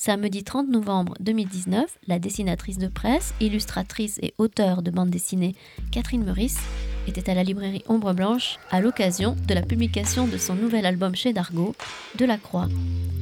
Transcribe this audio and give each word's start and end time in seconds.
Samedi 0.00 0.44
30 0.44 0.68
novembre 0.68 1.14
2019, 1.18 1.98
la 2.06 2.20
dessinatrice 2.20 2.78
de 2.78 2.86
presse, 2.86 3.34
illustratrice 3.40 4.20
et 4.22 4.32
auteure 4.38 4.82
de 4.82 4.92
bande 4.92 5.10
dessinée 5.10 5.56
Catherine 5.90 6.24
Meurice 6.24 6.60
était 7.08 7.28
à 7.28 7.34
la 7.34 7.42
librairie 7.42 7.82
Ombre 7.88 8.12
Blanche 8.12 8.60
à 8.70 8.80
l'occasion 8.80 9.34
de 9.48 9.54
la 9.54 9.62
publication 9.62 10.28
de 10.28 10.38
son 10.38 10.54
nouvel 10.54 10.86
album 10.86 11.16
chez 11.16 11.32
Dargo, 11.32 11.74
De 12.16 12.24
la 12.24 12.38
Croix. 12.38 12.68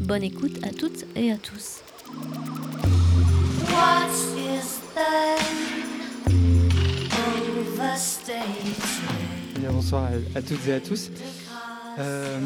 Bonne 0.02 0.22
écoute 0.22 0.58
à 0.64 0.68
toutes 0.68 1.06
et 1.16 1.32
à 1.32 1.38
tous. 1.38 1.80
bonsoir 9.72 10.10
à, 10.34 10.42
toutes 10.42 10.68
et 10.68 10.74
à 10.74 10.80
tous. 10.80 11.10
Euh, 11.98 12.38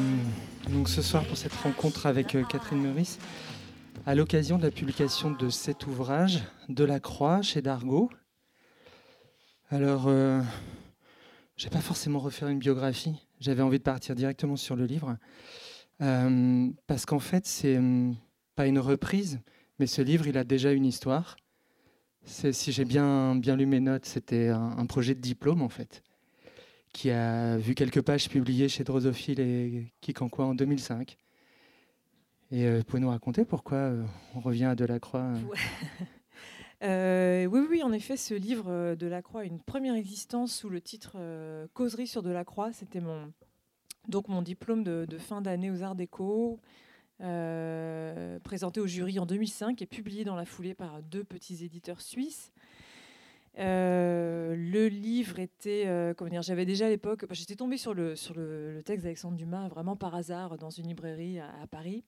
donc 0.68 0.88
ce 0.88 1.02
soir 1.02 1.24
pour 1.24 1.36
cette 1.36 1.54
rencontre 1.54 2.06
avec 2.06 2.34
euh, 2.36 2.44
Catherine 2.44 2.80
Meurice, 2.80 3.18
à 4.06 4.14
l'occasion 4.14 4.56
de 4.56 4.62
la 4.62 4.70
publication 4.70 5.30
de 5.30 5.50
cet 5.50 5.86
ouvrage, 5.86 6.42
De 6.68 6.84
la 6.84 7.00
Croix, 7.00 7.42
chez 7.42 7.60
Dargaud. 7.60 8.10
Alors, 9.68 10.08
euh, 10.08 10.40
je 11.56 11.66
n'ai 11.66 11.70
pas 11.70 11.80
forcément 11.80 12.18
refaire 12.18 12.48
une 12.48 12.58
biographie, 12.58 13.14
j'avais 13.40 13.62
envie 13.62 13.78
de 13.78 13.84
partir 13.84 14.14
directement 14.14 14.56
sur 14.56 14.74
le 14.74 14.86
livre, 14.86 15.16
euh, 16.00 16.68
parce 16.86 17.04
qu'en 17.04 17.18
fait, 17.18 17.46
c'est 17.46 17.76
euh, 17.76 18.10
pas 18.54 18.66
une 18.66 18.78
reprise, 18.78 19.40
mais 19.78 19.86
ce 19.86 20.02
livre, 20.02 20.26
il 20.26 20.38
a 20.38 20.44
déjà 20.44 20.72
une 20.72 20.86
histoire. 20.86 21.36
Si 22.24 22.72
j'ai 22.72 22.84
bien, 22.84 23.34
bien 23.34 23.56
lu 23.56 23.66
mes 23.66 23.80
notes, 23.80 24.04
c'était 24.06 24.48
un, 24.48 24.86
projet 24.86 25.14
de 25.14 25.20
diplôme, 25.20 25.62
en 25.62 25.70
fait, 25.70 26.02
qui 26.92 27.10
a 27.10 27.56
vu 27.56 27.74
quelques 27.74 28.02
pages 28.02 28.28
publiées 28.28 28.68
chez 28.68 28.84
Drosophile 28.84 29.40
et 29.40 29.92
Kikankois 30.00 30.44
en 30.44 30.54
2005. 30.54 31.16
Et 32.52 32.66
euh, 32.66 32.82
pouvez 32.82 33.00
nous 33.00 33.10
raconter 33.10 33.44
pourquoi 33.44 33.78
euh, 33.78 34.04
on 34.34 34.40
revient 34.40 34.64
à 34.64 34.74
Delacroix 34.74 35.32
euh 36.82 37.46
oui, 37.48 37.66
oui, 37.70 37.82
en 37.84 37.92
effet, 37.92 38.16
ce 38.16 38.34
livre 38.34 38.96
Delacroix 38.96 39.42
a 39.42 39.44
une 39.44 39.60
première 39.60 39.94
existence 39.94 40.52
sous 40.52 40.68
le 40.68 40.80
titre 40.80 41.16
Causerie 41.74 42.08
sur 42.08 42.22
Delacroix. 42.22 42.72
C'était 42.72 43.00
mon, 43.00 43.32
donc 44.08 44.26
mon 44.28 44.42
diplôme 44.42 44.82
de, 44.82 45.18
fin 45.18 45.40
d'année 45.42 45.70
aux 45.70 45.82
Arts 45.82 45.94
Déco, 45.94 46.58
présenté 47.18 48.80
au 48.80 48.86
jury 48.86 49.20
en 49.20 49.26
2005 49.26 49.80
et 49.82 49.86
publié 49.86 50.24
dans 50.24 50.36
la 50.36 50.44
foulée 50.44 50.74
par 50.74 51.02
deux 51.02 51.22
petits 51.22 51.64
éditeurs 51.64 52.00
suisses. 52.00 52.52
le 53.56 54.88
livre 54.88 55.38
était, 55.38 56.14
comment 56.16 56.30
dire, 56.30 56.42
j'avais 56.42 56.64
déjà 56.64 56.86
à 56.86 56.88
l'époque, 56.88 57.26
j'étais 57.30 57.56
tombée 57.56 57.76
sur 57.76 57.94
le, 57.94 58.16
sur 58.16 58.34
le, 58.34 58.80
texte 58.84 59.04
d'Alexandre 59.04 59.36
Dumas 59.36 59.68
vraiment 59.68 59.94
par 59.96 60.14
hasard 60.14 60.56
dans 60.56 60.70
une 60.70 60.88
librairie 60.88 61.38
à 61.38 61.66
Paris. 61.70 62.02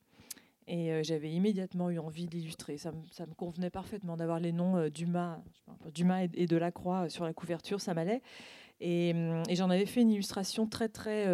Et 0.66 0.92
euh, 0.92 1.02
j'avais 1.02 1.30
immédiatement 1.30 1.90
eu 1.90 1.98
envie 1.98 2.26
d'illustrer. 2.26 2.78
Ça, 2.78 2.92
ça, 3.10 3.26
me 3.26 3.34
convenait 3.34 3.70
parfaitement 3.70 4.16
d'avoir 4.16 4.38
les 4.38 4.52
noms 4.52 4.76
euh, 4.76 4.90
Dumas, 4.90 5.38
Dumas 5.92 6.26
et, 6.34 6.46
Delacroix 6.46 7.04
euh, 7.04 7.08
sur 7.08 7.24
la 7.24 7.32
couverture, 7.32 7.80
ça 7.80 7.94
m'allait. 7.94 8.22
Et, 8.80 9.12
hum, 9.14 9.42
et 9.48 9.56
j'en 9.56 9.70
avais 9.70 9.86
fait 9.86 10.02
une 10.02 10.10
illustration 10.10 10.66
très, 10.66 10.88
très, 10.88 11.24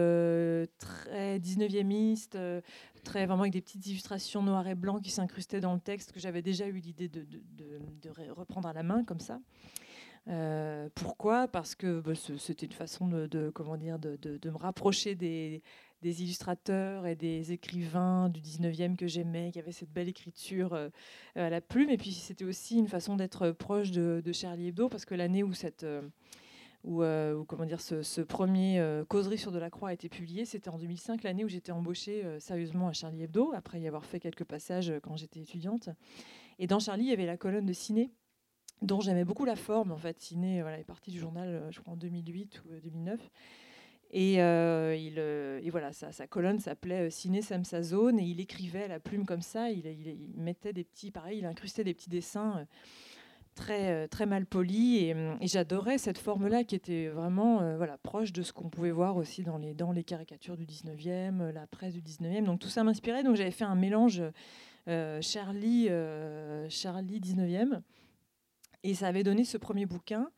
très 0.78 1.38
19e, 1.38 2.62
très, 3.04 3.26
vraiment 3.26 3.42
avec 3.42 3.52
des 3.52 3.62
petites 3.62 3.86
illustrations 3.86 4.42
noires 4.42 4.66
et 4.66 4.74
blancs 4.74 5.02
qui 5.02 5.10
s'incrustaient 5.10 5.60
dans 5.60 5.74
le 5.74 5.80
texte, 5.80 6.12
que 6.12 6.20
j'avais 6.20 6.42
déjà 6.42 6.66
eu 6.66 6.78
l'idée 6.78 7.08
de, 7.08 7.24
reprendre 8.30 8.68
à 8.68 8.72
la 8.72 8.82
main, 8.82 9.02
comme 9.04 9.20
ça. 9.20 9.40
pourquoi? 10.94 11.48
Parce 11.48 11.74
que 11.74 12.00
bah, 12.00 12.12
c'était 12.14 12.66
une 12.66 12.72
façon 12.72 13.08
de, 13.08 13.50
comment 13.54 13.78
dire, 13.78 13.98
de, 13.98 14.18
me 14.44 14.56
rapprocher 14.56 15.14
des, 15.14 15.62
des 16.02 16.22
illustrateurs 16.22 17.06
et 17.06 17.16
des 17.16 17.52
écrivains 17.52 18.28
du 18.28 18.40
19e 18.40 18.96
que 18.96 19.06
j'aimais, 19.06 19.50
qui 19.52 19.58
avaient 19.58 19.72
cette 19.72 19.92
belle 19.92 20.08
écriture 20.08 20.72
euh, 20.74 20.88
à 21.34 21.50
la 21.50 21.60
plume. 21.60 21.90
Et 21.90 21.96
puis 21.96 22.12
c'était 22.12 22.44
aussi 22.44 22.78
une 22.78 22.88
façon 22.88 23.16
d'être 23.16 23.50
proche 23.50 23.90
de, 23.90 24.22
Charlie 24.32 24.68
Hebdo, 24.68 24.88
parce 24.88 25.04
que 25.04 25.14
l'année 25.14 25.42
où 25.42 25.52
cette... 25.52 25.84
Euh, 25.84 26.02
euh, 26.86 27.42
comment 27.44 27.66
dire, 27.66 27.80
ce, 27.80 28.20
premier 28.20 29.02
causerie 29.08 29.36
sur 29.36 29.50
Delacroix 29.50 29.88
a 29.88 29.92
été 29.92 30.08
publié, 30.08 30.44
c'était 30.44 30.70
en 30.70 30.78
2005, 30.78 31.24
l'année 31.24 31.44
où 31.44 31.48
j'étais 31.48 31.72
embauchée 31.72 32.24
sérieusement 32.38 32.88
à 32.88 32.92
Charlie 32.92 33.24
Hebdo, 33.24 33.52
après 33.52 33.80
y 33.80 33.88
avoir 33.88 34.04
fait 34.04 34.20
quelques 34.20 34.44
passages 34.44 34.92
quand 35.02 35.16
j'étais 35.16 35.40
étudiante. 35.40 35.90
Et 36.60 36.68
dans 36.68 36.78
Charlie, 36.78 37.04
il 37.04 37.10
y 37.10 37.12
avait 37.12 37.26
la 37.26 37.36
colonne 37.36 37.66
de 37.66 37.72
ciné, 37.72 38.12
dont 38.80 39.00
j'aimais 39.00 39.24
beaucoup 39.24 39.44
la 39.44 39.56
forme. 39.56 39.90
En 39.90 39.96
fait, 39.96 40.20
ciné 40.20 40.62
voilà, 40.62 40.78
est 40.78 40.84
parti 40.84 41.10
du 41.10 41.18
journal, 41.18 41.66
je 41.70 41.80
crois, 41.80 41.94
en 41.94 41.96
2008 41.96 42.62
ou 42.64 42.80
2009. 42.80 43.28
Et, 44.10 44.40
euh, 44.42 44.96
il, 44.96 45.14
euh, 45.18 45.60
voilà, 45.70 45.92
sa, 45.92 46.12
sa 46.12 46.26
colonne 46.26 46.58
s'appelait 46.58 47.08
euh, 47.08 47.10
Ciné 47.10 47.42
Samsa 47.42 47.82
Zone 47.82 48.18
et 48.18 48.24
il 48.24 48.40
écrivait 48.40 48.84
à 48.84 48.88
la 48.88 49.00
plume 49.00 49.26
comme 49.26 49.42
ça. 49.42 49.70
Il, 49.70 49.84
mettait 50.36 50.72
des 50.72 50.84
petits, 50.84 51.10
pareil, 51.10 51.38
il 51.38 51.46
incrustait 51.46 51.84
des 51.84 51.92
petits 51.92 52.08
dessins 52.08 52.66
très, 53.54 54.08
très 54.08 54.24
mal 54.24 54.46
polis. 54.46 55.02
Et, 55.02 55.14
et 55.40 55.46
j'adorais 55.46 55.98
cette 55.98 56.18
forme-là 56.18 56.64
qui 56.64 56.74
était 56.74 57.08
vraiment 57.08 57.76
voilà, 57.76 57.98
proche 57.98 58.32
de 58.32 58.42
ce 58.42 58.52
qu'on 58.52 58.70
pouvait 58.70 58.92
voir 58.92 59.16
aussi 59.16 59.42
dans 59.42 59.58
les, 59.58 59.74
dans 59.74 59.92
les 59.92 60.04
caricatures 60.04 60.56
du 60.56 60.64
19e, 60.64 61.50
la 61.50 61.66
presse 61.66 61.92
du 61.92 62.00
19e. 62.00 62.44
Donc 62.44 62.60
tout 62.60 62.68
ça 62.68 62.84
m'inspirait. 62.84 63.24
Donc 63.24 63.36
j'avais 63.36 63.50
fait 63.50 63.64
un 63.64 63.74
mélange 63.74 64.22
Charlie, 65.20 65.88
Charlie 66.70 67.20
19e. 67.20 67.82
Et 68.84 68.94
ça 68.94 69.08
avait 69.08 69.24
donné 69.24 69.44
ce 69.44 69.58
premier 69.58 69.84
bouquin 69.84 70.30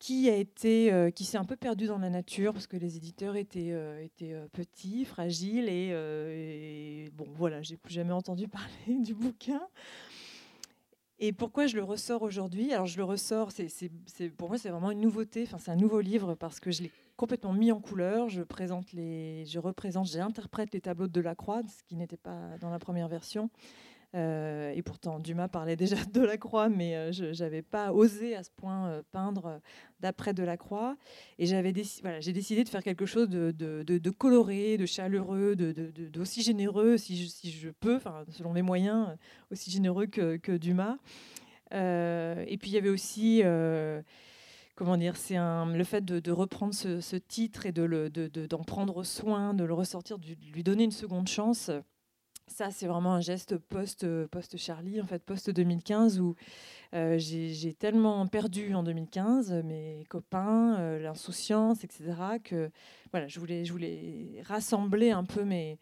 qui 0.00 0.30
a 0.30 0.34
été, 0.34 0.90
euh, 0.92 1.10
qui 1.10 1.24
s'est 1.24 1.36
un 1.36 1.44
peu 1.44 1.56
perdu 1.56 1.86
dans 1.86 1.98
la 1.98 2.08
nature 2.08 2.54
parce 2.54 2.66
que 2.66 2.78
les 2.78 2.96
éditeurs 2.96 3.36
étaient, 3.36 3.70
euh, 3.70 4.06
euh, 4.22 4.48
petits, 4.50 5.04
fragiles 5.04 5.68
et, 5.68 7.10
bon 7.12 7.26
voilà, 7.34 7.62
j'ai 7.62 7.76
plus 7.76 7.92
jamais 7.92 8.12
entendu 8.12 8.48
parler 8.88 8.98
du 8.98 9.14
bouquin. 9.14 9.60
Et 11.18 11.34
pourquoi 11.34 11.66
je 11.66 11.76
le 11.76 11.84
ressors 11.84 12.22
aujourd'hui? 12.22 12.72
Alors 12.72 12.86
je 12.86 12.96
le 12.96 13.04
ressors, 13.04 13.50
pour 14.38 14.48
moi 14.48 14.56
c'est 14.56 14.70
vraiment 14.70 14.90
une 14.90 15.02
nouveauté. 15.02 15.42
Enfin 15.46 15.58
c'est 15.58 15.70
un 15.70 15.76
nouveau 15.76 16.00
livre 16.00 16.34
parce 16.34 16.60
que 16.60 16.70
je 16.70 16.82
l'ai 16.82 16.92
complètement 17.16 17.52
mis 17.52 17.70
en 17.70 17.78
couleur. 17.78 18.30
Je 18.30 18.42
présente 18.42 18.94
les, 18.94 19.44
je 19.44 19.58
représente, 19.58 20.06
j'interprète 20.06 20.72
les 20.72 20.80
tableaux 20.80 21.08
de 21.08 21.12
Delacroix, 21.12 21.60
ce 21.68 21.82
qui 21.82 21.94
n'était 21.94 22.16
pas 22.16 22.56
dans 22.62 22.70
la 22.70 22.78
première 22.78 23.08
version. 23.08 23.50
Euh, 24.16 24.72
et 24.74 24.82
pourtant, 24.82 25.20
Dumas 25.20 25.48
parlait 25.48 25.76
déjà 25.76 25.96
de 26.12 26.20
la 26.20 26.36
croix, 26.36 26.68
mais 26.68 26.96
euh, 26.96 27.12
je 27.12 27.42
n'avais 27.42 27.62
pas 27.62 27.92
osé 27.92 28.34
à 28.34 28.42
ce 28.42 28.50
point 28.50 28.88
euh, 28.88 29.02
peindre 29.12 29.60
d'après 30.00 30.34
de 30.34 30.42
la 30.42 30.56
croix. 30.56 30.96
Et 31.38 31.46
j'avais 31.46 31.72
voilà, 32.02 32.20
j'ai 32.20 32.32
décidé 32.32 32.64
de 32.64 32.68
faire 32.68 32.82
quelque 32.82 33.06
chose 33.06 33.28
de, 33.28 33.52
de, 33.52 33.82
de, 33.82 34.10
coloré, 34.10 34.76
de 34.76 34.86
chaleureux, 34.86 35.54
d'aussi 35.54 36.42
généreux, 36.42 36.96
si 36.96 37.22
je, 37.22 37.28
si 37.28 37.50
je 37.50 37.70
peux, 37.70 38.00
selon 38.30 38.52
mes 38.52 38.62
moyens, 38.62 39.16
aussi 39.50 39.70
généreux 39.70 40.06
que, 40.06 40.36
que 40.36 40.52
Dumas. 40.52 40.96
et 41.72 42.56
puis 42.58 42.70
il 42.70 42.74
y 42.74 42.78
avait 42.78 42.88
aussi 42.88 43.42
comment 44.74 44.96
dire, 44.96 45.16
c'est 45.16 45.36
le 45.36 45.84
fait 45.84 46.04
de, 46.04 46.32
reprendre 46.32 46.74
ce, 46.74 47.16
titre 47.16 47.66
et 47.66 47.72
de 47.72 48.46
d'en 48.46 48.64
prendre 48.64 49.04
soin, 49.04 49.54
de 49.54 49.64
le 49.64 49.74
ressortir, 49.74 50.18
de 50.18 50.26
lui 50.52 50.64
donner 50.64 50.84
une 50.84 50.90
seconde 50.90 51.28
chance. 51.28 51.70
Ça, 52.52 52.72
c'est 52.72 52.88
vraiment 52.88 53.14
un 53.14 53.20
geste 53.20 53.56
post, 53.56 54.04
post 54.26 54.56
Charlie, 54.56 55.00
en 55.00 55.06
fait, 55.06 55.22
post 55.22 55.50
2015, 55.50 56.18
où 56.18 56.34
euh, 56.94 57.16
j'ai 57.16 57.72
tellement 57.74 58.26
perdu 58.26 58.74
en 58.74 58.82
2015 58.82 59.62
mes 59.64 60.04
copains, 60.08 60.76
euh, 60.80 60.98
l'insouciance, 60.98 61.84
etc., 61.84 62.12
que 62.42 62.70
voilà, 63.12 63.28
je 63.28 63.38
voulais, 63.38 63.64
je 63.64 63.72
voulais 63.72 64.42
rassembler 64.44 65.12
un 65.12 65.22
peu 65.22 65.44
mes, 65.44 65.78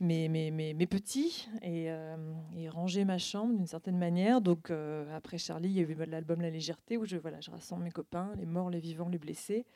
mes, 0.00 0.30
mes, 0.30 0.50
mes, 0.50 0.86
petits 0.86 1.46
et, 1.60 1.90
euh, 1.90 2.16
et, 2.56 2.70
ranger 2.70 3.04
ma 3.04 3.18
chambre 3.18 3.54
d'une 3.54 3.66
certaine 3.66 3.98
manière. 3.98 4.40
Donc, 4.40 4.72
après 5.14 5.36
Charlie, 5.36 5.68
il 5.68 5.76
y 5.76 5.80
a 5.80 5.82
eu 5.82 5.94
l'album 6.06 6.40
La 6.40 6.48
légèreté, 6.50 6.96
où 6.96 7.04
je, 7.04 7.18
voilà, 7.18 7.40
je 7.42 7.50
rassemble 7.50 7.84
mes 7.84 7.92
copains, 7.92 8.32
les 8.38 8.46
morts, 8.46 8.70
les 8.70 8.80
vivants, 8.80 9.10
les 9.10 9.18
blessés. 9.18 9.66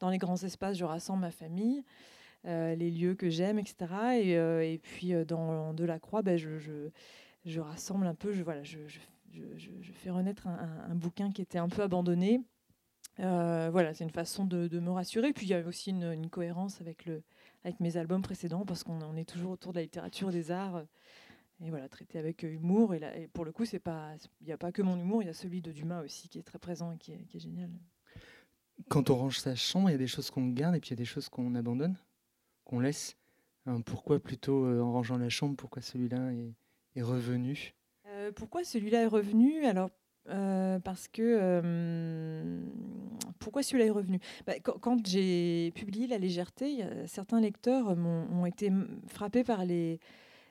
Dans 0.00 0.08
les 0.08 0.18
grands 0.18 0.42
espaces, 0.42 0.78
je 0.78 0.86
rassemble 0.86 1.20
ma 1.20 1.30
famille. 1.30 1.84
Euh, 2.46 2.76
les 2.76 2.92
lieux 2.92 3.16
que 3.16 3.28
j'aime, 3.28 3.58
etc. 3.58 3.74
Et, 4.20 4.36
euh, 4.36 4.62
et 4.62 4.78
puis 4.78 5.14
euh, 5.14 5.24
dans 5.24 5.74
Delacroix, 5.74 6.22
ben, 6.22 6.36
je, 6.36 6.58
je, 6.58 6.90
je, 7.44 7.60
rassemble 7.60 8.06
un 8.06 8.14
peu, 8.14 8.32
je, 8.32 8.44
voilà, 8.44 8.62
je, 8.62 8.78
je 9.32 9.92
fais 9.92 10.10
renaître 10.10 10.46
un, 10.46 10.94
bouquin 10.94 11.32
qui 11.32 11.42
était 11.42 11.58
un 11.58 11.68
peu 11.68 11.82
abandonné. 11.82 12.40
voilà, 13.18 13.94
c'est 13.94 14.04
une 14.04 14.10
façon 14.10 14.44
de, 14.44 14.68
de, 14.68 14.78
me 14.78 14.90
rassurer. 14.90 15.32
Puis 15.32 15.46
il 15.46 15.48
y 15.48 15.54
a 15.54 15.66
aussi 15.66 15.90
une, 15.90 16.30
cohérence 16.30 16.80
avec, 16.80 17.08
mes 17.80 17.96
albums 17.96 18.22
précédents, 18.22 18.64
parce 18.64 18.84
qu'on 18.84 19.16
est 19.16 19.28
toujours 19.28 19.50
autour 19.50 19.72
de 19.72 19.78
la 19.78 19.82
littérature 19.82 20.30
des 20.30 20.52
arts. 20.52 20.84
Et 21.60 21.70
voilà, 21.70 21.88
traité 21.88 22.18
avec 22.18 22.44
humour. 22.44 22.94
Et, 22.94 23.00
là, 23.00 23.10
pour 23.32 23.44
le 23.44 23.50
coup, 23.50 23.64
il 23.64 23.80
n'y 24.46 24.52
a 24.52 24.56
pas 24.58 24.70
que 24.70 24.82
mon 24.82 24.96
humour, 24.96 25.20
il 25.20 25.26
y 25.26 25.30
a 25.30 25.34
celui 25.34 25.62
de 25.62 25.72
Dumas 25.72 26.02
aussi 26.02 26.28
qui 26.28 26.38
est 26.38 26.44
très 26.44 26.60
présent 26.60 26.92
et 26.92 26.96
qui 26.96 27.12
est, 27.12 27.24
qui 27.24 27.38
est 27.38 27.40
génial. 27.40 27.70
Quand 28.88 29.10
on 29.10 29.16
range 29.16 29.40
sa 29.40 29.56
chambre, 29.56 29.88
il 29.90 29.92
y 29.92 29.96
a 29.96 29.98
des 29.98 30.06
choses 30.06 30.30
qu'on 30.30 30.46
garde 30.48 30.76
et 30.76 30.80
puis 30.80 30.90
il 30.90 30.92
y 30.92 30.94
a 30.94 31.02
des 31.02 31.04
choses 31.04 31.28
qu'on 31.28 31.54
abandonne? 31.56 31.96
Qu'on 32.66 32.80
laisse 32.80 33.16
hein, 33.64 33.80
Pourquoi 33.80 34.20
plutôt 34.20 34.66
euh, 34.66 34.82
en 34.82 34.92
rangeant 34.92 35.16
la 35.16 35.30
chambre, 35.30 35.56
pourquoi 35.56 35.80
celui-là 35.80 36.32
est, 36.94 37.02
revenu? 37.02 37.74
Euh, 38.08 38.30
Pourquoi 38.32 38.64
celui-là 38.64 39.02
est 39.02 39.06
revenu? 39.06 39.64
Alors, 39.64 39.90
euh, 40.28 40.78
parce 40.80 41.08
que 41.08 42.60
pourquoi 43.38 43.62
celui-là 43.62 43.86
est 43.86 43.90
revenu? 43.90 44.18
Bah, 44.46 44.54
Quand, 44.60 45.06
j'ai 45.06 45.72
publié 45.74 46.06
La 46.06 46.18
légèreté, 46.18 46.84
certains 47.06 47.40
lecteurs 47.40 47.88
ont 47.88 48.46
été 48.46 48.70
frappés 49.06 49.44
par 49.44 49.64
les, 49.64 50.00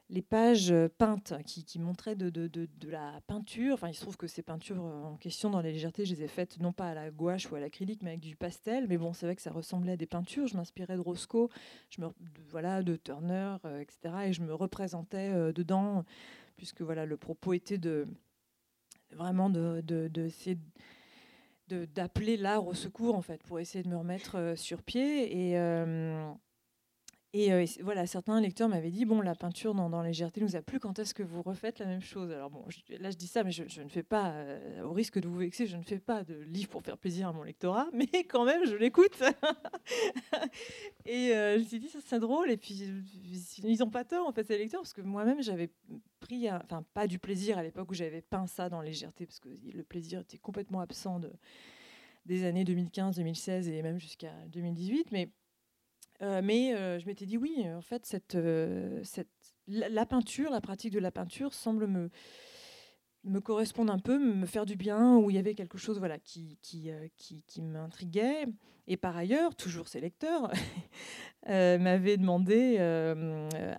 les 0.09 0.21
pages 0.21 0.73
peintes 0.97 1.33
qui, 1.45 1.79
montraient 1.79 2.15
de, 2.15 2.67
la 2.87 3.21
peinture. 3.27 3.73
Enfin, 3.73 3.89
il 3.89 3.95
se 3.95 4.01
trouve 4.01 4.17
que 4.17 4.27
ces 4.27 4.43
peintures 4.43 4.83
en 4.83 5.17
question 5.17 5.49
dans 5.49 5.61
la 5.61 5.71
légèreté, 5.71 6.05
je 6.05 6.13
les 6.13 6.23
ai 6.23 6.27
faites 6.27 6.59
non 6.59 6.73
pas 6.73 6.89
à 6.89 6.93
la 6.93 7.11
gouache 7.11 7.51
ou 7.51 7.55
à 7.55 7.59
l'acrylique, 7.59 8.03
mais 8.03 8.11
avec 8.11 8.21
du 8.21 8.35
pastel. 8.35 8.87
Mais 8.87 8.97
bon, 8.97 9.13
c'est 9.13 9.25
vrai 9.25 9.35
que 9.35 9.41
ça 9.41 9.51
ressemblait 9.51 9.93
à 9.93 9.97
des 9.97 10.05
peintures. 10.05 10.47
Je 10.47 10.57
m'inspirais 10.57 10.95
de 10.95 11.01
Roscoe, 11.01 11.49
je 11.89 12.01
me, 12.01 12.09
voilà, 12.49 12.83
de 12.83 12.95
Turner, 12.95 13.57
etc. 13.79 14.15
Et 14.27 14.33
je 14.33 14.41
me 14.41 14.53
représentais 14.53 15.53
dedans, 15.53 16.05
puisque 16.55 16.81
voilà, 16.81 17.05
le 17.05 17.17
propos 17.17 17.53
était 17.53 17.77
de 17.77 18.07
vraiment 19.11 19.49
de, 19.49 19.81
d'appeler 21.67 22.37
l'art 22.37 22.67
au 22.67 22.73
secours 22.73 23.15
en 23.15 23.21
fait 23.21 23.41
pour 23.43 23.59
essayer 23.59 23.83
de 23.83 23.89
me 23.89 23.97
remettre 23.97 24.37
euh, 24.37 24.55
sur 24.55 24.83
pied 24.83 25.49
et 25.49 25.57
euh, 25.57 26.31
euh, 27.35 27.61
et, 27.61 27.81
voilà, 27.81 28.07
certains 28.07 28.39
lecteurs 28.39 28.69
m'avaient 28.69 28.91
dit 28.91 29.05
bon, 29.05 29.21
la 29.21 29.35
peinture 29.35 29.73
dans, 29.73 30.01
légèreté 30.01 30.41
nous 30.41 30.55
a 30.55 30.61
plu. 30.61 30.79
Quand 30.79 30.99
est-ce 30.99 31.13
que 31.13 31.23
vous 31.23 31.41
refaites 31.41 31.79
la 31.79 31.85
même 31.85 32.01
chose? 32.01 32.31
Alors 32.31 32.49
bon, 32.49 32.65
là 32.99 33.11
je 33.11 33.17
dis 33.17 33.27
ça, 33.27 33.43
mais 33.43 33.51
je, 33.51 33.81
ne 33.81 33.89
fais 33.89 34.03
pas, 34.03 34.33
au 34.83 34.93
risque 34.93 35.19
de 35.19 35.27
vous 35.27 35.37
vexer, 35.37 35.67
je 35.67 35.77
ne 35.77 35.83
fais 35.83 35.99
pas 35.99 36.23
de 36.23 36.35
livre 36.35 36.69
pour 36.69 36.83
faire 36.83 36.97
plaisir 36.97 37.27
à 37.27 37.33
mon 37.33 37.43
lectorat, 37.43 37.87
mais 37.93 38.07
quand 38.29 38.45
même 38.45 38.65
je 38.65 38.75
l'écoute. 38.75 39.21
et 41.05 41.29
je 41.33 41.59
me 41.59 41.63
suis 41.63 41.79
dit 41.79 41.89
ça 41.89 41.99
c'est 42.05 42.19
drôle. 42.19 42.49
Et 42.51 42.57
puis 42.57 42.89
ils 43.63 43.79
n'ont 43.79 43.89
pas 43.89 44.03
tort 44.03 44.27
en 44.27 44.31
fait 44.31 44.47
ces 44.47 44.57
lecteurs 44.57 44.81
parce 44.81 44.93
que 44.93 45.01
moi-même 45.01 45.41
j'avais 45.41 45.69
pris, 46.19 46.49
enfin 46.51 46.83
pas 46.93 47.07
du 47.07 47.19
plaisir 47.19 47.57
à 47.57 47.63
l'époque 47.63 47.91
où 47.91 47.93
j'avais 47.93 48.21
peint 48.21 48.47
ça 48.47 48.69
dans 48.69 48.81
légèreté 48.81 49.25
parce 49.25 49.39
que 49.39 49.49
le 49.49 49.83
plaisir 49.83 50.19
était 50.21 50.37
complètement 50.37 50.79
absent 50.79 51.19
de, 51.19 51.31
des 52.25 52.43
années 52.43 52.63
2015, 52.63 53.17
2016 53.17 53.69
et 53.69 53.81
même 53.81 53.99
jusqu'à 53.99 54.33
2018, 54.47 55.11
mais 55.11 55.29
euh, 56.21 56.41
mais 56.43 56.73
euh, 56.73 56.99
je 56.99 57.05
m'étais 57.05 57.25
dit 57.25 57.37
oui, 57.37 57.65
en 57.75 57.81
fait, 57.81 58.35
euh, 58.35 59.03
la, 59.67 60.05
peinture, 60.05 60.49
la 60.49 60.61
pratique 60.61 60.93
de 60.93 60.99
la 60.99 61.11
peinture 61.11 61.53
semble 61.53 61.87
me, 61.87 62.09
me 63.23 63.39
correspondre 63.39 63.91
un 63.91 63.99
peu, 63.99 64.17
me 64.17 64.45
faire 64.45 64.65
du 64.65 64.75
bien, 64.75 65.17
où 65.17 65.29
il 65.29 65.35
y 65.35 65.39
avait 65.39 65.55
quelque 65.55 65.77
chose 65.77 65.99
voilà, 65.99 66.17
qui, 66.19 66.57
m'intriguait. 67.61 68.45
Et 68.87 68.97
par 68.97 69.17
ailleurs, 69.17 69.55
toujours 69.55 69.87
ces 69.87 69.99
lecteurs 69.99 70.51
m'avaient 71.47 72.17
demandé, 72.17 72.77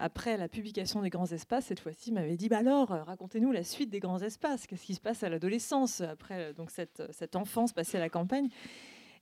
après 0.01 0.37
la 0.37 0.49
publication 0.49 1.01
des 1.01 1.11
grands 1.11 1.31
espaces, 1.31 1.67
cette 1.67 1.81
fois-ci, 1.81 2.11
m'avaient 2.11 2.37
dit 2.37 2.49
bah 2.49 2.59
alors, 2.59 2.89
racontez-nous 2.89 3.53
la 3.53 3.63
suite 3.63 3.89
des 3.89 4.01
grands 4.01 4.21
espaces, 4.21 4.67
qu'est-ce 4.67 4.85
qui 4.85 4.95
se 4.95 5.01
passe 5.01 5.23
à 5.23 5.29
l'adolescence, 5.29 6.01
après 6.01 6.53
donc 6.55 6.71
cette 6.71 7.37
enfance 7.37 7.73
passée 7.73 7.99
à 7.99 8.01
la 8.01 8.11
campagne? 8.11 8.49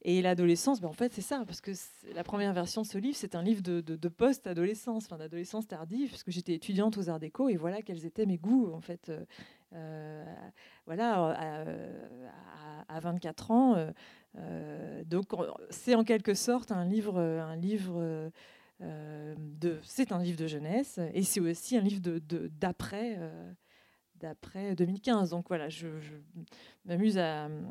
Et 0.06 0.20
l'adolescence, 0.20 0.82
ben 0.82 0.88
en 0.88 0.92
fait, 0.92 1.14
c'est 1.14 1.22
ça, 1.22 1.44
parce 1.46 1.62
que 1.62 1.70
la 2.14 2.24
première 2.24 2.52
version 2.52 2.82
de 2.82 2.86
ce 2.86 2.98
livre, 2.98 3.16
c'est 3.16 3.34
un 3.34 3.42
livre 3.42 3.62
de, 3.62 4.08
post-adolescence, 4.08 5.06
enfin 5.06 5.16
d'adolescence 5.16 5.66
tardive, 5.66 6.08
puisque 6.08 6.30
j'étais 6.30 6.52
étudiante 6.52 6.98
aux 6.98 7.08
Arts 7.08 7.20
Déco, 7.20 7.48
et 7.48 7.56
voilà 7.56 7.80
quels 7.80 8.04
étaient 8.04 8.26
mes 8.26 8.36
goûts, 8.36 8.70
en 8.74 8.82
fait. 8.82 9.08
Euh, 9.08 9.24
euh, 9.72 10.24
voilà, 10.84 11.64
à, 12.88 13.00
24 13.00 13.50
ans. 13.50 13.92
Euh, 14.36 15.04
donc, 15.04 15.28
c'est 15.70 15.94
en 15.94 16.04
quelque 16.04 16.34
sorte 16.34 16.70
un 16.70 16.84
livre, 16.84 17.18
un 17.18 17.56
livre 17.56 18.30
de, 18.80 19.78
c'est 19.82 20.12
un 20.12 20.22
livre 20.22 20.38
de 20.38 20.46
jeunesse, 20.46 21.00
et 21.14 21.22
c'est 21.22 21.40
aussi 21.40 21.78
un 21.78 21.80
livre 21.80 22.02
de 22.02 22.20
d'après 22.60 23.18
d'après 24.20 24.74
2015. 24.74 25.30
Donc 25.30 25.48
voilà, 25.48 25.68
je, 25.68 25.86
m'amuse 26.84 27.18
à 27.18 27.46
euh, 27.46 27.62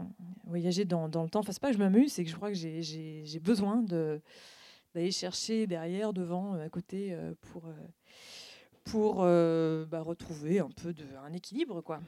voyager 0.45 0.85
dans, 0.85 1.05
le 1.05 1.11
temps. 1.29 1.39
Enfin, 1.39 1.51
c'est 1.51 1.61
pas 1.61 1.69
que 1.69 1.73
je 1.73 1.79
m'amuse, 1.79 2.13
c'est 2.13 2.23
que 2.23 2.29
je 2.29 2.35
crois 2.35 2.49
que 2.49 2.57
j'ai 2.57 3.39
besoin 3.41 3.83
d'aller 3.83 5.11
chercher 5.11 5.67
derrière, 5.67 6.13
devant, 6.13 6.53
à 6.53 6.69
côté, 6.69 7.13
euh, 7.13 7.33
pour, 7.41 7.67
euh, 7.67 7.71
pour 8.83 9.15
bah, 9.89 10.01
retrouver 10.01 10.59
un 10.59 10.69
peu 10.69 10.93
de, 10.93 11.05
un 11.25 11.33
équilibre. 11.33 11.81
quoi. 11.81 12.01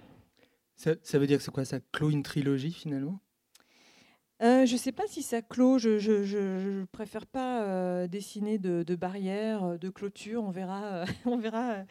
Ça, 0.75 0.95
veut 1.13 1.27
dire 1.27 1.37
que 1.37 1.43
c'est 1.43 1.51
quoi 1.51 1.65
Ça 1.65 1.79
clôt 1.91 2.09
une 2.09 2.23
trilogie 2.23 2.71
finalement? 2.71 3.19
Je 4.41 4.71
ne 4.71 4.77
sais 4.77 4.91
pas 4.91 5.07
si 5.07 5.23
ça 5.23 5.41
clôt. 5.41 5.79
Je, 5.79 5.97
je, 5.97 6.83
préfère 6.85 7.25
pas 7.25 8.05
dessiner 8.07 8.57
de, 8.57 8.83
de, 8.83 8.95
barrières, 8.95 9.79
de 9.79 9.89
clôtures. 9.89 10.43
On 10.43 10.51
verra, 10.51 11.05
on 11.25 11.37
verra 11.37 11.85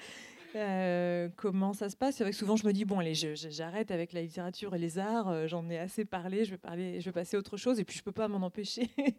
euh, 0.56 1.28
comment 1.36 1.72
ça 1.72 1.88
se 1.88 1.96
passe? 1.96 2.16
C'est 2.16 2.24
vrai 2.24 2.30
que 2.30 2.36
souvent 2.36 2.56
je 2.56 2.66
me 2.66 2.72
dis 2.72 2.84
bon 2.84 2.98
allez 2.98 3.14
j'arrête 3.14 3.90
avec 3.90 4.12
la 4.12 4.22
littérature 4.22 4.74
et 4.74 4.78
les 4.78 4.98
arts, 4.98 5.28
euh, 5.28 5.46
j'en 5.46 5.68
ai 5.68 5.78
assez 5.78 6.04
parlé, 6.04 6.44
je 6.44 6.52
vais 6.52 6.58
parler, 6.58 7.00
je 7.00 7.06
vais 7.06 7.12
passer 7.12 7.36
à 7.36 7.40
autre 7.40 7.56
chose 7.56 7.80
et 7.80 7.84
puis 7.84 7.98
je 7.98 8.02
peux 8.02 8.12
pas 8.12 8.28
m'en 8.28 8.44
empêcher. 8.44 8.90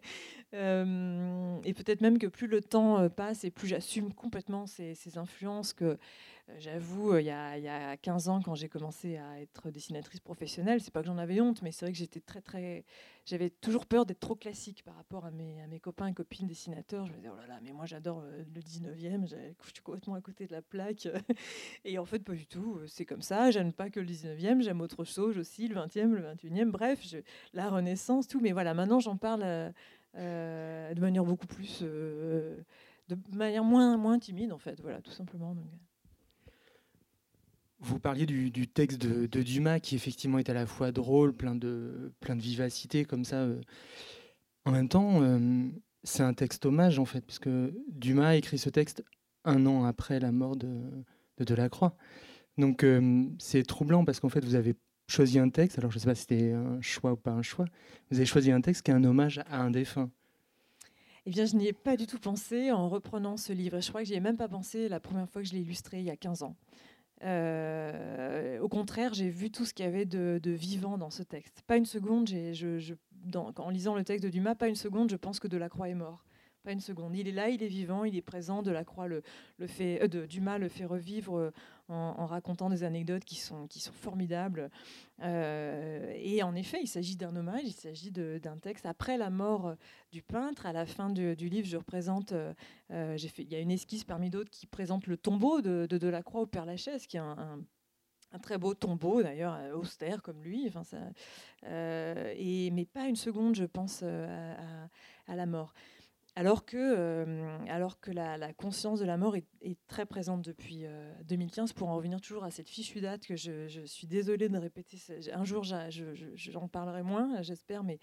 Euh, 0.54 1.58
et 1.64 1.74
peut-être 1.74 2.00
même 2.00 2.18
que 2.18 2.28
plus 2.28 2.46
le 2.46 2.62
temps 2.62 3.10
passe 3.10 3.44
et 3.44 3.50
plus 3.50 3.66
j'assume 3.66 4.14
complètement 4.14 4.66
ces, 4.66 4.94
ces, 4.94 5.18
influences 5.18 5.72
que 5.72 5.98
euh, 6.48 6.54
j'avoue, 6.58 7.12
euh, 7.12 7.20
il, 7.20 7.26
y 7.26 7.30
a 7.30 7.96
15 7.96 8.28
ans, 8.28 8.40
quand 8.40 8.54
j'ai 8.54 8.68
commencé 8.68 9.16
à 9.16 9.40
être 9.40 9.70
dessinatrice 9.70 10.20
professionnelle, 10.20 10.80
c'est 10.80 10.92
pas 10.92 11.00
que 11.00 11.06
j'en 11.06 11.18
avais 11.18 11.40
honte, 11.40 11.60
mais 11.62 11.72
c'est 11.72 11.86
vrai 11.86 11.92
que 11.92 11.98
j'étais 11.98 12.20
très, 12.20 12.40
très. 12.40 12.84
J'avais 13.24 13.50
toujours 13.50 13.86
peur 13.86 14.06
d'être 14.06 14.20
trop 14.20 14.36
classique 14.36 14.84
par 14.84 14.94
rapport 14.94 15.24
à 15.24 15.32
mes, 15.32 15.80
copains 15.80 16.06
et 16.06 16.14
copines 16.14 16.46
dessinateurs. 16.46 17.06
Je 17.06 17.12
me 17.12 17.16
disais, 17.16 17.30
oh 17.32 17.36
là 17.36 17.46
là, 17.48 17.58
mais 17.62 17.72
moi 17.72 17.86
j'adore 17.86 18.20
euh, 18.20 18.44
le 18.54 18.60
19e, 18.60 19.26
je 19.26 19.72
suis 19.72 19.82
complètement 19.82 20.14
à 20.14 20.20
côté 20.20 20.46
de 20.46 20.52
la 20.52 20.62
plaque. 20.62 21.08
et 21.84 21.98
en 21.98 22.04
fait, 22.04 22.20
pas 22.20 22.34
du 22.34 22.46
tout. 22.46 22.78
C'est 22.86 23.04
comme 23.04 23.22
ça. 23.22 23.50
J'aime 23.50 23.72
pas 23.72 23.90
que 23.90 23.98
le 23.98 24.06
19e, 24.06 24.62
j'aime 24.62 24.80
autre 24.80 25.04
chose 25.04 25.38
aussi, 25.38 25.66
le 25.66 25.74
20e, 25.74 26.12
le 26.12 26.22
21e, 26.34 26.70
bref, 26.70 27.02
la 27.54 27.68
Renaissance, 27.68 28.28
tout. 28.28 28.40
Mais 28.40 28.52
voilà, 28.52 28.72
maintenant 28.74 29.00
j'en 29.00 29.16
parle 29.16 29.72
de 30.14 31.00
manière 31.00 31.24
beaucoup 31.24 31.48
plus. 31.48 31.82
de 31.82 33.16
manière 33.32 33.64
moins, 33.64 33.96
moins 33.96 34.20
timide, 34.20 34.52
en 34.52 34.58
fait, 34.58 34.80
voilà, 34.80 35.00
tout 35.00 35.10
simplement. 35.10 35.56
Vous 37.80 37.98
parliez 37.98 38.24
du, 38.24 38.68
texte 38.68 39.00
de, 39.00 39.42
Dumas 39.42 39.80
qui 39.80 39.96
effectivement 39.96 40.38
est 40.38 40.48
à 40.48 40.54
la 40.54 40.66
fois 40.66 40.92
drôle, 40.92 41.34
plein 41.34 41.54
de, 41.54 42.12
vivacité 42.28 43.04
comme 43.04 43.24
ça. 43.24 43.36
Euh. 43.36 43.60
En 44.64 44.72
même 44.72 44.88
temps, 44.88 45.22
euh, 45.22 45.68
c'est 46.02 46.22
un 46.22 46.32
texte 46.34 46.64
hommage 46.66 46.98
en 46.98 47.04
fait, 47.04 47.24
puisque 47.24 47.50
Dumas 47.88 48.28
a 48.28 48.36
écrit 48.36 48.58
ce 48.58 48.70
texte 48.70 49.04
un 49.44 49.66
an 49.66 49.84
après 49.84 50.18
la 50.20 50.32
mort 50.32 50.56
de, 50.56 50.82
de 51.38 51.44
Delacroix. 51.44 51.96
Donc 52.58 52.82
euh, 52.82 53.26
c'est 53.38 53.62
troublant 53.62 54.04
parce 54.04 54.20
qu'en 54.20 54.30
fait 54.30 54.44
vous 54.44 54.54
avez 54.54 54.74
choisi 55.08 55.38
un 55.38 55.50
texte, 55.50 55.78
alors 55.78 55.90
je 55.90 55.98
ne 55.98 56.00
sais 56.00 56.06
pas 56.06 56.14
si 56.14 56.22
c'était 56.22 56.52
un 56.52 56.80
choix 56.80 57.12
ou 57.12 57.16
pas 57.16 57.32
un 57.32 57.42
choix, 57.42 57.66
vous 58.10 58.16
avez 58.16 58.26
choisi 58.26 58.50
un 58.50 58.60
texte 58.60 58.82
qui 58.82 58.90
est 58.90 58.94
un 58.94 59.04
hommage 59.04 59.40
à 59.50 59.60
un 59.60 59.70
défunt. 59.70 60.10
Eh 61.28 61.30
bien, 61.30 61.44
je 61.44 61.56
n'y 61.56 61.66
ai 61.66 61.72
pas 61.72 61.96
du 61.96 62.06
tout 62.06 62.20
pensé 62.20 62.70
en 62.70 62.88
reprenant 62.88 63.36
ce 63.36 63.52
livre. 63.52 63.80
Je 63.80 63.88
crois 63.88 64.02
que 64.02 64.06
j'y 64.06 64.14
ai 64.14 64.20
même 64.20 64.36
pas 64.36 64.46
pensé 64.46 64.88
la 64.88 65.00
première 65.00 65.28
fois 65.28 65.42
que 65.42 65.48
je 65.48 65.54
l'ai 65.54 65.60
illustré, 65.60 65.98
il 65.98 66.04
y 66.04 66.10
a 66.10 66.16
15 66.16 66.44
ans. 66.44 66.54
Euh, 67.24 68.58
au 68.60 68.68
contraire, 68.68 69.14
j'ai 69.14 69.28
vu 69.28 69.50
tout 69.50 69.64
ce 69.64 69.72
qu'il 69.72 69.84
y 69.84 69.88
avait 69.88 70.04
de, 70.04 70.40
vivant 70.44 70.98
dans 70.98 71.10
ce 71.10 71.22
texte. 71.22 71.62
Pas 71.66 71.76
une 71.76 71.86
seconde, 71.86 72.28
en 73.34 73.70
lisant 73.70 73.94
le 73.94 74.04
texte 74.04 74.24
de 74.24 74.30
Dumas, 74.30 74.54
pas 74.54 74.68
une 74.68 74.76
seconde, 74.76 75.10
je 75.10 75.16
pense 75.16 75.40
que 75.40 75.48
Delacroix 75.48 75.88
est 75.88 75.94
mort. 75.94 76.24
Pas 76.62 76.72
une 76.72 76.80
seconde. 76.80 77.14
Il 77.14 77.28
est 77.28 77.32
là, 77.32 77.48
il 77.48 77.62
est 77.62 77.68
vivant, 77.68 78.04
il 78.04 78.16
est 78.16 78.22
présent. 78.22 78.62
Delacroix 78.62 79.06
le, 79.06 79.22
le 79.58 79.66
fait, 79.68 80.02
euh, 80.02 80.26
Dumas 80.26 80.58
le 80.58 80.68
fait 80.68 80.84
revivre 80.84 81.52
euh, 81.90 81.92
en, 81.94 82.26
racontant 82.26 82.68
des 82.68 82.82
anecdotes 82.82 83.24
qui 83.24 83.36
sont, 83.36 83.66
qui 83.66 83.80
sont 83.80 83.92
formidables. 83.92 84.70
Euh, 85.22 86.12
et 86.16 86.42
en 86.42 86.54
effet, 86.54 86.78
il 86.82 86.88
s'agit 86.88 87.16
d'un 87.16 87.34
hommage, 87.36 87.62
il 87.64 87.72
s'agit 87.72 88.10
d'un 88.10 88.58
texte. 88.58 88.86
Après 88.86 89.16
la 89.16 89.30
mort 89.30 89.76
du 90.10 90.22
peintre, 90.22 90.66
à 90.66 90.72
la 90.72 90.86
fin 90.86 91.10
du, 91.10 91.34
livre, 91.34 91.68
je 91.68 91.76
représente. 91.76 92.34
j'ai 92.90 93.28
fait, 93.28 93.42
il 93.42 93.52
y 93.52 93.54
a 93.54 93.60
une 93.60 93.70
esquisse 93.70 94.04
parmi 94.04 94.30
d'autres 94.30 94.50
qui 94.50 94.66
présente 94.66 95.06
le 95.06 95.16
tombeau 95.16 95.60
de, 95.60 95.86
de 95.88 95.98
Delacroix 95.98 96.42
au 96.42 96.46
Père 96.46 96.66
Lachaise, 96.66 97.06
qui 97.06 97.16
est 97.16 97.20
un, 97.20 97.60
un 98.32 98.38
très 98.38 98.58
beau 98.58 98.74
tombeau 98.74 99.22
d'ailleurs 99.22 99.56
austère 99.76 100.20
comme 100.20 100.42
lui 100.42 100.66
enfin 100.66 100.82
ça, 100.82 100.98
et 102.34 102.70
mais 102.72 102.84
pas 102.84 103.06
une 103.06 103.16
seconde 103.16 103.54
je 103.54 103.64
pense 103.64 104.02
à 104.02 105.36
la 105.36 105.46
mort 105.46 105.72
alors 106.36 106.66
que, 106.66 106.76
euh, 106.76 107.58
alors 107.66 107.98
que 107.98 108.10
la, 108.10 108.52
conscience 108.52 109.00
de 109.00 109.06
la 109.06 109.16
mort 109.16 109.36
est, 109.36 109.78
très 109.88 110.04
présente 110.04 110.42
depuis 110.42 110.84
2015, 111.24 111.70
euh, 111.70 111.74
pour 111.74 111.88
en 111.88 111.96
revenir 111.96 112.20
toujours 112.20 112.44
à 112.44 112.50
cette 112.50 112.68
fichue 112.68 113.00
date 113.00 113.26
que 113.26 113.36
je, 113.36 113.82
suis 113.86 114.06
désolée 114.06 114.50
de 114.50 114.58
répéter. 114.58 114.98
Un 115.32 115.44
jour, 115.44 115.64
j'en 115.64 116.68
parlerai 116.68 117.02
moins, 117.02 117.40
j'espère, 117.40 117.82
mais 117.82 117.98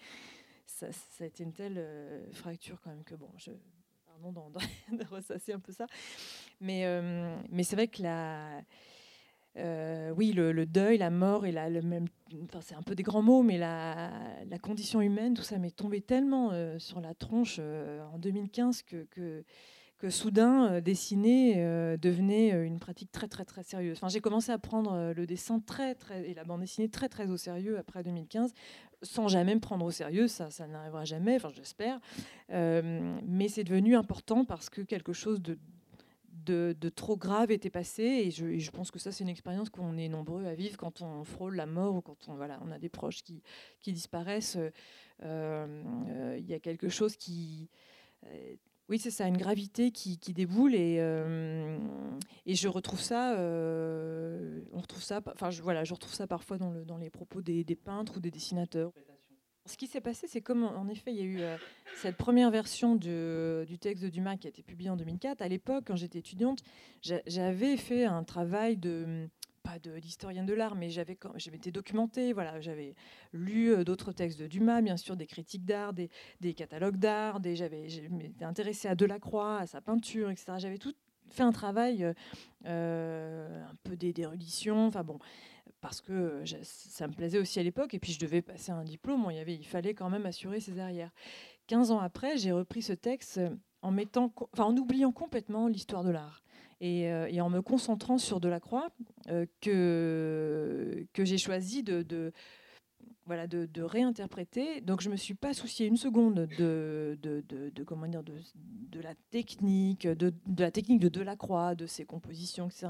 ça, 0.66 0.88
a 1.20 1.24
été 1.24 1.44
une 1.44 1.52
telle 1.52 1.78
euh, 1.78 2.28
fracture 2.32 2.80
quand 2.80 2.90
même 2.90 3.04
que, 3.04 3.14
bon, 3.14 3.30
je, 3.36 3.52
pardon 4.04 4.50
de 4.92 5.04
ressasser 5.06 5.52
un 5.52 5.60
peu 5.60 5.70
ça. 5.70 5.86
Mais, 6.60 6.84
mais 7.50 7.62
c'est 7.62 7.76
vrai 7.76 7.86
que 7.86 8.02
la 8.02 8.62
euh, 9.56 10.12
oui, 10.16 10.32
le, 10.32 10.66
deuil, 10.66 10.98
la 10.98 11.10
mort 11.10 11.46
et 11.46 11.52
la, 11.52 11.68
même. 11.70 12.06
Enfin, 12.44 12.60
c'est 12.60 12.74
un 12.74 12.82
peu 12.82 12.94
des 12.94 13.02
grands 13.02 13.22
mots, 13.22 13.42
mais 13.42 13.58
la, 13.58 14.10
condition 14.62 15.00
humaine, 15.00 15.34
tout 15.34 15.42
ça 15.42 15.58
m'est 15.58 15.74
tombé 15.74 16.00
tellement 16.00 16.50
euh, 16.52 16.78
sur 16.78 17.00
la 17.00 17.14
tronche 17.14 17.58
euh, 17.60 18.04
en 18.12 18.18
2015 18.18 18.82
que, 18.82 19.04
que, 19.10 19.44
que 19.98 20.10
soudain, 20.10 20.80
dessiner 20.80 21.54
devenait 21.98 22.50
une 22.66 22.78
pratique 22.78 23.12
très, 23.12 23.28
très, 23.28 23.44
très 23.44 23.62
sérieuse. 23.62 23.96
Enfin, 23.96 24.08
j'ai 24.08 24.20
commencé 24.20 24.50
à 24.50 24.58
prendre 24.58 25.12
le 25.14 25.26
dessin 25.26 25.60
très, 25.60 25.94
très, 25.94 26.28
et 26.28 26.34
la 26.34 26.44
bande 26.44 26.60
dessinée 26.60 26.88
très, 26.88 27.08
très 27.08 27.30
au 27.30 27.36
sérieux 27.36 27.78
après 27.78 28.02
2015, 28.02 28.52
sans 29.02 29.28
jamais 29.28 29.54
me 29.54 29.60
prendre 29.60 29.84
au 29.84 29.90
sérieux. 29.92 30.26
Ça, 30.26 30.50
ça 30.50 30.66
n'arrivera 30.66 31.04
jamais, 31.04 31.36
enfin, 31.36 31.50
j'espère. 31.54 32.00
mais 32.50 33.48
c'est 33.48 33.64
devenu 33.64 33.94
important 33.94 34.44
parce 34.44 34.68
que 34.68 34.82
quelque 34.82 35.12
chose 35.12 35.40
de 35.40 35.58
de, 36.44 36.88
trop 36.94 37.16
grave 37.16 37.50
était 37.50 37.70
passé. 37.70 38.02
Et 38.02 38.30
je, 38.30 38.70
pense 38.70 38.90
que 38.90 38.98
ça, 38.98 39.12
c'est 39.12 39.24
une 39.24 39.30
expérience 39.30 39.70
qu'on 39.70 39.96
est 39.96 40.08
nombreux 40.08 40.44
à 40.46 40.54
vivre 40.54 40.76
quand 40.76 41.02
on 41.02 41.24
frôle 41.24 41.56
la 41.56 41.66
mort 41.66 41.96
ou 41.96 42.00
quand 42.00 42.28
on, 42.28 42.34
voilà, 42.34 42.60
on 42.64 42.70
a 42.70 42.78
des 42.78 42.88
proches 42.88 43.22
qui, 43.22 43.42
qui 43.80 43.92
disparaissent. 43.92 44.58
Euh, 45.22 46.36
il 46.38 46.46
y 46.46 46.54
a 46.54 46.60
quelque 46.60 46.88
chose 46.88 47.16
qui. 47.16 47.68
oui, 48.88 48.98
c'est 48.98 49.10
ça, 49.10 49.26
une 49.26 49.38
gravité 49.38 49.90
qui, 49.90 50.18
qui 50.18 50.32
déboule 50.32 50.74
et, 50.74 50.96
et 52.46 52.54
je 52.54 52.68
retrouve 52.68 53.00
ça, 53.00 53.34
on 53.38 54.80
retrouve 54.80 55.02
ça, 55.02 55.22
voilà, 55.62 55.84
je 55.84 55.94
retrouve 55.94 56.14
ça 56.14 56.26
parfois 56.26 56.58
dans, 56.58 56.70
le, 56.70 56.84
dans 56.84 56.98
les 56.98 57.10
propos 57.10 57.42
des 57.42 57.64
peintres 57.76 58.18
ou 58.18 58.20
des 58.20 58.30
dessinateurs. 58.30 58.92
Ce 59.66 59.78
qui 59.78 59.86
s'est 59.86 60.02
passé, 60.02 60.26
c'est 60.28 60.42
comme 60.42 60.64
en 60.64 60.88
effet, 60.88 61.10
il 61.10 61.16
y 61.16 61.22
a 61.22 61.24
eu 61.24 61.40
euh, 61.40 61.56
cette 61.96 62.18
première 62.18 62.50
version 62.50 62.96
du 62.96 63.78
texte 63.80 64.04
de 64.04 64.10
Dumas 64.10 64.36
qui 64.36 64.46
a 64.46 64.50
été 64.50 64.62
publié 64.62 64.90
en 64.90 64.96
2004. 64.96 65.40
À 65.40 65.48
l'époque, 65.48 65.84
quand 65.86 65.96
j'étais 65.96 66.18
étudiante, 66.18 66.58
j'avais 67.00 67.78
fait 67.78 68.04
un 68.04 68.24
travail 68.24 68.76
de 68.76 69.26
pas 69.62 69.78
d'historienne 69.78 70.44
de, 70.44 70.52
l'art, 70.52 70.74
mais 70.74 70.90
j'avais 70.90 71.16
je 71.36 71.50
m'étais 71.50 71.70
documentée, 71.70 72.34
voilà, 72.34 72.60
j'avais 72.60 72.94
lu 73.32 73.72
euh, 73.72 73.84
d'autres 73.84 74.12
textes 74.12 74.38
de 74.38 74.46
Dumas, 74.46 74.82
bien 74.82 74.98
sûr, 74.98 75.16
des 75.16 75.26
critiques 75.26 75.64
d'art, 75.64 75.94
des, 75.94 76.10
catalogues 76.54 76.98
d'art, 76.98 77.40
j'avais, 77.54 77.88
je 77.88 78.02
m'étais 78.08 78.44
intéressée 78.44 78.88
à 78.88 78.94
Delacroix, 78.94 79.60
à 79.60 79.66
sa 79.66 79.80
peinture, 79.80 80.28
etc. 80.30 80.52
J'avais 80.58 80.76
tout 80.76 80.92
fait 81.30 81.42
un 81.42 81.52
travail 81.52 82.12
euh, 82.66 83.64
un 83.64 83.74
peu 83.82 83.96
d'érudition, 83.96 84.86
enfin 84.86 85.02
bon 85.02 85.18
parce 85.84 86.00
que 86.00 86.42
ça 86.62 87.06
me 87.06 87.12
plaisait 87.12 87.38
aussi 87.38 87.60
à 87.60 87.62
l'époque, 87.62 87.92
et 87.92 87.98
puis 87.98 88.10
je 88.10 88.18
devais 88.18 88.40
passer 88.40 88.72
un 88.72 88.84
diplôme, 88.84 89.26
il, 89.28 89.36
y 89.36 89.38
avait, 89.38 89.62
fallait 89.64 89.92
quand 89.92 90.08
même 90.08 90.24
assurer 90.24 90.58
ses 90.58 90.80
arrières. 90.80 91.10
15 91.66 91.90
ans 91.90 91.98
après, 91.98 92.38
j'ai 92.38 92.52
repris 92.52 92.80
ce 92.80 92.94
texte 92.94 93.38
en, 93.82 93.90
mettant, 93.90 94.32
en 94.56 94.74
oubliant 94.78 95.12
complètement 95.12 95.68
l'histoire 95.68 96.02
de 96.02 96.08
l'art. 96.08 96.42
Et, 96.80 97.12
euh, 97.12 97.28
en 97.38 97.50
me 97.50 97.60
concentrant 97.60 98.16
sur 98.16 98.40
Delacroix, 98.40 98.88
euh, 99.28 99.44
que, 99.60 101.06
que 101.12 101.26
j'ai 101.26 101.36
choisi 101.36 101.82
de 101.82 102.32
voilà, 103.26 103.46
de, 103.46 103.82
réinterpréter. 103.82 104.80
Donc 104.80 105.00
je 105.00 105.08
ne 105.08 105.12
me 105.12 105.16
suis 105.16 105.34
pas 105.34 105.54
soucié 105.54 105.86
une 105.86 105.96
seconde 105.96 106.46
de, 106.58 107.18
de, 107.20 107.82
comment 107.84 108.06
dire, 108.06 108.22
de, 108.22 109.00
la 109.00 109.14
technique, 109.30 110.06
de, 110.06 110.32
la 110.58 110.70
technique 110.70 111.00
de 111.00 111.08
Delacroix, 111.08 111.74
de 111.74 111.86
ses 111.86 112.04
compositions, 112.04 112.68
etc., 112.68 112.88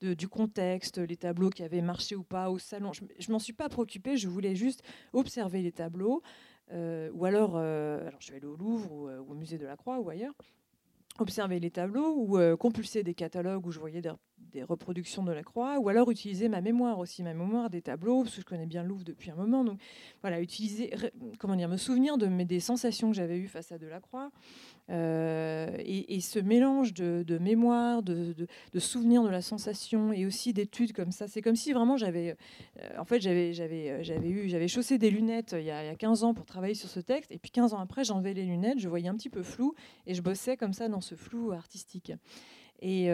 de, 0.00 0.14
du 0.14 0.28
contexte, 0.28 0.98
les 0.98 1.16
tableaux 1.16 1.50
qui 1.50 1.62
avaient 1.62 1.82
marché 1.82 2.16
ou 2.16 2.22
pas 2.22 2.50
au 2.50 2.58
salon. 2.58 2.92
Je 2.92 3.02
ne 3.02 3.32
m'en 3.32 3.38
suis 3.38 3.52
pas 3.52 3.68
préoccupée, 3.68 4.16
je 4.16 4.28
voulais 4.28 4.54
juste 4.54 4.82
observer 5.12 5.62
les 5.62 5.72
tableaux. 5.72 6.22
Euh, 6.72 7.10
ou 7.12 7.24
alors, 7.24 7.52
euh, 7.56 8.06
alors 8.06 8.20
je 8.20 8.30
vais 8.30 8.38
aller 8.38 8.46
au 8.46 8.56
Louvre 8.56 8.92
ou, 8.92 9.08
euh, 9.08 9.20
au 9.20 9.34
musée 9.34 9.58
de 9.58 9.66
la 9.66 9.76
Croix 9.76 10.00
ou 10.00 10.10
ailleurs, 10.10 10.34
observer 11.22 11.60
les 11.60 11.70
tableaux 11.70 12.14
ou 12.16 12.56
compulser 12.56 13.02
des 13.02 13.14
catalogues 13.14 13.66
où 13.66 13.70
je 13.70 13.78
voyais 13.78 14.00
des, 14.00 14.62
reproductions 14.62 15.22
de 15.22 15.32
la 15.32 15.42
croix, 15.42 15.78
ou 15.78 15.90
alors 15.90 16.10
utiliser 16.10 16.48
ma 16.48 16.62
mémoire 16.62 16.98
aussi, 16.98 17.22
ma 17.22 17.34
mémoire 17.34 17.68
des 17.68 17.82
tableaux, 17.82 18.22
parce 18.22 18.36
que 18.36 18.40
je 18.40 18.46
connais 18.46 18.64
bien 18.64 18.82
Louvre 18.82 19.04
depuis 19.04 19.30
un 19.30 19.34
moment. 19.34 19.64
Donc 19.64 19.78
voilà, 20.22 20.40
utiliser, 20.40 20.94
comment 21.38 21.56
dire, 21.56 21.68
me 21.68 21.76
souvenir 21.76 22.16
de 22.16 22.26
mes, 22.26 22.46
des 22.46 22.60
sensations 22.60 23.10
que 23.10 23.16
j'avais 23.16 23.36
eues 23.38 23.48
face 23.48 23.70
à 23.72 23.78
Delacroix, 23.78 24.30
euh, 24.88 25.76
et, 25.78 26.20
ce 26.20 26.38
mélange 26.38 26.94
de, 26.94 27.38
mémoire, 27.38 28.02
de, 28.02 28.46
souvenirs 28.78 29.22
de 29.22 29.28
la 29.28 29.42
sensation, 29.42 30.12
et 30.12 30.26
aussi 30.26 30.52
d'études 30.52 30.92
comme 30.92 31.10
ça, 31.10 31.26
c'est 31.28 31.42
comme 31.42 31.56
si 31.56 31.72
vraiment 31.72 31.96
j'avais, 31.96 32.36
euh, 32.80 32.98
en 32.98 33.04
fait, 33.04 33.24
euh, 33.26 33.52
j'avais 33.52 34.28
eu, 34.28 34.48
j'avais 34.48 34.68
chaussé 34.68 34.98
des 34.98 35.10
lunettes 35.10 35.54
il 35.58 35.64
y, 35.64 35.70
a, 35.70 35.84
il 35.84 35.86
y, 35.86 35.90
a, 35.90 35.96
15 35.96 36.24
ans 36.24 36.34
pour 36.34 36.46
travailler 36.46 36.74
sur 36.74 36.88
ce 36.88 37.00
texte, 37.00 37.32
et 37.32 37.38
puis 37.38 37.50
15 37.50 37.74
ans 37.74 37.80
après, 37.80 38.04
j'enlevais 38.04 38.34
les 38.34 38.44
lunettes, 38.44 38.78
je 38.78 38.88
voyais 38.88 39.08
un 39.08 39.16
petit 39.16 39.30
peu 39.30 39.42
flou, 39.42 39.74
et 40.06 40.14
je 40.14 40.22
bossais 40.22 40.56
comme 40.56 40.72
ça 40.72 40.88
dans 40.88 41.00
ce 41.00 41.14
flou 41.14 41.52
artistique. 41.52 42.12
Et, 42.82 43.08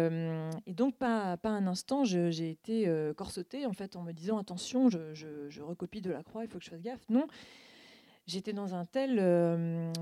donc, 0.66 0.96
pas, 0.96 1.38
un 1.44 1.66
instant, 1.68 2.04
j'ai 2.04 2.50
été 2.50 2.92
corsetée 3.16 3.64
en 3.64 3.72
fait 3.72 3.94
en 3.94 4.02
me 4.02 4.12
disant 4.12 4.38
attention, 4.38 4.90
je, 4.90 5.60
recopie 5.62 6.00
de 6.00 6.10
la 6.10 6.24
croix, 6.24 6.44
il 6.44 6.50
faut 6.50 6.58
que 6.58 6.64
je 6.64 6.70
fasse 6.70 6.82
gaffe. 6.82 7.08
Non, 7.08 7.28
j'étais 8.26 8.52
dans 8.52 8.74
un 8.74 8.84
tel, 8.84 9.16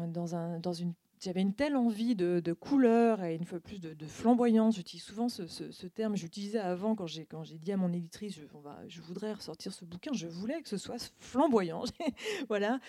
dans 0.09 0.73
une 0.73 0.95
j'avais 1.21 1.43
une 1.43 1.55
telle 1.55 1.77
envie 1.77 2.17
de, 2.17 2.41
de, 2.41 2.53
couleur 2.53 3.23
et 3.23 3.35
une 3.35 3.45
fois 3.45 3.61
plus 3.61 3.79
de, 3.79 3.95
flamboyance. 4.07 4.77
J'utilise 4.77 5.05
souvent 5.05 5.29
ce, 5.29 5.47
ce, 5.47 5.87
terme. 5.87 6.17
J'utilisais 6.17 6.59
avant 6.59 6.95
quand 6.95 7.07
j'ai 7.07 7.27
quand 7.27 7.45
j'ai 7.45 7.59
dit 7.59 7.73
à 7.73 7.77
mon 7.77 7.93
éditrice, 7.93 8.37
je, 8.37 8.43
on 8.55 8.61
va, 8.61 8.79
je 8.89 9.01
voudrais 9.01 9.33
ressortir 9.33 9.73
ce 9.73 9.85
bouquin. 9.85 10.13
Je 10.15 10.27
voulais 10.27 10.63
que 10.63 10.69
ce 10.69 10.79
soit 10.79 11.13
flamboyant. 11.19 11.85
voilà. 12.49 12.81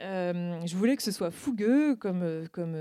Euh, 0.00 0.58
je 0.66 0.76
voulais 0.76 0.96
que 0.96 1.02
ce 1.02 1.12
soit 1.12 1.30
fougueux, 1.30 1.94
comme 1.96 2.48
comme 2.52 2.74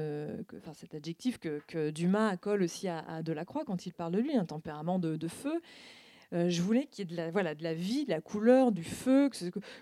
enfin, 0.57 0.73
cet 0.73 0.95
adjectif 0.95 1.37
que, 1.37 1.61
que, 1.67 1.91
Dumas 1.91 2.37
colle 2.37 2.63
aussi 2.63 2.87
à, 2.87 2.99
à, 2.99 3.21
Delacroix 3.21 3.65
quand 3.65 3.85
il 3.85 3.93
parle 3.93 4.13
de 4.13 4.19
lui, 4.19 4.35
un 4.35 4.45
tempérament 4.45 4.99
de, 4.99 5.17
de 5.17 5.27
feu. 5.27 5.61
Euh, 6.33 6.49
je 6.49 6.61
voulais 6.61 6.85
qu'il 6.85 7.07
y 7.07 7.11
ait 7.11 7.15
de 7.15 7.17
la, 7.17 7.31
voilà, 7.31 7.53
de 7.53 7.63
la 7.63 7.73
vie, 7.73 8.05
de 8.05 8.09
la 8.09 8.21
couleur, 8.21 8.71
du 8.71 8.83
feu, 8.83 9.29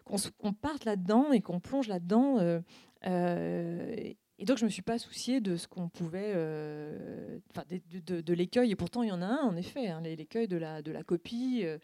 qu'on 0.06 0.54
parte 0.54 0.86
là-dedans 0.86 1.32
et 1.32 1.42
qu'on 1.42 1.60
plonge 1.60 1.88
là-dedans. 1.88 2.40
Euh, 2.40 2.60
euh 3.06 4.14
et 4.42 4.46
donc, 4.46 4.58
je 4.58 4.64
ne 4.64 4.70
me 4.70 4.72
suis 4.72 4.82
pas 4.82 4.98
souciée 4.98 5.40
de 5.40 5.56
ce 5.56 5.68
qu'on 5.68 5.88
pouvait. 5.88 6.34
Euh, 6.36 7.38
de, 7.70 8.22
de, 8.22 8.34
l'écueil. 8.34 8.72
Et 8.72 8.76
pourtant, 8.76 9.04
il 9.04 9.10
y 9.10 9.12
en 9.12 9.22
a 9.22 9.28
un, 9.28 9.44
en 9.44 9.56
effet, 9.56 9.88
hein, 9.88 10.02
l'écueil 10.02 10.48
de 10.48 10.58
la, 10.58 10.82
de 10.82 10.92
la 10.92 11.04
copie. 11.04 11.62
Euh, 11.64 11.78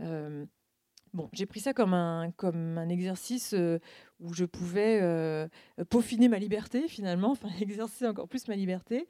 euh, 0.00 0.44
bon, 1.14 1.30
j'ai 1.32 1.46
pris 1.46 1.60
ça 1.60 1.72
comme 1.72 1.94
un, 1.94 2.32
comme 2.32 2.76
un 2.76 2.88
exercice 2.88 3.54
où 4.18 4.34
je 4.34 4.44
pouvais 4.44 5.00
peaufiner 5.90 6.28
ma 6.28 6.40
liberté, 6.40 6.88
finalement, 6.88 7.30
enfin, 7.30 7.50
exercer 7.60 8.08
encore 8.08 8.26
plus 8.26 8.48
ma 8.48 8.56
liberté. 8.56 9.06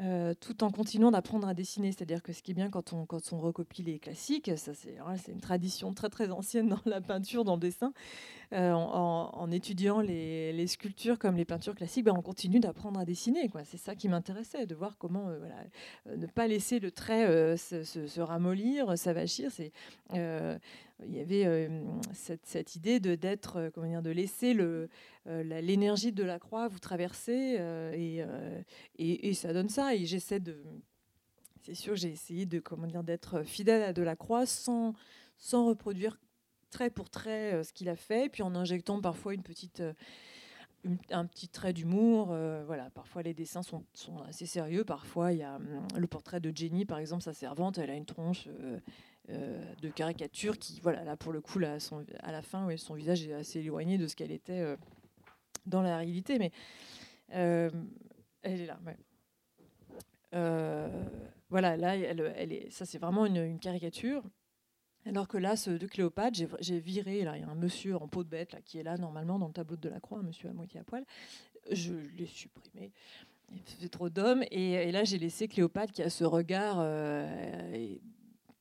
Euh, 0.00 0.34
tout 0.34 0.64
en 0.64 0.72
continuant 0.72 1.12
d'apprendre 1.12 1.46
à 1.46 1.54
dessiner. 1.54 1.92
C'est-à-dire 1.92 2.20
que 2.20 2.32
ce 2.32 2.42
qui 2.42 2.50
est 2.50 2.54
bien 2.54 2.68
quand 2.68 2.92
on, 2.92 3.06
quand 3.06 3.32
on 3.32 3.38
recopie 3.38 3.84
les 3.84 4.00
classiques, 4.00 4.50
ça 4.56 4.72
c'est 4.74 4.98
une 5.28 5.40
tradition 5.40 5.94
très 5.94 6.08
très 6.08 6.32
ancienne 6.32 6.68
dans 6.68 6.80
la 6.84 7.00
peinture, 7.00 7.44
dans 7.44 7.54
le 7.54 7.60
dessin, 7.60 7.92
euh, 8.52 8.72
en, 8.72 9.50
étudiant 9.52 10.00
les, 10.00 10.66
sculptures 10.66 11.16
comme 11.16 11.36
les 11.36 11.44
peintures 11.44 11.76
classiques, 11.76 12.06
ben 12.06 12.14
on 12.16 12.22
continue 12.22 12.58
d'apprendre 12.58 12.98
à 12.98 13.04
dessiner. 13.04 13.48
C'est 13.66 13.78
ça 13.78 13.94
qui 13.94 14.08
m'intéressait, 14.08 14.66
de 14.66 14.74
voir 14.74 14.98
comment 14.98 15.28
euh, 15.28 15.38
voilà, 15.38 16.16
ne 16.16 16.26
pas 16.26 16.48
laisser 16.48 16.80
le 16.80 16.90
trait 16.90 17.56
se, 17.56 17.84
se, 17.84 18.20
ramollir, 18.20 18.98
s'avachir. 18.98 19.52
C'est 19.52 19.70
il 21.02 21.14
y 21.14 21.20
avait 21.20 21.44
euh, 21.46 21.68
cette, 22.12 22.76
idée 22.76 23.00
de 23.00 23.14
d'être 23.14 23.56
euh, 23.56 23.70
comment 23.70 23.86
dire 23.86 24.02
de 24.02 24.10
laisser 24.10 24.54
euh, 24.56 24.86
l'énergie 25.26 26.12
de 26.12 26.22
la 26.22 26.38
croix 26.38 26.68
vous 26.68 26.78
traverser 26.78 27.58
et, 27.94 28.24
et, 28.98 29.34
ça 29.34 29.52
donne 29.52 29.68
ça 29.68 29.94
et 29.94 30.06
j'essaie 30.06 30.40
de 30.40 30.62
c'est 31.62 31.74
sûr 31.74 31.96
j'ai 31.96 32.10
essayé 32.10 32.46
de 32.46 32.60
comment 32.60 32.86
dire 32.86 33.02
d'être 33.02 33.42
fidèle 33.42 33.82
à 33.82 33.92
de 33.92 34.02
la 34.02 34.16
croix 34.16 34.46
sans 34.46 34.94
reproduire 35.52 36.18
trait 36.70 36.90
pour 36.90 37.10
trait 37.10 37.62
ce 37.64 37.72
qu'il 37.72 37.88
a 37.88 37.96
fait 37.96 38.28
puis 38.30 38.42
en 38.42 38.54
injectant 38.54 39.00
parfois 39.00 39.34
une 39.34 39.42
petite 39.42 39.82
un 41.10 41.24
petit 41.24 41.48
trait 41.48 41.72
d'humour. 41.72 42.26
voilà, 42.66 42.90
parfois 42.90 43.22
les 43.22 43.34
dessins 43.34 43.62
sont, 43.62 43.84
assez 44.28 44.46
sérieux. 44.46 44.84
Parfois, 44.84 45.32
il 45.32 45.38
y 45.38 45.42
a 45.42 45.56
hum, 45.56 45.86
le 45.96 46.06
portrait 46.06 46.40
de 46.40 46.54
Jenny, 46.54 46.84
par 46.84 46.98
exemple, 46.98 47.22
sa 47.22 47.32
servante. 47.32 47.78
Elle 47.78 47.90
a 47.90 47.94
une 47.94 48.04
tronche 48.04 48.48
euh, 48.48 48.78
de 49.28 49.88
caricature 49.88 50.58
qui, 50.58 50.80
voilà, 50.80 51.02
là 51.04 51.16
pour 51.16 51.32
le 51.32 51.40
coup, 51.40 51.58
là, 51.58 51.78
à 52.20 52.32
la 52.32 52.42
fin, 52.42 52.66
oui, 52.66 52.78
son 52.78 52.94
visage 52.94 53.26
est 53.26 53.32
assez 53.32 53.60
éloigné 53.60 53.96
de 53.96 54.06
ce 54.06 54.16
qu'elle 54.16 54.32
était 54.32 54.60
euh, 54.60 54.76
dans 55.66 55.82
la 55.82 55.96
réalité, 55.96 56.38
mais 56.38 56.52
euh, 57.34 57.70
elle 58.42 58.60
est 58.60 58.66
là. 58.66 58.78
voilà, 61.48 61.76
là, 61.76 61.96
elle, 61.96 62.34
elle 62.36 62.52
est, 62.52 62.70
ça 62.70 62.84
c'est 62.84 62.98
vraiment 62.98 63.24
une, 63.24 63.58
caricature. 63.58 64.22
Alors 65.06 65.28
que 65.28 65.36
là, 65.36 65.56
ce 65.56 65.70
de 65.70 65.86
Cléopâtre, 65.86 66.38
j'ai 66.60 66.80
viré, 66.80 67.24
là, 67.24 67.36
il 67.36 67.42
y 67.42 67.44
a 67.44 67.48
un 67.48 67.54
monsieur 67.54 67.96
en 67.96 68.08
peau 68.08 68.24
de 68.24 68.28
bête 68.30 68.52
là, 68.52 68.60
qui 68.62 68.78
est 68.78 68.82
là 68.82 68.96
normalement 68.96 69.38
dans 69.38 69.48
le 69.48 69.52
tableau 69.52 69.76
de 69.76 69.88
la 69.88 70.00
croix, 70.00 70.18
un 70.18 70.22
monsieur 70.22 70.48
à 70.48 70.52
moitié 70.54 70.80
à 70.80 70.84
poil. 70.84 71.04
Je 71.70 71.94
l'ai 72.16 72.26
supprimé. 72.26 72.90
C'est 73.66 73.90
trop 73.90 74.08
d'hommes. 74.08 74.44
Et, 74.50 74.90
là, 74.92 75.04
j'ai 75.04 75.18
laissé 75.18 75.46
Cléopâtre 75.46 75.92
qui 75.92 76.02
a 76.02 76.08
ce 76.08 76.24
regard 76.24 76.78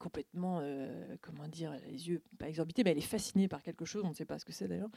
complètement, 0.04 0.60
euh, 0.62 1.16
comment 1.22 1.48
dire, 1.48 1.72
les 1.88 2.10
yeux 2.10 2.22
pas 2.38 2.50
exorbités, 2.50 2.84
mais 2.84 2.92
elle 2.92 2.98
est 2.98 3.02
fascinée 3.02 3.48
par 3.48 3.64
quelque 3.64 3.86
chose, 3.86 4.04
on 4.04 4.10
ne 4.10 4.14
sait 4.14 4.26
pas 4.26 4.38
ce 4.38 4.44
que 4.44 4.52
c'est 4.52 4.68
d'ailleurs. 4.68 4.90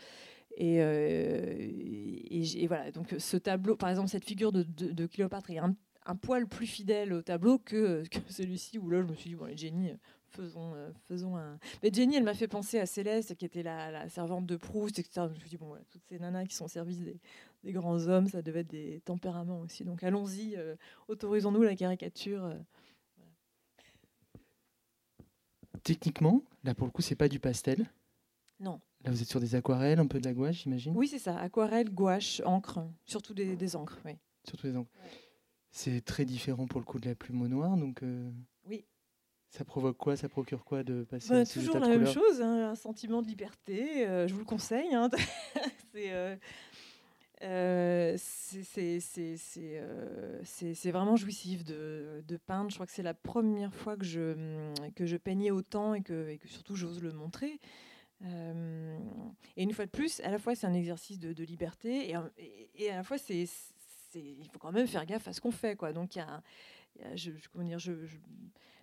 Et, 0.57 0.79
euh, 0.81 2.67
voilà, 2.67 2.91
donc 2.91 3.15
ce 3.17 3.37
tableau, 3.37 3.77
par 3.77 3.89
exemple, 3.89 4.09
cette 4.09 4.25
figure 4.25 4.51
de, 4.51 4.65
de, 4.65 5.07
Cléopâtre 5.07 5.51
est 5.51 5.59
un, 5.59 5.77
poil 6.17 6.49
plus 6.49 6.67
fidèle 6.67 7.13
au 7.13 7.23
tableau 7.23 7.59
que, 7.59 8.03
celui-ci, 8.29 8.79
où 8.79 8.91
là, 8.91 9.01
je 9.01 9.07
me 9.07 9.15
suis 9.15 9.31
dit, 9.31 9.37
bon, 9.37 9.49
Jenny, 9.57 9.93
faisons, 10.31 10.75
euh, 10.75 10.91
faisons 11.05 11.37
un. 11.37 11.59
Mais 11.85 11.91
Jenny, 11.93 12.17
elle 12.17 12.25
m'a 12.25 12.35
fait 12.35 12.49
penser 12.49 12.81
à 12.81 12.87
Céleste, 12.87 13.37
qui 13.37 13.45
était 13.45 13.63
la, 13.63 14.09
servante 14.09 14.45
de 14.45 14.57
Proust, 14.57 14.99
etc. 14.99 15.27
Je 15.29 15.35
me 15.35 15.39
suis 15.39 15.51
dit, 15.51 15.57
bon, 15.57 15.77
toutes 15.89 16.05
ces 16.09 16.19
nanas 16.19 16.47
qui 16.47 16.57
sont 16.57 16.65
au 16.65 16.69
service 16.69 16.99
des, 16.99 17.21
des, 17.63 17.73
grands 17.73 18.09
hommes, 18.09 18.27
ça 18.27 18.43
devait 18.43 18.61
être 18.61 18.71
des 18.71 19.03
tempéraments 19.05 19.61
aussi. 19.61 19.85
Donc 19.85 20.03
allons-y, 20.03 20.57
autorisons-nous 21.07 21.63
la 21.63 21.77
caricature. 21.77 22.53
Techniquement, 25.87 26.43
là 26.65 26.75
pour 26.75 26.85
le 26.85 26.91
coup, 26.91 27.01
c'est 27.01 27.15
pas 27.15 27.29
du 27.29 27.39
pastel. 27.39 27.87
Non. 28.59 28.81
Là, 29.05 29.13
vous 29.13 29.23
êtes 29.23 29.29
sur 29.29 29.39
des 29.39 29.55
aquarelles, 29.55 30.01
un 30.01 30.09
peu 30.09 30.19
de 30.19 30.25
la 30.25 30.35
gouache, 30.35 30.65
j'imagine 30.65 30.93
Oui, 30.97 31.07
c'est 31.07 31.21
ça. 31.21 31.39
Aquarelle, 31.39 31.91
gouache, 31.91 32.43
encre. 32.45 32.81
Surtout 33.05 33.35
des, 33.35 33.77
encres, 33.77 34.01
oui. 34.05 34.17
Surtout 34.43 34.67
des 34.67 34.77
encres. 34.77 34.91
C'est 35.71 36.05
très 36.05 36.25
différent 36.25 36.67
pour 36.67 36.81
le 36.81 36.87
coup 36.87 36.99
de 36.99 37.09
la 37.09 37.15
plume 37.15 37.41
au 37.41 37.47
noir, 37.47 37.77
donc. 37.77 38.03
Oui. 38.69 38.85
Ça 39.49 39.65
provoque 39.65 39.97
quoi? 39.97 40.17
Ça 40.17 40.29
procure 40.29 40.65
quoi 40.65 40.83
de 40.83 41.05
passer 41.05 41.29
bah, 41.29 41.39
à 41.39 41.47
Toujours 41.47 41.79
la 41.79 41.87
même 41.87 42.07
chose, 42.09 42.43
hein, 42.43 42.71
un 42.71 42.75
sentiment 42.75 43.23
de 43.23 43.29
liberté. 43.29 44.27
je 44.27 44.33
vous 44.33 44.41
le 44.41 44.45
conseille. 44.45 44.93
Hein. 44.93 45.09
c'est 45.93 46.13
euh, 46.13 46.35
euh, 47.43 48.17
c'est 48.19 48.91
vraiment 50.91 51.17
jouissif 51.17 51.65
de, 51.65 52.23
peindre. 52.47 52.71
Je 52.71 52.77
crois 52.77 52.87
que 52.87 52.93
c'est 52.93 53.03
la 53.03 53.15
première 53.15 53.75
fois 53.75 53.97
que 53.97 54.05
je, 54.05 54.73
je 54.99 55.17
peignais 55.17 55.51
autant 55.51 55.95
et 55.95 56.03
que, 56.03 56.39
surtout 56.47 56.77
j'ose 56.77 57.03
le 57.03 57.13
montrer. 57.13 57.61
Euh, 58.25 58.99
et 59.57 59.63
une 59.63 59.73
fois 59.73 59.85
de 59.85 59.91
plus, 59.91 60.21
à 60.21 60.31
la 60.31 60.39
fois 60.39 60.55
c'est 60.55 60.67
un 60.67 60.75
exercice 60.75 61.19
de, 61.19 61.45
liberté 61.45 62.11
et, 62.11 62.91
à 62.91 62.97
la 62.97 63.03
fois 63.03 63.19
il 63.29 64.49
faut 64.51 64.59
quand 64.59 64.73
même 64.73 64.87
faire 64.87 65.05
gaffe 65.05 65.29
à 65.29 65.35
ce 65.35 65.41
qu'on 65.41 65.51
fait. 65.51 65.77
Donc 65.93 66.19
je, 67.15 67.31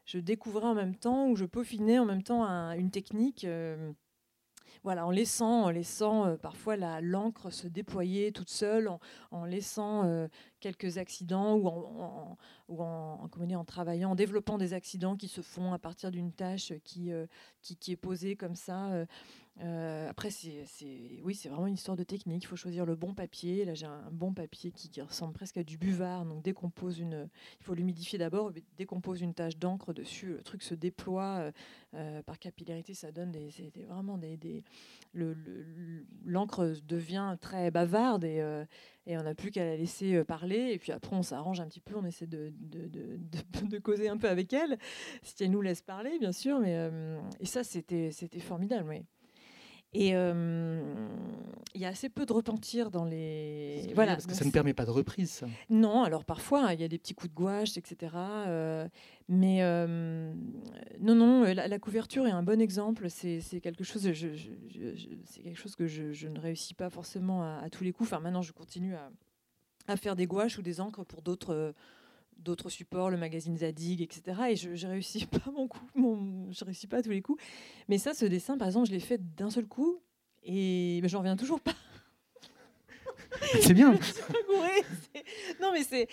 je, 0.05 0.19
découvrais 0.19 0.67
en 0.67 0.75
même 0.75 0.95
temps 0.95 1.27
ou 1.27 1.35
je 1.35 1.45
peaufinais 1.45 1.97
en 1.97 2.05
même 2.05 2.21
temps 2.21 2.45
une 2.73 2.91
technique 2.91 3.47
voilà, 4.83 5.05
en 5.05 5.11
laissant, 5.11 5.63
en 5.63 5.69
laissant 5.69 6.25
euh, 6.25 6.35
parfois 6.35 6.75
l'encre 7.01 7.51
se 7.51 7.67
déployer 7.67 8.31
toute 8.31 8.49
seule, 8.49 8.89
en, 9.31 9.45
laissant 9.45 10.05
euh, 10.05 10.27
quelques 10.59 10.97
accidents 10.97 11.55
ou, 11.55 11.67
en, 11.67 12.37
en, 12.79 13.65
travaillant, 13.65 14.11
en 14.11 14.15
développant 14.15 14.57
des 14.57 14.73
accidents 14.73 15.15
qui 15.15 15.27
se 15.27 15.41
font 15.41 15.73
à 15.73 15.79
partir 15.79 16.11
d'une 16.11 16.31
tâche 16.31 16.73
qui, 16.83 17.11
euh, 17.11 17.25
qui, 17.61 17.91
est 17.91 17.97
posée 17.97 18.35
comme 18.35 18.55
ça. 18.55 19.05
Euh, 19.61 20.09
après, 20.09 20.31
c'est, 20.31 20.65
oui, 21.23 21.35
c'est 21.35 21.47
vraiment 21.47 21.67
une 21.67 21.75
histoire 21.75 21.95
de 21.95 22.03
technique. 22.03 22.43
Il 22.43 22.47
faut 22.47 22.55
choisir 22.55 22.85
le 22.85 22.95
bon 22.95 23.13
papier. 23.13 23.65
Là, 23.65 23.73
j'ai 23.73 23.85
un 23.85 24.09
bon 24.11 24.33
papier 24.33 24.71
qui, 24.71 25.01
ressemble 25.01 25.33
presque 25.33 25.57
à 25.57 25.63
du 25.63 25.77
buvard. 25.77 26.25
Donc, 26.25 26.43
décompose 26.43 26.99
une. 26.99 27.29
Il 27.59 27.63
faut 27.63 27.73
l'humidifier 27.75 28.17
d'abord. 28.17 28.51
Décompose 28.77 29.21
une 29.21 29.33
tache 29.33 29.57
d'encre 29.57 29.93
dessus. 29.93 30.33
Le 30.33 30.41
truc 30.41 30.63
se 30.63 30.73
déploie 30.73 31.37
euh, 31.39 31.51
euh, 31.93 32.23
par 32.23 32.39
capillarité. 32.39 32.93
Ça 32.93 33.11
donne 33.11 33.31
des, 33.31 33.51
vraiment 33.87 34.17
des. 34.17 34.37
des 34.37 34.63
l'encre 36.25 36.73
devient 36.87 37.37
très 37.39 37.69
bavarde 37.69 38.23
et, 38.23 38.37
et 39.05 39.15
on 39.15 39.21
n'a 39.21 39.35
plus 39.35 39.51
qu'à 39.51 39.63
la 39.63 39.77
laisser 39.77 40.23
parler. 40.23 40.71
Et 40.73 40.79
puis 40.79 40.91
après, 40.91 41.15
on 41.15 41.21
s'arrange 41.21 41.59
un 41.59 41.67
petit 41.67 41.81
peu. 41.81 41.95
On 41.95 42.05
essaie 42.05 42.25
de, 42.25 42.51
de, 42.59 42.87
de, 42.87 43.19
de 43.67 43.77
causer 43.83 44.09
un 44.09 44.17
peu 44.17 44.27
avec 44.27 44.51
elle, 44.53 44.79
si 45.21 45.43
elle 45.43 45.51
nous 45.51 45.61
laisse 45.61 45.83
parler, 45.83 46.17
bien 46.17 46.31
sûr. 46.31 46.59
Mais 46.59 46.89
et 47.39 47.45
ça, 47.45 47.63
c'était, 47.63 48.09
c'était 48.09 48.39
formidable. 48.39 48.89
Oui. 48.89 49.05
Et 49.93 50.09
il 51.75 51.81
y 51.81 51.85
a 51.85 51.87
assez 51.87 52.09
peu 52.09 52.25
de 52.25 52.33
repentir 52.33 52.91
dans 52.91 53.05
les. 53.05 53.91
Voilà, 53.95 54.13
parce 54.13 54.27
que 54.27 54.33
ça 54.33 54.45
ne 54.45 54.51
permet 54.51 54.73
pas 54.73 54.85
de 54.85 54.91
reprise. 54.91 55.31
Ça. 55.31 55.47
Non, 55.69 56.03
alors 56.03 56.25
parfois 56.25 56.73
il 56.73 56.81
y 56.81 56.83
a 56.83 56.87
des 56.87 56.97
petits 56.97 57.13
coups 57.13 57.31
de 57.31 57.35
gouache, 57.35 57.77
etc. 57.77 58.15
mais 59.27 59.61
non, 60.99 61.15
non, 61.15 61.43
la, 61.43 61.79
couverture 61.79 62.27
est 62.27 62.31
un 62.31 62.43
bon 62.43 62.61
exemple. 62.61 63.09
C'est 63.09 63.61
quelque 63.61 63.83
chose, 63.83 64.11
je, 64.11 64.27
quelque 65.43 65.57
chose 65.57 65.75
que 65.75 65.87
je, 65.87 66.27
ne 66.27 66.39
réussis 66.39 66.73
pas 66.73 66.89
forcément 66.89 67.43
à, 67.43 67.69
tous 67.69 67.83
les 67.83 67.91
coups. 67.91 68.09
Enfin, 68.09 68.19
maintenant, 68.19 68.41
je 68.41 68.51
continue 68.51 68.95
à, 68.95 69.11
à 69.87 69.97
faire 69.97 70.15
des 70.15 70.27
gouaches 70.27 70.57
ou 70.57 70.61
des 70.61 70.79
encres 70.81 71.05
pour 71.05 71.21
d'autres 71.21 71.73
d'autres 72.43 72.69
supports, 72.69 73.09
le 73.09 73.17
magazine 73.17 73.57
Zadig, 73.57 74.01
etc. 74.01 74.41
Et 74.49 74.55
je 74.55 74.69
ne 74.69 74.91
réussis 74.91 75.25
pas 75.25 75.51
mon 75.51 75.67
coup, 75.67 75.87
mon, 75.95 76.51
je 76.51 76.63
réussis 76.65 76.87
pas 76.87 76.97
à 76.97 77.01
tous 77.01 77.09
les 77.09 77.21
coups. 77.21 77.41
Mais 77.87 77.97
ça, 77.97 78.13
ce 78.13 78.25
dessin, 78.25 78.57
par 78.57 78.67
exemple, 78.67 78.87
je 78.87 78.93
l'ai 78.93 78.99
fait 78.99 79.21
d'un 79.35 79.49
seul 79.49 79.65
coup 79.65 79.99
et 80.43 81.01
j'en 81.05 81.19
reviens 81.19 81.35
toujours 81.35 81.61
pas. 81.61 81.73
c'est 83.61 83.73
bien. 83.73 83.91
non, 85.61 85.71
mais 85.71 85.83
c'est 85.83 86.07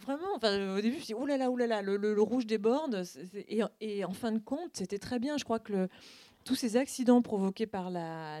vraiment. 0.00 0.34
Enfin, 0.36 0.76
au 0.76 0.80
début, 0.80 0.94
je 0.94 0.98
me 0.98 1.04
suis 1.04 1.14
dit, 1.14 1.26
là 1.26 1.36
là, 1.36 1.48
là 1.56 1.66
là, 1.66 1.82
le, 1.82 1.96
le, 1.96 2.22
rouge 2.22 2.46
déborde. 2.46 3.04
Et, 3.48 3.62
et, 3.80 4.04
en 4.04 4.12
fin 4.12 4.32
de 4.32 4.38
compte, 4.38 4.70
c'était 4.74 4.98
très 4.98 5.18
bien. 5.18 5.38
Je 5.38 5.44
crois 5.44 5.58
que 5.58 5.72
le, 5.72 5.88
tous 6.48 6.54
ces 6.54 6.78
accidents 6.78 7.20
provoqués 7.20 7.66
par 7.66 7.90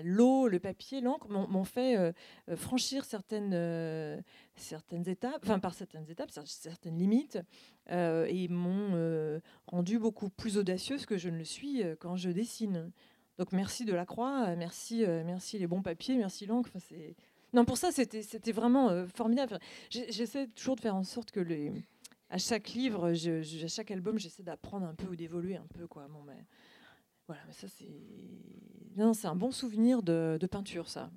l'eau, 0.02 0.48
le 0.48 0.58
papier, 0.58 1.02
l'encre 1.02 1.28
m'ont 1.28 1.64
fait 1.64 1.98
euh, 1.98 2.10
euh, 2.48 2.56
franchir 2.56 3.04
certaines, 3.04 3.52
euh, 3.52 4.18
certaines 4.56 5.06
étapes, 5.06 5.42
enfin 5.42 5.58
par 5.58 5.74
certaines 5.74 6.08
étapes, 6.08 6.30
certaines 6.46 6.96
limites, 6.96 7.38
et 7.90 8.48
m'ont 8.48 9.40
rendu 9.66 9.98
beaucoup 9.98 10.30
plus 10.30 10.56
audacieuse 10.56 11.04
que 11.04 11.18
je 11.18 11.28
ne 11.28 11.36
le 11.36 11.44
suis 11.44 11.82
quand 12.00 12.16
je 12.16 12.30
dessine. 12.30 12.90
Donc 13.36 13.52
merci 13.52 13.84
de 13.84 13.92
la 13.92 14.06
croix, 14.06 14.56
merci, 14.56 15.04
merci 15.26 15.58
les 15.58 15.66
bons 15.66 15.82
papiers, 15.82 16.16
merci 16.16 16.46
l'encre. 16.46 16.70
Non, 17.52 17.66
pour 17.66 17.76
ça, 17.76 17.92
c'était 17.92 18.52
vraiment 18.52 19.06
formidable. 19.14 19.58
J'essaie 19.90 20.46
toujours 20.46 20.76
de 20.76 20.80
faire 20.80 20.96
en 20.96 21.04
sorte 21.04 21.30
que 21.30 21.40
les, 21.40 21.72
à 22.30 22.38
chaque 22.38 22.70
livre, 22.70 23.12
à 23.12 23.68
chaque 23.68 23.90
album, 23.90 24.18
j'essaie 24.18 24.42
d'apprendre 24.42 24.86
un 24.86 24.94
peu 24.94 25.08
ou 25.08 25.16
d'évoluer 25.16 25.56
un 25.56 25.66
peu. 25.74 25.86
Quoi. 25.86 26.08
Mais, 26.26 26.44
voilà, 27.28 27.42
mais 27.46 27.52
ça 27.52 27.68
c'est. 27.68 27.86
Non, 28.96 29.14
c'est 29.14 29.28
un 29.28 29.36
bon 29.36 29.52
souvenir 29.52 30.02
de, 30.02 30.38
peinture, 30.50 30.88
ça. 30.88 31.10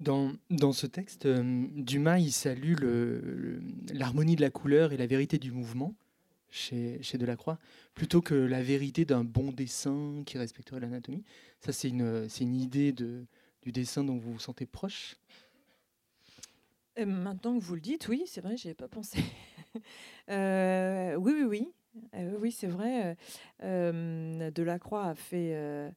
Dans, 0.00 0.32
dans, 0.50 0.72
ce 0.72 0.86
texte, 0.86 1.24
euh, 1.24 1.66
Dumas, 1.70 2.18
il 2.18 2.32
salue 2.32 2.74
l'harmonie 3.92 4.36
de 4.36 4.42
la 4.42 4.50
couleur 4.50 4.92
et 4.92 4.98
la 4.98 5.06
vérité 5.06 5.38
du 5.38 5.52
mouvement 5.52 5.94
chez, 6.50 7.02
chez 7.02 7.16
Delacroix, 7.16 7.58
plutôt 7.94 8.20
que 8.20 8.34
la 8.34 8.62
vérité 8.62 9.04
d'un 9.06 9.24
bon 9.24 9.52
dessin 9.52 10.22
qui 10.26 10.36
respecterait 10.36 10.80
l'anatomie. 10.80 11.24
Ça, 11.60 11.72
c'est 11.72 11.88
une, 11.88 12.28
une 12.40 12.54
idée 12.54 12.92
de, 12.92 13.24
du 13.62 13.72
dessin 13.72 14.04
dont 14.04 14.18
vous 14.18 14.34
vous 14.34 14.38
sentez 14.38 14.66
proche? 14.66 15.16
Euh, 16.98 17.06
Maintenant 17.06 17.58
que 17.58 17.62
vous 17.64 17.74
le 17.74 17.80
dites, 17.80 18.08
oui, 18.08 18.24
c'est 18.26 18.40
vrai, 18.40 18.56
je 18.56 18.64
n'y 18.64 18.70
avais 18.70 18.74
pas 18.74 18.88
pensé. 18.88 19.18
euh, 20.30 21.14
oui, 21.16 21.32
oui, 21.36 21.44
oui. 21.44 21.72
Euh, 22.14 22.36
oui, 22.40 22.52
c'est 22.52 22.66
vrai. 22.66 23.16
Euh, 23.62 24.50
Delacroix 24.50 25.06
a. 25.06 25.14
Euh, 25.36 25.90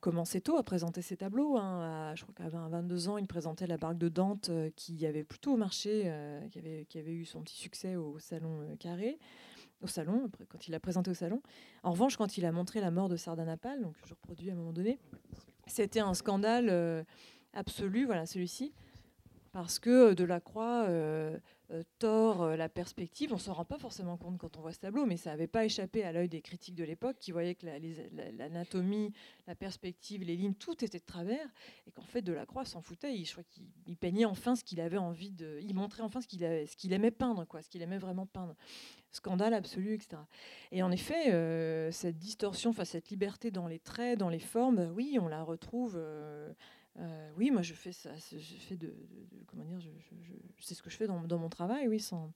commencé 0.00 0.40
tôt 0.40 0.56
à 0.56 0.62
présenter 0.62 1.02
ses 1.02 1.18
tableaux. 1.18 1.58
Hein. 1.58 2.14
je 2.14 2.22
crois 2.22 2.34
qu'à 2.34 2.48
22 2.48 3.08
ans, 3.10 3.18
il 3.18 3.26
présentait 3.26 3.66
la 3.66 3.76
barque 3.76 3.98
de 3.98 4.08
Dante 4.08 4.50
qui 4.74 5.04
avait 5.04 5.24
plutôt 5.24 5.56
marché, 5.58 6.10
qui, 6.50 6.58
avait, 6.58 6.86
qui 6.88 6.98
avait 6.98 7.12
eu 7.12 7.26
son 7.26 7.42
petit 7.42 7.56
succès 7.56 7.94
au 7.96 8.18
Salon 8.18 8.74
Carré 8.78 9.18
au 9.82 9.86
salon, 9.86 10.30
quand 10.48 10.66
il 10.66 10.70
l'a 10.70 10.80
présenté 10.80 11.10
au 11.10 11.14
salon. 11.14 11.42
En 11.82 11.90
revanche, 11.90 12.16
quand 12.16 12.38
il 12.38 12.46
a 12.46 12.52
montré 12.52 12.80
la 12.80 12.90
mort 12.90 13.10
de 13.10 13.16
Sardanapale, 13.16 13.82
donc 13.82 13.94
je 14.06 14.14
reproduis 14.14 14.48
à 14.48 14.54
un 14.54 14.56
moment 14.56 14.72
donné, 14.72 14.98
c'était 15.66 16.00
un 16.00 16.14
scandale 16.14 17.04
absolu, 17.52 18.06
voilà 18.06 18.24
celui-ci, 18.24 18.72
parce 19.54 19.78
que 19.78 20.14
Delacroix 20.14 20.88
euh, 21.70 21.82
tord 21.98 22.42
euh, 22.42 22.56
la 22.56 22.68
perspective. 22.68 23.32
On 23.32 23.38
s'en 23.38 23.54
rend 23.54 23.64
pas 23.64 23.78
forcément 23.78 24.16
compte 24.16 24.36
quand 24.36 24.58
on 24.58 24.60
voit 24.60 24.72
ce 24.72 24.80
tableau, 24.80 25.06
mais 25.06 25.16
ça 25.16 25.30
n'avait 25.30 25.46
pas 25.46 25.64
échappé 25.64 26.04
à 26.04 26.12
l'œil 26.12 26.28
des 26.28 26.42
critiques 26.42 26.74
de 26.74 26.84
l'époque 26.84 27.16
qui 27.18 27.32
voyaient 27.32 27.54
que 27.54 27.64
l'anatomie, 28.36 29.14
la, 29.46 29.54
perspective, 29.54 30.24
les 30.24 30.36
lignes, 30.36 30.54
tout 30.54 30.84
était 30.84 30.98
de 30.98 31.04
travers, 31.04 31.46
et 31.86 31.90
qu'en 31.90 32.02
fait 32.02 32.20
Delacroix 32.20 32.66
s'en 32.66 32.82
foutait. 32.82 33.14
Il, 33.14 33.24
je 33.24 33.32
crois 33.32 33.44
qu'il 33.44 34.26
enfin 34.26 34.56
ce 34.56 34.64
qu'il 34.64 34.80
avait 34.80 34.98
envie 34.98 35.30
de, 35.30 35.58
il 35.62 35.74
montrait 35.74 36.02
enfin 36.02 36.20
ce 36.20 36.26
qu'il 36.26 36.92
aimait 36.92 37.10
peindre, 37.10 37.46
quoi, 37.46 37.62
ce 37.62 37.70
qu'il 37.70 37.80
aimait 37.80 37.98
vraiment 37.98 38.26
peindre. 38.26 38.56
Scandale 39.10 39.54
absolu, 39.54 39.94
etc. 39.94 40.20
Et 40.72 40.82
en 40.82 40.90
effet, 40.90 41.32
euh, 41.32 41.92
cette 41.92 42.18
distorsion, 42.18 42.72
cette 42.84 43.08
liberté 43.08 43.50
dans 43.50 43.68
les 43.68 43.78
traits, 43.78 44.18
dans 44.18 44.28
les 44.28 44.40
formes, 44.40 44.92
oui, 44.94 45.16
on 45.20 45.28
la 45.28 45.44
retrouve. 45.44 45.94
Euh, 45.96 46.52
oui, 47.36 47.50
moi 47.50 47.62
je 47.62 47.74
fais 47.74 47.92
ça, 47.92 48.10
je 48.30 48.38
fais 48.38 48.76
de, 48.76 48.94
comment 49.46 49.64
dire, 49.64 49.80
c'est 50.60 50.74
ce 50.74 50.82
que 50.82 50.90
je 50.90 50.96
fais 50.96 51.06
dans, 51.06 51.38
mon 51.38 51.48
travail, 51.48 51.88
oui, 51.88 52.00
sans, 52.00 52.32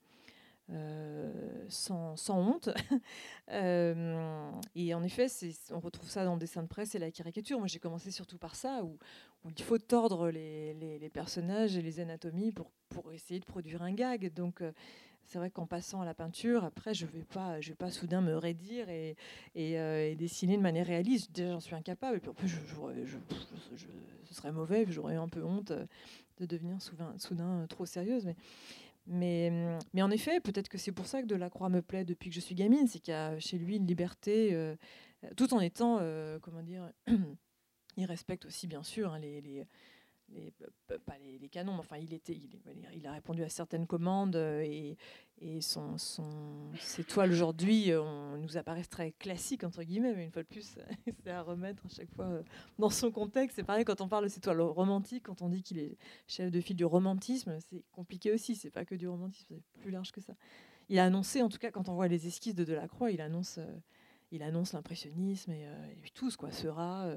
euh, 0.71 1.65
sans, 1.69 2.17
honte. 2.29 2.71
Euh, 3.51 4.51
et 4.75 4.93
en 4.93 5.03
effet, 5.03 5.27
on 5.71 5.81
retrouve 5.81 6.11
ça 6.11 6.23
dans 6.27 6.35
le 6.35 6.39
dessin 6.39 6.63
de 6.63 6.69
presse 6.69 6.95
et 6.95 6.99
la 6.99 7.11
caricature. 7.11 7.59
Moi 7.59 7.67
j'ai 7.67 7.79
commencé 7.79 8.11
surtout 8.11 8.37
par 8.37 8.55
ça, 8.55 8.85
où, 8.85 8.99
il 9.47 9.63
faut 9.65 9.79
tordre 9.79 10.29
les, 10.29 10.75
les, 10.75 11.09
personnages 11.09 11.75
et 11.79 11.81
les 11.81 11.99
anatomies 11.99 12.53
pour, 12.53 12.71
pour 12.91 13.11
essayer 13.11 13.41
de 13.41 13.47
produire 13.47 13.81
un 13.81 13.93
gag. 13.93 14.35
Donc 14.35 14.63
c'est 15.29 15.39
vrai 15.39 15.51
qu'en 15.51 15.67
passant 15.67 16.01
à 16.01 16.07
la 16.07 16.15
peinture, 16.15 16.65
après, 16.65 16.95
je 16.95 17.05
ne 17.05 17.11
vais, 17.11 17.23
pas, 17.23 17.59
vais 17.61 17.75
pas 17.75 17.91
soudain 17.91 18.23
me 18.23 18.37
raidir 18.37 18.89
et, 18.89 19.15
et, 19.55 20.17
dessiner 20.17 20.57
de 20.57 20.63
manière 20.63 20.87
réaliste. 20.87 21.33
Déjà, 21.33 21.53
j'en 21.53 21.61
suis 21.61 21.75
incapable. 21.75 22.17
Et 22.17 22.21
puis 22.21 22.31
en 22.31 22.35
plus, 22.35 22.49
ce 24.25 24.35
serait 24.35 24.53
mauvais, 24.53 24.87
j'aurais 24.89 25.17
un 25.17 25.29
peu 25.29 25.45
honte 25.45 25.71
euh, 25.73 25.87
de 26.39 26.47
devenir 26.47 26.81
soudain, 26.81 27.15
euh, 27.43 27.67
trop 27.67 27.85
sérieuse. 27.85 28.33
Mais, 29.07 29.51
mm, 29.51 29.79
mais 29.93 30.03
en 30.03 30.11
effet, 30.11 30.41
peut-être 30.41 30.69
que 30.69 30.79
c'est 30.79 30.93
pour 30.93 31.07
ça 31.07 31.21
que 31.21 31.27
Delacroix 31.27 31.69
me 31.69 31.83
plaît 31.83 32.05
depuis 32.05 32.31
que 32.31 32.37
je 32.37 32.41
suis 32.41 32.55
gamine, 32.55 32.87
c'est 32.87 32.99
qu'il 32.99 33.13
y 33.13 33.17
a 33.17 33.39
chez 33.39 33.59
lui 33.59 33.77
une 33.77 33.87
liberté, 33.87 34.55
euh, 34.55 34.77
tout 35.37 35.53
en 35.53 35.61
étant, 35.61 35.99
comment 36.41 36.63
dire, 36.63 36.91
il 37.97 38.05
respecte 38.07 38.47
aussi 38.47 38.67
bien 38.67 38.83
sûr 38.83 39.13
hein, 39.13 39.19
les, 39.19 39.67
pas 41.05 41.17
les, 41.19 41.49
canons, 41.49 41.73
mais 41.73 41.79
enfin, 41.81 41.97
il, 41.97 42.13
était, 42.13 42.39
il, 42.95 43.07
a 43.07 43.13
répondu 43.13 43.43
à 43.43 43.49
certaines 43.49 43.87
commandes 43.87 44.37
et, 44.37 44.97
et 45.41 45.61
son, 45.61 45.97
son, 45.99 46.73
ses 46.79 47.05
toiles 47.05 47.31
aujourd'hui 47.31 47.91
nous 48.39 48.57
apparaissent 48.57 48.89
très 48.89 49.13
classiques, 49.13 49.65
entre 49.65 49.83
guillemets, 49.83 50.15
mais 50.15 50.25
une 50.25 50.31
fois 50.31 50.43
de 50.43 50.49
plus, 50.49 50.77
c'est 51.25 51.31
à 51.31 51.43
remettre 51.43 51.85
à 51.87 51.89
chaque 51.89 52.11
fois 52.15 52.43
dans 52.79 52.91
son 52.91 53.11
contexte. 53.11 53.57
C'est 53.57 53.65
pareil 53.65 53.85
quand 53.85 54.01
on 54.01 54.09
parle 54.09 54.25
de 54.25 54.29
ses 54.29 54.41
toiles 54.41 54.61
romantiques, 54.61 55.25
quand 55.25 55.43
on 55.43 55.49
dit 55.49 55.63
qu'il 55.63 55.79
est 55.79 55.97
chef 56.27 56.51
de 56.51 56.61
file 56.61 56.77
du 56.77 56.85
romantisme, 56.85 57.59
c'est 57.61 57.85
compliqué 57.93 58.33
aussi, 58.33 58.57
c'est 58.57 58.71
pas 58.71 58.85
que 58.85 58.95
du 58.95 59.09
romantisme, 59.09 59.47
c'est 59.49 59.81
plus 59.81 59.91
large 59.91 60.13
que 60.13 60.21
ça. 60.21 60.35
Il 60.89 60.99
a 60.99 61.05
annoncé, 61.05 61.43
en 61.43 61.49
tout 61.49 61.59
cas, 61.59 61.71
quand 61.71 61.89
on 61.89 61.95
voit 61.95 62.09
les 62.09 62.27
esquisses 62.27 62.55
de 62.55 62.65
Delacroix, 62.65 63.11
il 63.11 63.21
annonce, 63.21 63.61
il 64.33 64.43
annonce 64.43 64.73
l'impressionnisme 64.73 65.53
et, 65.53 65.65
et, 66.05 66.11
tous, 66.15 66.37
quoi, 66.37 66.51
sera. 66.51 67.13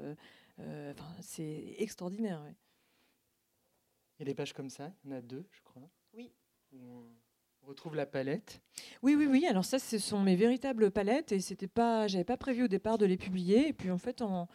Enfin, 0.58 1.08
c'est 1.20 1.74
extraordinaire. 1.78 2.42
Il 2.48 2.54
y 4.22 4.30
a 4.30 4.32
des 4.32 4.34
pages 4.34 4.52
comme 4.52 4.70
ça, 4.70 4.92
il 5.04 5.10
y 5.10 5.14
en 5.14 5.16
a 5.16 5.20
deux, 5.20 5.44
je 5.50 5.60
crois. 5.62 5.88
Oui. 6.14 6.32
on 6.72 7.66
retrouve 7.66 7.94
la 7.96 8.06
palette. 8.06 8.60
Oui, 9.02 9.14
oui, 9.14 9.26
oui. 9.26 9.46
Alors 9.46 9.64
ça, 9.64 9.78
ce 9.78 9.98
sont 9.98 10.20
mes 10.20 10.36
véritables 10.36 10.90
palettes 10.90 11.32
et 11.32 11.40
c'était 11.40 11.68
pas, 11.68 12.06
j'avais 12.06 12.24
pas 12.24 12.36
prévu 12.36 12.64
au 12.64 12.68
départ 12.68 12.98
de 12.98 13.06
les 13.06 13.16
publier. 13.16 13.68
Et 13.68 13.72
puis 13.72 13.90
en 13.90 13.98
fait, 13.98 14.22
en, 14.22 14.48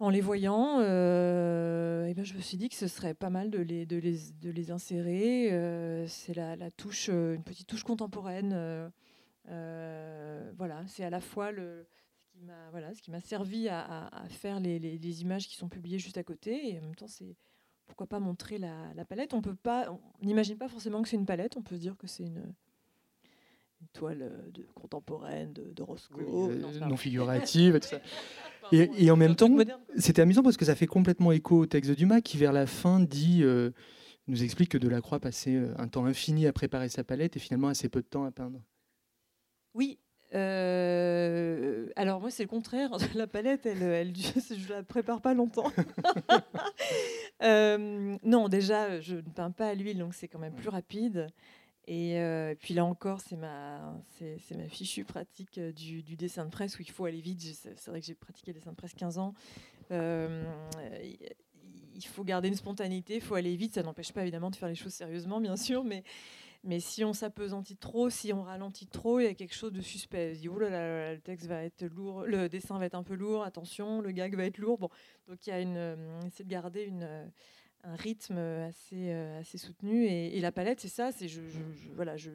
en 0.00 0.10
les 0.10 0.20
voyant, 0.20 0.80
euh, 0.80 2.06
eh 2.06 2.14
ben, 2.14 2.24
je 2.24 2.34
me 2.34 2.40
suis 2.40 2.56
dit 2.56 2.68
que 2.68 2.74
ce 2.74 2.88
serait 2.88 3.14
pas 3.14 3.30
mal 3.30 3.50
de 3.50 3.58
les, 3.58 3.86
de 3.86 3.96
les, 3.96 4.18
de 4.40 4.50
les 4.50 4.70
insérer. 4.70 5.52
Euh, 5.52 6.06
c'est 6.06 6.34
la, 6.34 6.56
la, 6.56 6.70
touche, 6.70 7.08
euh, 7.10 7.34
une 7.34 7.44
petite 7.44 7.68
touche 7.68 7.84
contemporaine. 7.84 8.90
voilà, 9.46 10.84
c'est 10.86 11.04
à 11.04 11.10
la 11.10 11.20
fois 11.20 11.52
le, 11.52 11.86
ce 12.18 12.26
qui 12.26 12.40
m'a 12.40 12.70
voilà, 12.70 12.94
ce 12.94 13.02
qui 13.02 13.10
m'a 13.10 13.20
servi 13.20 13.68
à, 13.68 14.06
à, 14.08 14.28
faire 14.28 14.60
les, 14.60 14.78
les, 14.78 14.98
les, 14.98 15.22
images 15.22 15.46
qui 15.46 15.56
sont 15.56 15.68
publiées 15.68 15.98
juste 15.98 16.18
à 16.18 16.24
côté 16.24 16.72
et 16.72 16.78
en 16.78 16.82
même 16.82 16.94
temps 16.94 17.08
c'est 17.08 17.36
pourquoi 17.86 18.06
pas 18.06 18.20
montrer 18.20 18.58
la, 18.58 19.04
palette 19.08 19.34
On 19.34 19.42
peut 19.42 19.54
pas, 19.54 19.90
on 19.90 20.26
n'imagine 20.26 20.56
pas 20.56 20.68
forcément 20.68 21.02
que 21.02 21.08
c'est 21.08 21.16
une 21.16 21.26
palette. 21.26 21.56
On 21.56 21.62
peut 21.62 21.76
se 21.76 21.80
dire 21.80 21.96
que 21.96 22.06
c'est 22.06 22.24
une, 22.24 22.54
toile 23.92 24.22
euh, 24.22 24.50
de, 24.50 24.66
contemporaine 24.74 25.52
de, 25.52 25.82
Roscoe, 25.82 26.20
euh, 26.20 26.78
non, 26.80 26.96
figurative, 26.96 27.76
et 27.76 27.80
tout 27.80 27.88
ça. 27.88 28.00
Et, 28.72 29.10
en 29.10 29.16
même 29.16 29.36
temps, 29.36 29.54
c'était 29.98 30.22
amusant 30.22 30.42
parce 30.42 30.56
que 30.56 30.64
ça 30.64 30.74
fait 30.74 30.86
complètement 30.86 31.32
écho 31.32 31.58
au 31.60 31.66
texte 31.66 31.90
de 31.90 31.94
Dumas 31.94 32.22
qui, 32.22 32.38
vers 32.38 32.52
la 32.52 32.66
fin, 32.66 32.98
dit, 32.98 33.40
euh, 33.42 33.70
nous 34.26 34.42
explique 34.42 34.70
que 34.70 34.78
Delacroix 34.78 35.20
passait 35.20 35.62
un 35.76 35.86
temps 35.86 36.06
infini 36.06 36.46
à 36.46 36.52
préparer 36.52 36.88
sa 36.88 37.04
palette 37.04 37.36
et 37.36 37.40
finalement 37.40 37.68
assez 37.68 37.90
peu 37.90 38.00
de 38.00 38.06
temps 38.06 38.24
à 38.24 38.30
peindre. 38.30 38.60
Oui, 39.74 39.98
euh, 40.34 41.86
alors 41.96 42.20
moi 42.20 42.30
c'est 42.30 42.42
le 42.42 42.48
contraire. 42.48 42.90
La 43.14 43.26
palette, 43.26 43.66
elle, 43.66 43.82
elle, 43.82 44.12
je 44.16 44.68
la 44.72 44.82
prépare 44.82 45.20
pas 45.20 45.34
longtemps. 45.34 45.70
Euh, 47.42 48.16
non, 48.22 48.48
déjà 48.48 49.00
je 49.00 49.16
ne 49.16 49.20
peins 49.20 49.50
pas 49.50 49.66
à 49.68 49.74
l'huile, 49.74 49.98
donc 49.98 50.14
c'est 50.14 50.28
quand 50.28 50.38
même 50.38 50.54
plus 50.54 50.68
rapide. 50.68 51.26
Et 51.86 52.18
euh, 52.20 52.54
puis 52.54 52.72
là 52.72 52.84
encore, 52.84 53.20
c'est 53.20 53.36
ma, 53.36 53.92
c'est, 54.16 54.56
ma 54.56 54.68
fichue 54.68 55.04
pratique 55.04 55.60
du, 55.60 56.16
dessin 56.16 56.46
de 56.46 56.50
presse 56.50 56.78
où 56.78 56.82
il 56.82 56.90
faut 56.90 57.04
aller 57.04 57.20
vite. 57.20 57.42
C'est 57.42 57.88
vrai 57.88 58.00
que 58.00 58.06
j'ai 58.06 58.14
pratiqué 58.14 58.52
le 58.52 58.60
dessin 58.60 58.70
de 58.70 58.76
presse 58.76 58.94
15 58.94 59.18
ans. 59.18 59.34
il 59.90 59.96
faut 62.06 62.24
garder 62.24 62.48
une 62.48 62.54
spontanéité, 62.54 63.16
il 63.16 63.20
faut 63.20 63.34
aller 63.34 63.56
vite. 63.56 63.74
Ça 63.74 63.82
n'empêche 63.82 64.12
pas 64.12 64.22
évidemment 64.22 64.50
de 64.50 64.56
faire 64.56 64.68
les 64.68 64.76
choses 64.76 64.94
sérieusement, 64.94 65.40
bien 65.40 65.56
sûr, 65.56 65.84
mais 65.84 66.04
mais 66.64 66.80
si 66.80 67.04
on 67.04 67.12
s'apesantit 67.12 67.76
trop, 67.76 68.08
si 68.08 68.32
on 68.32 68.42
ralentit 68.42 68.86
trop, 68.86 69.20
il 69.20 69.24
y 69.24 69.28
a 69.28 69.34
quelque 69.34 69.54
chose 69.54 69.72
de 69.72 69.82
suspect. 69.82 70.32
On 70.34 70.40
dit, 70.40 70.48
oh 70.48 70.58
là 70.58 70.70
là, 70.70 71.12
le 71.12 71.20
texte 71.20 71.46
va 71.46 71.62
être 71.62 71.84
lourd, 71.84 72.22
le 72.22 72.48
dessin 72.48 72.78
va 72.78 72.86
être 72.86 72.94
un 72.94 73.02
peu 73.02 73.14
lourd, 73.14 73.44
attention, 73.44 74.00
le 74.00 74.10
gag 74.12 74.34
va 74.34 74.46
être 74.46 74.58
lourd. 74.58 74.78
Bon, 74.78 74.88
donc 75.28 75.46
il 75.46 75.50
y 75.50 75.52
a 75.52 75.60
une, 75.60 75.76
euh, 75.76 76.20
essaie 76.26 76.42
de 76.42 76.48
garder 76.48 76.90
euh, 76.90 77.26
un 77.84 77.96
rythme 77.96 78.38
assez, 78.38 79.12
euh, 79.12 79.40
assez 79.40 79.58
soutenu. 79.58 80.06
Et, 80.06 80.40
la 80.40 80.52
palette, 80.52 80.80
c'est 80.80 80.88
ça, 80.88 81.12
c'est 81.12 81.28
je, 81.28 81.42
voilà, 81.94 82.16
je, 82.16 82.30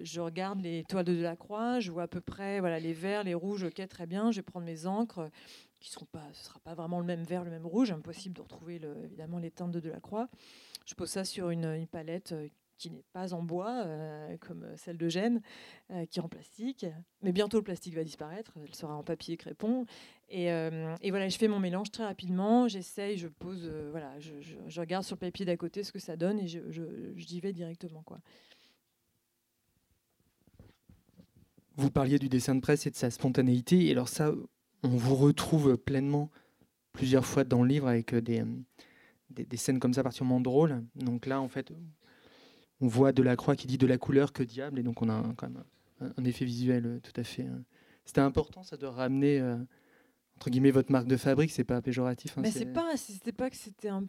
je 0.00 0.20
regarde 0.20 0.60
les 0.60 0.84
toiles 0.84 1.04
de 1.04 1.14
Delacroix, 1.14 1.80
je 1.80 1.90
vois 1.90 2.04
à 2.04 2.08
peu 2.08 2.20
près 2.20 2.60
voilà, 2.60 2.78
les 2.78 2.92
verts, 2.92 3.24
les 3.24 3.34
rouges, 3.34 3.64
ok, 3.64 3.84
très 3.88 4.06
bien, 4.06 4.30
je 4.30 4.36
vais 4.36 4.44
prendre 4.44 4.64
mes 4.64 4.86
encres 4.86 5.28
qui 5.80 5.90
seront 5.90 6.06
pas, 6.06 6.24
ce 6.34 6.44
sera 6.44 6.60
pas 6.60 6.74
vraiment 6.74 7.00
le 7.00 7.06
même 7.06 7.24
vert, 7.24 7.42
le 7.44 7.50
même 7.50 7.66
rouge, 7.66 7.90
impossible 7.90 8.36
de 8.36 8.42
retrouver 8.42 8.80
évidemment 9.04 9.38
les 9.38 9.50
teintes 9.50 9.72
de 9.72 9.80
Delacroix. 9.80 10.28
Je 10.86 10.94
pose 10.94 11.10
ça 11.10 11.24
sur 11.24 11.50
une 11.50 11.86
palette 11.86 12.34
qui 12.78 12.90
n'est 12.90 13.04
pas 13.12 13.34
en 13.34 13.42
bois, 13.42 13.82
euh, 13.84 14.36
comme 14.38 14.66
celle 14.76 14.96
de 14.96 15.08
Gênes, 15.08 15.42
euh, 15.90 16.06
qui 16.06 16.20
est 16.20 16.22
en 16.22 16.28
plastique. 16.28 16.86
Mais 17.22 17.32
bientôt, 17.32 17.58
le 17.58 17.64
plastique 17.64 17.94
va 17.94 18.04
disparaître, 18.04 18.52
elle 18.62 18.74
sera 18.74 18.94
en 18.94 19.02
papier 19.02 19.36
crépon. 19.36 19.84
Et, 20.28 20.50
euh, 20.52 20.94
voilà, 21.10 21.28
je 21.28 21.36
fais 21.36 21.48
mon 21.48 21.58
mélange 21.58 21.90
très 21.90 22.04
rapidement, 22.04 22.68
j'essaye, 22.68 23.18
je 23.18 23.28
pose, 23.28 23.68
voilà, 23.90 24.18
je, 24.20 24.80
regarde 24.80 25.04
sur 25.04 25.16
le 25.16 25.20
papier 25.20 25.44
d'à 25.44 25.56
côté 25.56 25.82
ce 25.82 25.92
que 25.92 25.98
ça 25.98 26.16
donne 26.16 26.38
et 26.38 26.46
je, 26.46 26.60
j'y 27.16 27.40
vais 27.40 27.52
directement. 27.52 28.02
Quoi. 28.02 28.20
Vous 31.76 31.90
parliez 31.90 32.18
du 32.18 32.28
dessin 32.28 32.54
de 32.54 32.60
presse 32.60 32.86
et 32.86 32.90
de 32.90 32.96
sa 32.96 33.10
spontanéité, 33.10 33.86
et 33.86 33.92
alors 33.92 34.08
ça, 34.08 34.32
on 34.82 34.88
vous 34.88 35.16
retrouve 35.16 35.76
pleinement 35.76 36.30
plusieurs 36.92 37.24
fois 37.24 37.44
dans 37.44 37.62
le 37.62 37.68
livre 37.68 37.88
avec 37.88 38.14
des, 38.14 38.44
des, 39.30 39.44
des 39.44 39.56
scènes 39.56 39.78
comme 39.78 39.94
ça 39.94 40.02
particulièrement 40.02 40.40
drôles. 40.40 40.84
Donc 40.96 41.26
là, 41.26 41.40
en 41.40 41.48
fait, 41.48 41.72
on 42.80 42.86
voit 42.86 43.12
de 43.12 43.22
la 43.22 43.36
croix 43.36 43.56
qui 43.56 43.66
dit 43.66 43.78
de 43.78 43.86
la 43.86 43.98
couleur 43.98 44.32
que 44.32 44.42
diable, 44.42 44.78
et 44.78 44.82
donc 44.82 45.02
on 45.02 45.08
a 45.08 45.22
quand 45.36 45.48
même 45.48 45.62
un, 46.00 46.24
effet 46.24 46.44
visuel 46.44 46.86
euh, 46.86 47.00
tout 47.00 47.18
à 47.20 47.24
fait. 47.24 47.42
Euh. 47.42 47.58
C'était 48.04 48.20
important 48.20 48.62
ça 48.62 48.76
de 48.76 48.86
ramener 48.86 49.40
euh, 49.40 49.56
entre 50.36 50.50
guillemets 50.50 50.70
votre 50.70 50.92
marque 50.92 51.08
de 51.08 51.16
fabrique, 51.16 51.50
c'est 51.50 51.64
pas 51.64 51.82
péjoratif. 51.82 52.38
Hein, 52.38 52.42
mais 52.42 52.50
c'est 52.50 52.66
pas, 52.66 52.96
c'était 52.96 53.32
pas 53.32 53.50
que 53.50 53.56
c'était 53.56 53.88
un, 53.88 54.04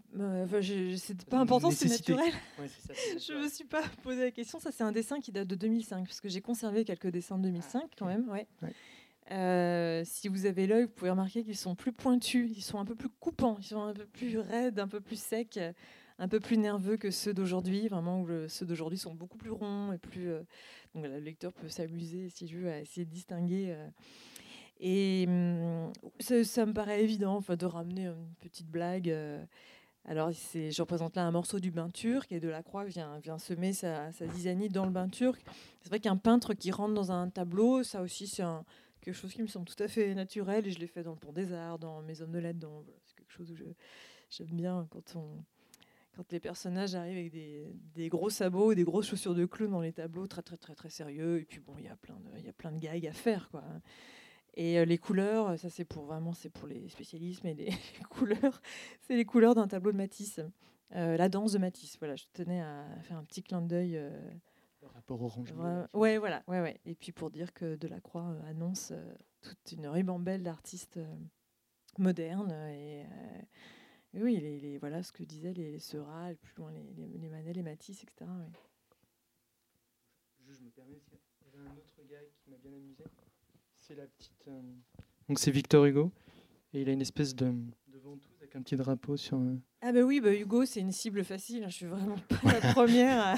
c'était 0.95 1.25
pas 1.25 1.39
important, 1.39 1.71
c'est 1.71 1.89
naturel. 1.89 2.31
je 2.57 3.43
me 3.43 3.49
suis 3.49 3.65
pas 3.65 3.81
posé 4.03 4.25
la 4.25 4.31
question. 4.31 4.59
Ça 4.59 4.71
c'est 4.71 4.83
un 4.83 4.91
dessin 4.91 5.19
qui 5.19 5.31
date 5.31 5.47
de 5.47 5.55
2005, 5.55 6.05
parce 6.05 6.21
que 6.21 6.29
j'ai 6.29 6.41
conservé 6.41 6.85
quelques 6.85 7.09
dessins 7.09 7.37
de 7.37 7.43
2005 7.43 7.81
ah, 7.83 7.87
quand 7.97 8.05
même, 8.05 8.29
ouais. 8.29 10.03
si 10.05 10.27
vous 10.27 10.45
avez 10.45 10.67
l'œil, 10.67 10.83
vous 10.83 10.91
pouvez 10.91 11.11
remarquer 11.11 11.43
qu'ils 11.43 11.57
sont 11.57 11.75
plus 11.75 11.91
pointus, 11.91 12.51
ils 12.55 12.61
sont 12.61 12.77
un 12.77 12.85
peu 12.85 12.95
plus 12.95 13.09
coupants, 13.09 13.57
ils 13.59 13.65
sont 13.65 13.81
un 13.81 13.93
peu 13.93 14.05
plus 14.05 14.37
raides, 14.37 14.79
un 14.79 14.87
peu 14.87 15.01
plus 15.01 15.19
secs 15.19 15.59
un 16.19 16.27
peu 16.27 16.39
plus 16.39 16.57
nerveux 16.57 16.97
que 16.97 17.11
ceux 17.11 17.33
d'aujourd'hui, 17.33 17.87
vraiment 17.87 18.21
où 18.21 18.27
ceux 18.49 18.65
d'aujourd'hui 18.65 18.99
sont 18.99 19.15
beaucoup 19.15 19.37
plus 19.37 19.51
ronds 19.51 19.93
et 19.93 19.97
plus. 19.97 20.29
Euh, 20.29 20.41
donc 20.93 21.05
le 21.05 21.19
lecteur 21.19 21.53
peut 21.53 21.69
s'amuser, 21.69 22.29
si 22.29 22.47
je 22.47 22.57
veux, 22.57 22.69
à 22.69 22.79
essayer 22.79 23.05
de 23.05 23.11
distinguer. 23.11 23.67
Euh. 23.69 23.87
et 24.79 25.25
hum, 25.27 25.91
ça, 26.19 26.65
me 26.65 26.73
paraît 26.73 27.01
évident 27.03 27.39
de 27.39 27.65
ramener 27.65 28.07
une 28.07 28.33
petite 28.41 28.67
blague. 28.67 29.09
Euh. 29.09 29.41
alors, 30.05 30.31
je 30.31 30.81
représente 30.81 31.15
là 31.15 31.25
un 31.25 31.31
morceau 31.31 31.59
du 31.59 31.71
bain 31.71 31.89
turc 31.89 32.31
et 32.33 32.41
de 32.41 32.49
la 32.49 32.63
croix 32.63 32.83
vient, 32.83 33.17
vient 33.19 33.37
semer 33.37 33.71
sa, 33.71 34.11
sa 34.11 34.27
zizanie 34.27 34.67
dans 34.67 34.85
le 34.85 34.91
bain 34.91 35.07
turc. 35.07 35.41
C'est 35.81 35.89
vrai 35.89 36.01
qu'un 36.01 36.17
peintre 36.17 36.53
qui 36.53 36.71
rentre 36.71 36.93
dans 36.93 37.13
un 37.13 37.29
tableau, 37.29 37.83
ça 37.83 38.01
aussi, 38.01 38.27
c'est 38.27 38.43
quelque 38.99 39.15
chose 39.15 39.33
qui 39.33 39.41
me 39.41 39.47
semble 39.47 39.67
tout 39.67 39.81
à 39.81 39.87
fait 39.87 40.13
naturel 40.15 40.67
et 40.67 40.71
je 40.71 40.79
l'ai 40.79 40.87
fait 40.87 41.03
dans 41.03 41.13
le 41.13 41.17
Pont 41.17 41.31
des 41.31 41.53
Arts, 41.53 41.79
dans 41.79 42.01
Mes 42.01 42.21
Hommes 42.21 42.31
de 42.33 42.39
lettres. 42.39 42.67
C'est 43.05 43.15
quelque 43.15 43.31
chose 43.31 43.51
où 43.51 43.55
j'aime 44.29 44.47
bien 44.47 44.85
quand 44.91 45.15
on 45.15 45.45
quand 46.19 46.33
les 46.33 46.41
personnages 46.41 46.95
arrivent 46.95 47.17
avec 47.17 47.31
des, 47.31 47.65
des, 47.95 48.09
gros 48.09 48.29
sabots, 48.29 48.73
des 48.73 48.83
grosses 48.83 49.07
chaussures 49.07 49.33
de 49.33 49.45
clown 49.45 49.71
dans 49.71 49.79
les 49.79 49.93
tableaux, 49.93 50.27
très 50.27 50.41
très 50.41 50.57
très 50.57 50.75
très 50.75 50.89
sérieux. 50.89 51.39
Et 51.39 51.45
puis 51.45 51.61
bon, 51.61 51.75
il 51.77 51.85
y 51.85 51.87
a 51.87 51.95
plein 51.95 52.19
de, 52.19 52.37
il 52.39 52.45
y 52.45 52.49
a 52.49 52.51
plein 52.51 52.73
de 52.73 52.77
gags 52.77 53.07
à 53.07 53.13
faire, 53.13 53.47
quoi. 53.49 53.63
Et 54.55 54.79
euh, 54.79 54.83
les 54.83 54.97
couleurs, 54.97 55.57
ça 55.57 55.69
c'est 55.69 55.85
pour 55.85 56.03
vraiment, 56.03 56.33
c'est 56.33 56.49
pour 56.49 56.67
les 56.67 56.89
spécialistes, 56.89 57.45
mais 57.45 57.53
les, 57.53 57.69
couleurs, 58.09 58.61
c'est 58.99 59.15
les 59.15 59.23
couleurs 59.23 59.55
d'un 59.55 59.69
tableau 59.69 59.93
de 59.93 59.97
Matisse, 59.97 60.41
euh, 60.93 61.15
la 61.15 61.29
danse 61.29 61.53
de 61.53 61.57
Matisse. 61.57 61.97
Voilà, 61.99 62.17
je 62.17 62.25
tenais 62.33 62.59
à 62.59 62.83
faire 63.03 63.15
un 63.15 63.23
petit 63.23 63.41
clin 63.41 63.61
d'œil. 63.61 63.95
Euh, 63.95 64.09
le 64.81 64.87
rapport 64.87 65.21
orange. 65.21 65.53
ouais, 65.93 66.17
voilà, 66.17 66.43
ouais, 66.49 66.59
ouais. 66.59 66.81
Et 66.85 66.95
puis 66.95 67.13
pour 67.13 67.31
dire 67.31 67.53
que 67.53 67.77
Delacroix 67.77 68.35
annonce 68.45 68.91
toute 69.41 69.71
une 69.71 69.87
ribambelle 69.87 70.43
d'artistes 70.43 70.99
modernes 71.97 72.51
et 72.73 73.05
oui, 74.13 74.39
les, 74.39 74.77
voilà 74.77 75.03
ce 75.03 75.11
que 75.11 75.23
disaient 75.23 75.53
les, 75.53 75.71
les 75.71 75.79
Seurat, 75.79 76.31
plus 76.41 76.55
loin 76.57 76.71
les, 76.71 76.83
les, 76.95 77.17
les 77.17 77.29
Manel, 77.29 77.55
les 77.55 77.63
Matisse, 77.63 78.03
etc. 78.03 78.29
Je, 80.47 80.63
me 80.63 80.69
permets, 80.71 80.99
il 81.41 81.45
y 81.45 81.57
avait 81.57 81.69
un 81.69 81.73
autre 81.73 82.03
gars 82.09 82.17
qui 82.37 82.49
m'a 82.49 82.57
bien 82.57 82.73
amusé. 82.73 83.03
C'est 83.77 83.95
la 83.95 84.07
petite. 84.07 84.47
Euh, 84.47 84.61
donc 85.27 85.37
c'est 85.37 85.51
Victor 85.51 85.85
Hugo. 85.85 86.11
Et 86.73 86.81
il 86.81 86.89
a 86.89 86.91
une 86.91 87.01
espèce 87.01 87.35
de, 87.35 87.53
de 87.87 87.97
ventouse 87.97 88.35
avec 88.39 88.55
un 88.55 88.61
petit 88.61 88.75
drapeau 88.75 89.15
sur. 89.15 89.37
Euh, 89.37 89.55
ah, 89.81 89.91
bah 89.91 90.01
oui, 90.01 90.19
bah 90.19 90.33
Hugo, 90.33 90.65
c'est 90.65 90.79
une 90.79 90.91
cible 90.91 91.23
facile. 91.23 91.63
Hein. 91.63 91.69
Je 91.69 91.75
suis 91.75 91.85
vraiment 91.85 92.17
pas 92.41 92.59
la 92.59 92.61
première 92.73 93.19
à. 93.19 93.35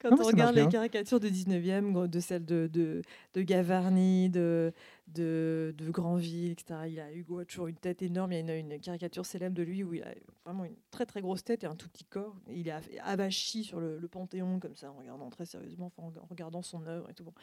Quand 0.00 0.18
on 0.18 0.24
regarde 0.24 0.56
les 0.56 0.66
caricatures 0.68 1.20
du 1.20 1.28
19e, 1.28 2.08
de 2.08 2.20
celles 2.20 2.44
de, 2.44 2.70
de, 2.72 3.02
de 3.34 3.42
Gavarni, 3.42 4.30
de, 4.30 4.72
de, 5.08 5.74
de 5.76 5.90
Granville, 5.90 6.52
etc., 6.52 6.80
il 6.88 7.00
a, 7.00 7.12
Hugo 7.12 7.40
a 7.40 7.44
toujours 7.44 7.66
une 7.66 7.76
tête 7.76 8.00
énorme. 8.00 8.32
Il 8.32 8.46
y 8.46 8.50
a 8.50 8.56
une, 8.56 8.80
caricature 8.80 9.26
célèbre 9.26 9.54
de 9.54 9.62
lui 9.62 9.84
où 9.84 9.92
il 9.92 10.02
a 10.02 10.14
vraiment 10.44 10.64
une 10.64 10.76
très 10.90 11.04
très 11.04 11.20
grosse 11.20 11.44
tête 11.44 11.64
et 11.64 11.66
un 11.66 11.76
tout 11.76 11.88
petit 11.88 12.04
corps. 12.04 12.34
il 12.48 12.68
est 12.68 12.74
avachi 13.02 13.62
sur 13.64 13.78
le, 13.78 14.00
Panthéon, 14.10 14.58
comme 14.58 14.74
ça, 14.74 14.90
en 14.90 14.94
regardant 14.94 15.28
très 15.28 15.44
sérieusement, 15.44 15.92
en 15.98 16.10
regardant 16.30 16.62
son 16.62 16.86
œuvre 16.86 17.10
et 17.10 17.14
tout. 17.14 17.24
Bon. 17.24 17.34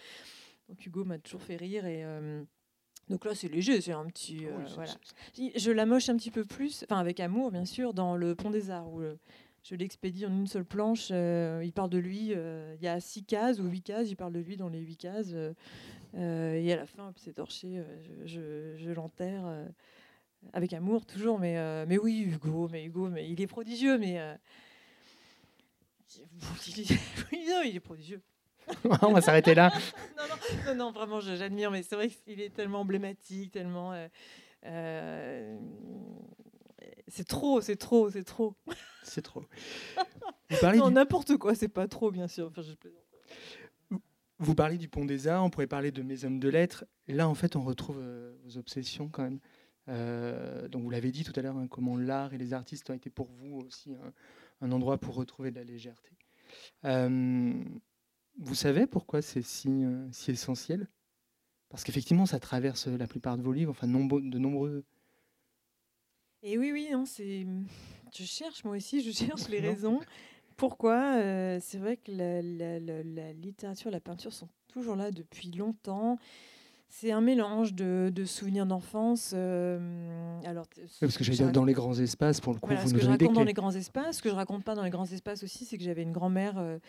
Donc 0.68 0.86
Hugo 0.86 1.06
m'a 1.06 1.20
toujours 1.20 1.44
fait 1.44 1.58
rire 1.58 1.86
et. 1.86 2.04
Euh, 2.04 2.44
Donc 3.08 3.24
là, 3.24 3.36
c'est 3.36 3.48
léger, 3.48 3.80
c'est 3.82 3.94
un 3.94 4.06
petit. 4.08 4.46
Euh, 4.46 4.58
voilà. 4.74 4.92
Je 5.56 5.72
la 5.72 5.86
moche 5.86 6.10
un 6.10 6.18
petit 6.18 6.32
peu 6.32 6.44
plus, 6.44 6.84
enfin 6.90 7.00
avec 7.00 7.20
amour, 7.20 7.52
bien 7.52 7.66
sûr, 7.66 7.94
dans 7.94 8.16
Le 8.16 8.36
Pont 8.36 8.50
des 8.50 8.72
Arts, 8.72 8.92
où 8.92 9.02
je 9.70 9.76
l'expédie 9.76 10.26
en 10.26 10.32
une 10.32 10.48
seule 10.48 10.66
planche. 10.66 11.10
il 11.10 11.72
parle 11.74 11.90
de 11.90 11.98
lui, 11.98 12.32
il 12.32 12.80
y 12.82 12.88
a 12.88 13.00
six 13.00 13.24
cases 13.24 13.60
ou 13.60 13.66
huit 13.66 13.82
cases, 13.82 14.10
il 14.10 14.16
parle 14.16 14.34
de 14.34 14.40
lui 14.40 14.58
dans 14.58 14.70
les 14.70 14.80
huit 14.80 14.98
cases. 14.98 15.34
et 16.14 16.74
à 16.74 16.76
la 16.76 16.86
fin, 16.86 17.14
c'est 17.18 17.34
torché, 17.34 17.84
je, 18.26 18.76
je 18.78 18.92
l'enterre 18.92 19.68
avec 20.54 20.74
amour 20.74 21.06
toujours, 21.06 21.40
mais, 21.40 21.58
euh, 21.58 21.86
mais 21.88 21.98
oui, 21.98 22.22
Hugo, 22.22 22.68
mais 22.72 22.86
Hugo, 22.86 23.10
mais 23.10 23.30
il 23.30 23.40
est 23.42 23.48
prodigieux, 23.48 23.98
mais 23.98 24.20
euh, 24.20 24.36
non, 27.34 27.62
il 27.66 27.76
est 27.76 27.80
prodigieux. 27.80 28.22
On 29.02 29.14
va 29.14 29.22
s'arrêter 29.22 29.56
là. 29.56 29.72
non, 30.66 30.76
non, 30.76 30.92
vraiment, 30.92 31.20
j'admire, 31.20 31.72
mais 31.72 31.84
c'est 31.84 31.96
vrai 31.96 32.10
qu'il 32.10 32.42
est 32.42 32.54
tellement 32.54 32.82
emblématique, 32.82 33.52
tellement. 33.52 33.94
Euh, 34.66 35.58
c'est 37.08 37.28
trop, 37.28 37.62
c'est 37.62 37.76
trop, 37.76 38.10
c'est 38.10 38.24
trop. 38.24 38.56
C'est 39.04 39.22
trop. 39.22 39.46
Vous 40.50 40.58
parlez 40.62 40.80
non, 40.80 40.92
n'importe 40.92 41.38
quoi, 41.38 41.56
c'est 41.56 41.68
pas 41.68 41.88
trop, 41.88 42.12
bien 42.12 42.28
sûr. 42.28 42.48
Enfin, 42.48 42.62
je 42.62 42.74
Vous 44.40 44.56
parlez 44.56 44.78
du 44.78 44.88
Pont 44.88 45.06
des 45.06 45.28
Arts, 45.28 45.44
on 45.44 45.50
pourrait 45.50 45.68
parler 45.68 45.92
de 45.92 46.02
Mes 46.02 46.26
Hommes 46.26 46.40
de 46.40 46.50
Lettres. 46.50 46.86
Là, 47.08 47.28
en 47.28 47.36
fait, 47.36 47.56
on 47.56 47.64
retrouve 47.64 48.02
vos 48.44 48.58
obsessions 48.58 49.10
quand 49.10 49.24
même. 49.24 49.40
Euh, 49.90 50.68
donc 50.68 50.84
vous 50.84 50.90
l'avez 50.90 51.12
dit 51.12 51.24
tout 51.24 51.34
à 51.36 51.42
l'heure, 51.42 51.58
hein, 51.58 51.68
comment 51.68 51.98
l'art 51.98 52.34
et 52.34 52.38
les 52.38 52.54
artistes 52.54 52.90
ont 52.90 52.94
été 52.94 53.10
pour 53.10 53.30
vous 53.32 53.60
aussi 53.60 53.96
un, 54.62 54.72
endroit 54.72 54.98
pour 54.98 55.16
retrouver 55.16 55.52
de 55.52 55.56
la 55.56 55.64
légèreté. 55.64 56.12
Euh, 56.86 57.54
vous 58.40 58.56
savez 58.56 58.86
pourquoi 58.86 59.22
c'est 59.22 59.42
si, 59.42 59.70
euh, 59.70 60.08
si 60.12 60.32
essentiel? 60.32 60.88
Parce 61.70 61.84
qu'effectivement, 61.84 62.26
ça 62.26 62.40
traverse 62.40 62.88
la 62.88 63.08
plupart 63.08 63.38
de 63.38 63.44
vos 63.44 63.52
livres, 63.52 63.72
enfin 63.72 63.88
de 63.88 64.40
nombreux. 64.40 64.86
Et 66.44 66.58
oui, 66.58 66.72
oui, 66.72 66.90
non, 66.92 67.06
c'est. 67.06 67.46
Je 68.16 68.24
cherche 68.24 68.64
moi 68.64 68.78
aussi, 68.78 69.02
je 69.02 69.12
cherche 69.12 69.48
les 69.50 69.60
raisons. 69.60 70.00
Pourquoi 70.56 71.14
C'est 71.60 71.78
vrai 71.78 71.98
que 71.98 72.12
la, 72.12 72.42
la, 72.42 73.34
littérature, 73.34 73.92
la 73.92 74.00
peinture 74.00 74.34
sont 74.34 74.50
toujours 74.68 74.96
là 74.96 75.12
depuis 75.12 75.52
longtemps. 75.52 76.18
C'est 76.90 77.12
un 77.12 77.22
mélange 77.22 77.74
de, 77.74 78.12
souvenirs 78.26 78.66
d'enfance. 78.66 79.34
Euh, 79.36 80.40
alors, 80.46 80.66
parce 81.00 81.18
que 81.18 81.24
j'allais 81.24 81.38
dire 81.38 81.52
dans 81.52 81.66
les 81.66 81.74
grands 81.74 81.94
espaces, 81.94 82.40
pour 82.40 82.54
le 82.54 82.60
coup, 82.60 82.74
vous 82.74 82.88
ce 82.88 82.94
que 82.94 83.02
je 83.02 83.08
raconte 83.08 83.34
dans 83.34 83.44
les 83.44 83.54
grands 83.54 83.72
espaces, 83.72 84.18
ce 84.18 84.22
que 84.22 84.30
je 84.30 84.36
raconte 84.36 84.64
pas 84.64 84.74
dans 84.74 84.84
les 84.84 84.90
grands 84.90 85.06
espaces 85.06 85.44
aussi, 85.44 85.66
c'est 85.66 85.78
que 85.78 85.84
j'avais 85.84 86.04
une 86.04 86.14
grand-mère 86.14 86.56
euh, 86.58 86.80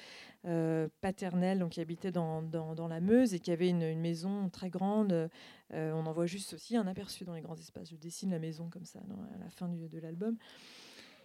euh, 0.46 0.88
paternelle 1.00 1.58
donc, 1.58 1.70
qui 1.70 1.80
habitait 1.80 2.12
dans, 2.12 2.42
dans, 2.42 2.88
la 2.88 3.00
Meuse 3.00 3.34
et 3.34 3.40
qui 3.40 3.50
avait 3.50 3.68
une, 3.68 3.82
une 3.82 4.00
maison 4.00 4.48
très 4.50 4.70
grande. 4.70 5.28
on 5.72 6.06
en 6.06 6.12
voit 6.12 6.26
juste 6.26 6.54
aussi 6.54 6.76
un 6.76 6.86
aperçu 6.86 7.24
dans 7.24 7.34
les 7.34 7.42
grands 7.42 7.56
espaces. 7.56 7.90
Je 7.90 7.96
dessine 7.96 8.30
la 8.30 8.38
maison 8.38 8.68
comme 8.70 8.84
ça 8.84 9.00
à 9.00 9.38
la 9.44 9.50
fin 9.50 9.68
du, 9.68 9.88
de 9.88 9.98
l'album. 9.98 10.36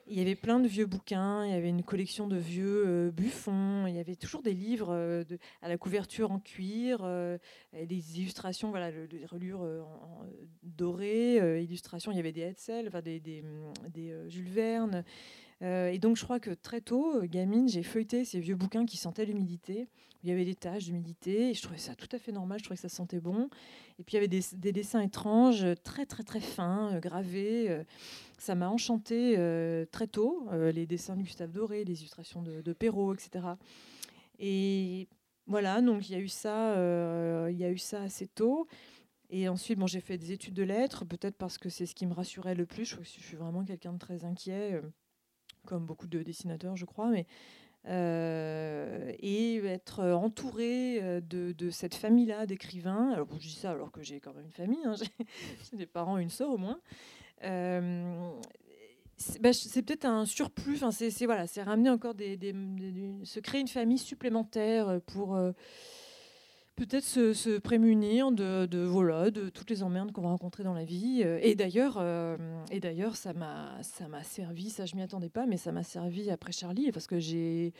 Il 0.07 0.17
y 0.17 0.21
avait 0.21 0.35
plein 0.35 0.59
de 0.59 0.67
vieux 0.67 0.85
bouquins, 0.85 1.45
il 1.45 1.51
y 1.51 1.55
avait 1.55 1.69
une 1.69 1.83
collection 1.83 2.27
de 2.27 2.35
vieux 2.35 2.83
euh, 2.85 3.11
buffons, 3.11 3.87
il 3.87 3.95
y 3.95 3.99
avait 3.99 4.17
toujours 4.17 4.41
des 4.41 4.53
livres 4.53 4.89
euh, 4.91 5.23
à 5.61 5.69
la 5.69 5.77
couverture 5.77 6.31
en 6.31 6.39
cuir, 6.39 6.99
euh, 7.03 7.37
des 7.73 8.19
illustrations, 8.19 8.69
voilà, 8.69 8.91
des 8.91 9.25
relures 9.25 9.61
en, 9.61 10.25
dorées, 10.61 11.63
illustrations, 11.63 12.11
il 12.11 12.17
y 12.17 12.19
avait 12.19 12.33
des 12.33 12.41
Hetzel, 12.41 12.87
enfin 12.89 13.01
des, 13.01 13.21
des, 13.21 13.43
des 13.93 14.13
Jules 14.27 14.49
Verne. 14.49 15.05
Et 15.63 15.97
donc 15.97 16.17
je 16.17 16.23
crois 16.23 16.39
que 16.39 16.51
très 16.51 16.81
tôt, 16.81 17.21
gamine, 17.23 17.69
j'ai 17.69 17.83
feuilleté 17.83 18.25
ces 18.25 18.39
vieux 18.39 18.55
bouquins 18.55 18.85
qui 18.85 18.97
sentaient 18.97 19.25
l'humidité. 19.25 19.87
Il 20.21 20.29
y 20.29 20.31
avait 20.31 20.45
des 20.45 20.55
taches 20.55 20.85
d'humidité 20.85 21.49
et 21.49 21.53
je 21.53 21.61
trouvais 21.61 21.77
ça 21.77 21.95
tout 21.95 22.07
à 22.11 22.17
fait 22.17 22.31
normal, 22.31 22.59
je 22.59 22.65
trouvais 22.65 22.75
que 22.77 22.81
ça 22.81 22.89
sentait 22.89 23.19
bon. 23.19 23.49
Et 23.99 24.03
puis 24.03 24.13
il 24.13 24.15
y 24.15 24.17
avait 24.17 24.27
des, 24.27 24.41
des 24.53 24.71
dessins 24.71 25.01
étranges, 25.01 25.65
très 25.83 26.05
très 26.05 26.23
très 26.23 26.39
fins, 26.41 26.99
gravés 26.99 27.83
ça 28.43 28.55
m'a 28.55 28.69
enchanté 28.69 29.35
euh, 29.37 29.85
très 29.85 30.07
tôt, 30.07 30.45
euh, 30.51 30.71
les 30.73 30.85
dessins 30.85 31.15
de 31.15 31.21
Gustave 31.21 31.51
Doré, 31.51 31.85
les 31.85 32.01
illustrations 32.01 32.41
de, 32.41 32.73
Perrault, 32.73 33.13
etc. 33.13 33.45
Et 34.37 35.07
voilà, 35.47 35.81
donc 35.81 36.09
il 36.09 36.11
y 36.11 36.15
a 36.15 36.19
eu 36.19 36.27
ça, 36.27 36.73
euh, 36.73 37.49
y 37.53 37.63
a 37.63 37.69
eu 37.69 37.77
ça 37.77 38.01
assez 38.01 38.27
tôt. 38.27 38.67
Et 39.29 39.47
ensuite, 39.47 39.79
bon, 39.79 39.87
j'ai 39.87 40.01
fait 40.01 40.17
des 40.17 40.33
études 40.33 40.53
de 40.53 40.63
lettres, 40.63 41.05
peut-être 41.05 41.37
parce 41.37 41.57
que 41.57 41.69
c'est 41.69 41.85
ce 41.85 41.95
qui 41.95 42.05
me 42.05 42.13
rassurait 42.13 42.53
le 42.53 42.65
plus. 42.65 42.83
Je, 42.83 42.97
je 42.97 43.21
suis 43.21 43.37
vraiment 43.37 43.63
quelqu'un 43.63 43.93
de 43.93 43.97
très 43.97 44.25
inquiet, 44.25 44.81
comme 45.65 45.85
beaucoup 45.85 46.07
de 46.07 46.23
dessinateurs, 46.23 46.75
je 46.75 46.85
crois, 46.85 47.09
mais 47.09 47.25
et 47.85 49.57
être 49.65 50.01
entouré 50.03 51.01
de, 51.21 51.51
de 51.51 51.69
cette 51.69 51.95
famille-là 51.95 52.45
d'écrivains. 52.45 53.11
Alors, 53.11 53.27
je 53.33 53.47
dis 53.47 53.55
ça 53.55 53.71
alors 53.71 53.91
que 53.91 54.01
j'ai 54.01 54.21
quand 54.21 54.33
même 54.33 54.45
une 54.45 54.51
famille, 54.51 54.85
hein, 54.85 54.95
j'ai 55.71 55.77
des 55.77 55.85
parents, 55.85 56.17
une 56.17 56.29
sœur 56.29 56.49
au 56.49 56.57
moins. 56.57 56.79
Euh, 57.43 58.31
bah, 59.39 59.53
c'est 59.53 59.81
peut-être 59.81 60.05
un 60.05 60.25
surplus. 60.25 60.75
Enfin, 60.75 60.91
c'est 60.91 61.25
voilà, 61.25 61.47
c'est 61.47 61.63
ramener 61.63 61.89
encore 61.89 62.13
des, 62.13 62.37
se 63.23 63.39
créer 63.39 63.61
une 63.61 63.67
famille 63.67 63.97
supplémentaire 63.97 64.99
pour 65.07 65.35
euh, 65.35 65.51
peut-être 66.75 67.03
se, 67.03 67.57
prémunir 67.59 68.31
de, 68.31 68.83
voilà 68.85 69.31
de 69.31 69.49
toutes 69.49 69.69
les 69.69 69.83
emmerdes 69.83 70.11
qu'on 70.11 70.21
va 70.21 70.29
rencontrer 70.29 70.63
dans 70.63 70.73
la 70.73 70.85
vie. 70.85 71.21
Euh, 71.23 71.39
et 71.41 71.55
d'ailleurs, 71.55 72.03
et 72.71 72.79
d'ailleurs, 72.79 73.15
ça 73.15 73.33
m'a 73.33 73.81
servi. 74.23 74.69
Ça, 74.69 74.85
je 74.85 74.95
m'y 74.95 75.01
attendais 75.01 75.29
pas, 75.29 75.45
mais 75.45 75.57
ça 75.57 75.71
m'a 75.71 75.83
servi 75.83 76.29
après 76.29 76.51
Charlie 76.51 76.91
parce 76.91 77.07
que 77.07 77.19
j'ai 77.19 77.73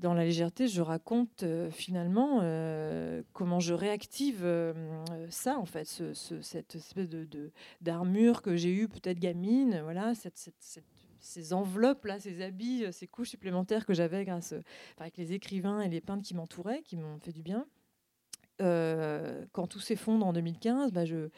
dans 0.00 0.14
la 0.14 0.24
légèreté, 0.24 0.66
je 0.66 0.82
raconte 0.82 1.44
euh, 1.44 1.70
finalement 1.70 2.40
euh, 2.42 3.22
comment 3.32 3.60
je 3.60 3.74
réactive 3.74 4.40
euh, 4.42 4.72
ça, 5.30 5.58
en 5.58 5.66
fait, 5.66 5.86
cette 6.12 6.74
espèce 6.74 7.08
de, 7.08 7.52
d'armure 7.80 8.42
que 8.42 8.56
j'ai 8.56 8.74
eue 8.74 8.88
peut-être 8.88 9.18
gamine, 9.18 9.80
voilà, 9.82 10.12
ces 11.20 11.52
enveloppes 11.52 12.04
là, 12.04 12.18
ces 12.18 12.42
habits, 12.42 12.92
ces 12.92 13.06
couches 13.06 13.30
supplémentaires 13.30 13.86
que 13.86 13.94
j'avais 13.94 14.24
grâce 14.24 14.54
avec 14.98 15.16
les 15.16 15.32
écrivains 15.32 15.80
et 15.80 15.88
les 15.88 16.00
peintres 16.00 16.22
qui 16.22 16.34
m'entouraient, 16.34 16.82
qui 16.82 16.96
m'ont 16.96 17.18
fait 17.20 17.32
du 17.32 17.42
bien. 17.42 17.66
Quand 18.58 19.66
tout 19.68 19.80
s'effondre 19.80 20.26
en 20.26 20.32
2015, 20.32 20.92
bah, 20.92 21.04
je, 21.04 21.28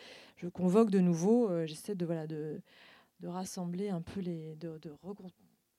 convoque 0.52 0.90
de 0.90 1.00
nouveau, 1.00 1.66
j'essaie 1.66 1.94
de 1.94 2.07
voilà 2.07 2.26
de, 2.26 2.61
rassembler 3.24 3.88
un 3.88 4.02
peu 4.02 4.20
les, 4.20 4.55
de, 4.57 4.79
de 4.79 4.92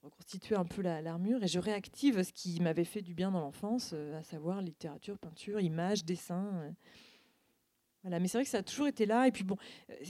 reconstituer 0.07 0.55
un 0.55 0.65
peu 0.65 0.81
l'armure 0.81 1.43
et 1.43 1.47
je 1.47 1.59
réactive 1.59 2.23
ce 2.23 2.31
qui 2.31 2.59
m'avait 2.61 2.85
fait 2.85 3.01
du 3.01 3.13
bien 3.13 3.31
dans 3.31 3.41
l'enfance, 3.41 3.91
euh, 3.93 4.17
à 4.17 4.23
savoir 4.23 4.61
littérature, 4.61 5.17
peinture, 5.17 5.59
images, 5.59 6.05
dessin. 6.05 6.73
Euh, 8.11 8.17
mais 8.19 8.27
c'est 8.27 8.37
vrai 8.37 8.45
que 8.45 8.49
ça 8.49 8.59
a 8.59 8.63
toujours 8.63 8.87
été 8.87 9.05
là. 9.05 9.27
Et 9.27 9.31
puis 9.31 9.43
bon, 9.43 9.57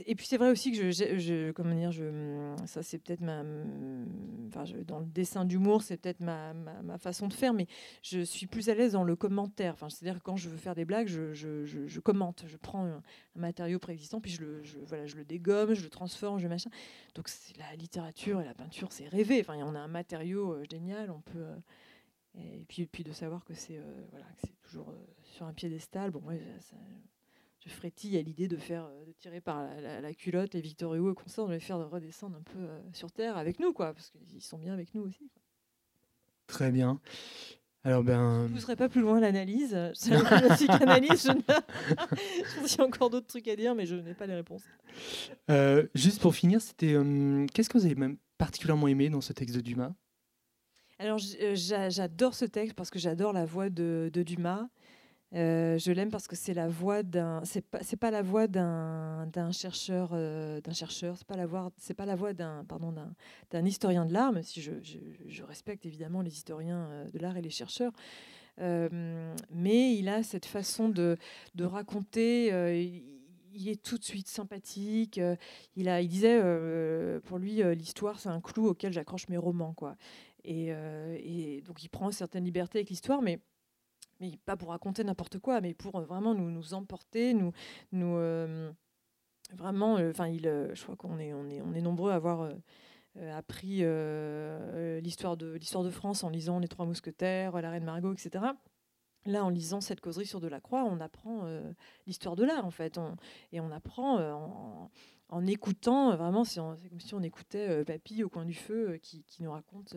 et 0.05 0.15
puis 0.15 0.25
c'est 0.25 0.37
vrai 0.37 0.49
aussi 0.49 0.71
que 0.71 0.91
je, 0.91 1.51
comment 1.51 1.75
dire, 1.75 1.91
je, 1.91 2.55
ça 2.65 2.83
c'est 2.83 2.97
peut-être 2.97 3.21
ma, 3.21 3.43
enfin, 4.47 4.63
dans 4.85 4.99
le 4.99 5.05
dessin 5.05 5.45
d'humour, 5.45 5.83
c'est 5.83 5.97
peut-être 5.97 6.19
ma, 6.19 6.53
ma, 6.53 6.97
façon 6.97 7.27
de 7.27 7.33
faire, 7.33 7.53
mais 7.53 7.67
je 8.01 8.21
suis 8.21 8.47
plus 8.47 8.69
à 8.69 8.75
l'aise 8.75 8.93
dans 8.93 9.03
le 9.03 9.15
commentaire. 9.15 9.73
Enfin, 9.73 9.89
c'est-à-dire 9.89 10.21
quand 10.23 10.35
je 10.35 10.49
veux 10.49 10.57
faire 10.57 10.75
des 10.75 10.85
blagues, 10.85 11.07
je, 11.07 11.33
je 11.33 11.99
commente, 11.99 12.43
je 12.47 12.57
prends 12.57 12.85
un, 12.85 13.01
matériau 13.37 13.79
préexistant, 13.79 14.19
puis 14.19 14.31
je 14.31 14.41
le, 14.41 14.61
voilà, 14.85 15.05
je 15.05 15.15
le 15.15 15.23
dégomme, 15.23 15.73
je 15.73 15.83
le 15.83 15.89
transforme, 15.89 16.39
je 16.39 16.47
machin. 16.47 16.69
Donc 17.15 17.29
la 17.57 17.75
littérature 17.75 18.41
et 18.41 18.45
la 18.45 18.53
peinture, 18.53 18.91
c'est 18.91 19.07
rêvé. 19.07 19.39
Enfin, 19.41 19.55
on 19.63 19.75
a 19.75 19.79
un 19.79 19.87
matériau 19.87 20.53
euh, 20.53 20.63
génial, 20.69 21.11
on 21.11 21.21
peut. 21.21 21.39
Euh, 21.39 21.57
et 22.35 22.65
puis, 22.67 22.85
puis 22.85 23.03
de 23.03 23.11
savoir 23.11 23.43
que 23.45 23.53
c'est 23.53 23.77
euh, 23.77 24.05
voilà, 24.11 24.25
c'est 24.37 24.61
toujours 24.61 24.93
sur 25.23 25.45
un 25.45 25.53
piédestal. 25.53 26.11
Bon, 26.11 26.21
ouais, 26.21 26.41
ça, 26.59 26.75
frétille 27.67 28.17
à 28.17 28.21
l'idée 28.21 28.47
de 28.47 28.57
faire 28.57 28.85
euh, 28.85 29.05
de 29.05 29.11
tirer 29.11 29.41
par 29.41 29.67
la, 29.79 30.13
culotte 30.13 30.53
les 30.53 30.61
Victor 30.61 30.93
Hugo 30.95 31.11
et 31.11 31.15
consorts, 31.15 31.47
de 31.47 31.53
les 31.53 31.59
faire 31.59 31.77
redescendre 31.89 32.37
un 32.37 32.41
peu 32.41 32.59
euh, 32.59 32.79
sur 32.93 33.11
terre 33.11 33.37
avec 33.37 33.59
nous, 33.59 33.73
quoi, 33.73 33.93
parce 33.93 34.09
qu'ils 34.09 34.41
sont 34.41 34.57
bien 34.57 34.73
avec 34.73 34.93
nous 34.93 35.03
aussi. 35.03 35.29
Très 36.47 36.71
bien. 36.71 36.99
Alors 37.83 38.03
ben. 38.03 38.43
Je 38.43 38.49
ne 38.49 38.53
pousserai 38.55 38.75
pas 38.75 38.89
plus 38.89 39.01
loin 39.01 39.19
l'analyse. 39.19 39.73
La 40.09 40.55
psychanalyse, 40.55 41.27
je 41.27 42.67
J'ai 42.67 42.81
encore 42.81 43.09
d'autres 43.09 43.27
trucs 43.27 43.47
à 43.47 43.55
dire, 43.55 43.75
mais 43.75 43.85
je 43.85 43.95
n'ai 43.95 44.13
pas 44.13 44.27
les 44.27 44.35
réponses. 44.35 44.63
Euh, 45.49 45.87
juste 45.93 46.21
pour 46.21 46.35
finir, 46.35 46.61
c'était 46.61 46.95
qu'est-ce 47.53 47.69
que 47.69 47.77
vous 47.77 47.85
avez 47.85 47.95
même 47.95 48.17
particulièrement 48.37 48.87
aimé 48.87 49.09
dans 49.09 49.21
ce 49.21 49.33
texte 49.33 49.55
de 49.55 49.61
Dumas? 49.61 49.93
Alors 50.99 51.19
j'adore 51.19 52.33
ce 52.33 52.45
texte 52.45 52.75
parce 52.75 52.89
que 52.89 52.99
j'adore 52.99 53.31
la 53.31 53.45
voix 53.45 53.69
de, 53.69 54.09
de 54.11 54.23
Dumas. 54.23 54.67
Euh, 55.35 55.77
je 55.77 55.91
l'aime 55.91 56.09
parce 56.09 56.27
que 56.27 56.37
c'est 56.37 56.53
la 56.53 56.69
voix 56.69 57.03
d'un, 57.03 57.41
c'est 57.43 57.61
pas, 57.61 57.79
pas 57.99 58.11
la 58.11 58.21
voix 58.21 58.47
d'un, 58.47 59.51
chercheur, 59.51 60.11
euh, 60.13 60.61
d'un 60.61 60.71
chercheur, 60.71 61.17
c'est 61.17 61.27
pas 61.27 61.35
la 61.35 61.45
voix, 61.45 61.71
c'est 61.77 61.93
pas 61.93 62.05
la 62.05 62.15
voix 62.15 62.31
d'un, 62.33 62.63
pardon, 62.63 62.93
d'un, 63.51 63.65
historien 63.65 64.05
de 64.05 64.13
l'art, 64.13 64.31
même 64.31 64.43
si 64.43 64.61
je, 64.61 64.71
je, 64.81 65.43
respecte 65.43 65.85
évidemment 65.85 66.21
les 66.21 66.31
historiens 66.31 66.87
euh, 66.89 67.09
de 67.11 67.19
l'art 67.19 67.35
et 67.35 67.41
les 67.41 67.49
chercheurs. 67.49 67.91
mais 68.57 69.95
il 69.95 70.07
a 70.07 70.23
cette 70.23 70.45
façon 70.45 70.87
de, 70.89 71.17
de 71.55 71.65
raconter. 71.65 72.47
il 73.53 73.67
est 73.69 73.83
tout 73.83 73.97
de 73.97 74.05
suite 74.05 74.29
sympathique. 74.29 75.19
il, 75.75 75.89
a, 75.89 76.01
il 76.01 76.07
disait, 76.07 76.41
pour 77.25 77.37
lui, 77.37 77.61
l'histoire, 77.75 78.19
c'est 78.19 78.29
un 78.29 78.39
clou 78.41 78.67
auquel 78.67 78.93
j'accroche 78.93 79.27
mes 79.27 79.37
romans. 79.37 79.73
Quoi. 79.73 79.97
Et, 80.45 80.67
et 80.69 81.61
donc, 81.67 81.83
il 81.83 81.89
prend 81.89 82.11
certaines 82.11 82.45
libertés 82.45 82.79
avec 82.79 82.89
l'histoire, 82.89 83.21
mais 83.21 83.39
mais 84.19 84.37
pas 84.45 84.57
pour 84.57 84.69
raconter 84.69 85.03
n'importe 85.03 85.39
quoi, 85.39 85.61
mais 85.61 85.73
pour 85.73 85.97
euh, 85.97 86.05
vraiment 86.05 86.33
nous, 86.33 86.73
emporter, 86.73 87.33
nous, 87.33 87.53
euh, 87.93 88.71
vraiment, 89.53 89.93
enfin, 89.93 90.27
il, 90.27 90.43
je 90.73 90.83
crois 90.83 90.95
qu'on 90.95 91.19
est, 91.19 91.81
nombreux 91.81 92.11
à 92.11 92.15
avoir 92.15 92.49
appris 93.33 93.77
l'histoire 95.01 95.37
de 95.37 95.53
l'histoire 95.53 95.83
de 95.83 95.89
France 95.89 96.23
en 96.23 96.29
lisant 96.29 96.59
Les 96.59 96.67
Trois 96.67 96.85
Mousquetaires, 96.85 97.59
La 97.61 97.71
Reine 97.71 97.85
Margot, 97.85 98.13
etc. 98.13 98.45
Là, 99.25 99.43
en 99.43 99.49
lisant 99.49 99.81
cette 99.81 100.01
causerie 100.01 100.25
sur 100.25 100.39
Delacroix, 100.39 100.83
on 100.83 100.99
apprend 100.99 101.45
l'histoire 102.05 102.35
de 102.35 102.43
l'art, 102.43 102.65
en 102.65 102.71
fait. 102.71 102.99
et 103.51 103.59
on 103.59 103.71
apprend 103.71 104.89
en, 105.29 105.47
écoutant, 105.47 106.15
vraiment, 106.15 106.43
c'est 106.43 106.59
comme 106.59 106.99
si 106.99 107.15
on 107.15 107.23
écoutait 107.23 107.83
Papy 107.85 108.23
au 108.23 108.29
coin 108.29 108.45
du 108.45 108.53
feu 108.53 108.99
qui, 109.01 109.23
nous 109.39 109.51
raconte 109.51 109.95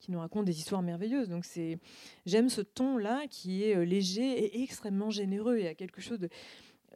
qui 0.00 0.10
nous 0.10 0.18
raconte 0.18 0.44
des 0.44 0.58
histoires 0.58 0.82
merveilleuses. 0.82 1.28
Donc 1.28 1.44
c'est, 1.44 1.78
j'aime 2.26 2.48
ce 2.48 2.60
ton-là 2.60 3.26
qui 3.30 3.62
est 3.62 3.84
léger 3.84 4.22
et 4.22 4.62
extrêmement 4.62 5.10
généreux. 5.10 5.58
Il 5.58 5.64
y 5.64 5.68
a 5.68 5.74
quelque 5.74 6.00
chose 6.00 6.18
de, 6.18 6.28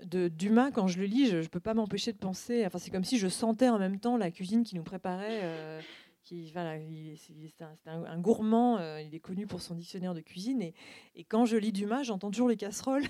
de 0.05 0.29
Dumas 0.29 0.73
quand 0.73 0.88
je 0.88 0.99
le 0.99 1.05
lis, 1.05 1.29
je 1.29 1.37
ne 1.37 1.47
peux 1.47 1.61
pas 1.61 1.75
m'empêcher 1.75 2.12
de 2.12 2.19
penser. 2.19 2.64
Enfin, 2.67 2.79
c'est 2.79 2.90
comme 2.90 3.05
si 3.05 3.19
je 3.19 3.29
sentais 3.29 3.69
en 3.69 3.79
même 3.79 4.01
temps 4.01 4.17
la 4.17 4.31
cuisine 4.31 4.64
qui 4.64 4.75
nous 4.75 4.83
préparait 4.83 5.83
qui, 6.25 6.51
voilà, 6.53 6.79
c'est 7.17 7.62
un, 7.87 8.19
gourmand, 8.19 8.79
euh, 8.79 9.01
il 9.01 9.14
est 9.14 9.21
connu 9.21 9.47
pour 9.47 9.61
son 9.61 9.75
dictionnaire 9.75 10.14
de 10.14 10.21
cuisine. 10.21 10.62
Et, 10.62 11.25
quand 11.29 11.45
je 11.45 11.57
lis 11.57 11.71
Dumas, 11.71 12.03
j'entends 12.03 12.31
toujours 12.31 12.49
les 12.49 12.57
casseroles 12.57 13.05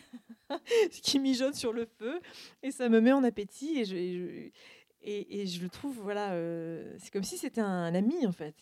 qui 0.91 1.21
mijotent 1.21 1.55
sur 1.55 1.73
le 1.73 1.87
feu, 1.87 2.21
et 2.63 2.73
ça 2.73 2.89
me 2.89 3.01
met 3.01 3.13
en 3.13 3.23
appétit. 3.23 3.79
Et 3.79 3.85
je, 3.85 4.51
et, 5.03 5.45
le 5.45 5.69
trouve, 5.69 5.99
voilà, 6.03 6.33
euh, 6.33 6.95
c'est 6.99 7.13
comme 7.13 7.23
si 7.23 7.39
c'était 7.39 7.61
un, 7.61 7.95
ami 7.95 8.27
en 8.27 8.33
fait. 8.33 8.57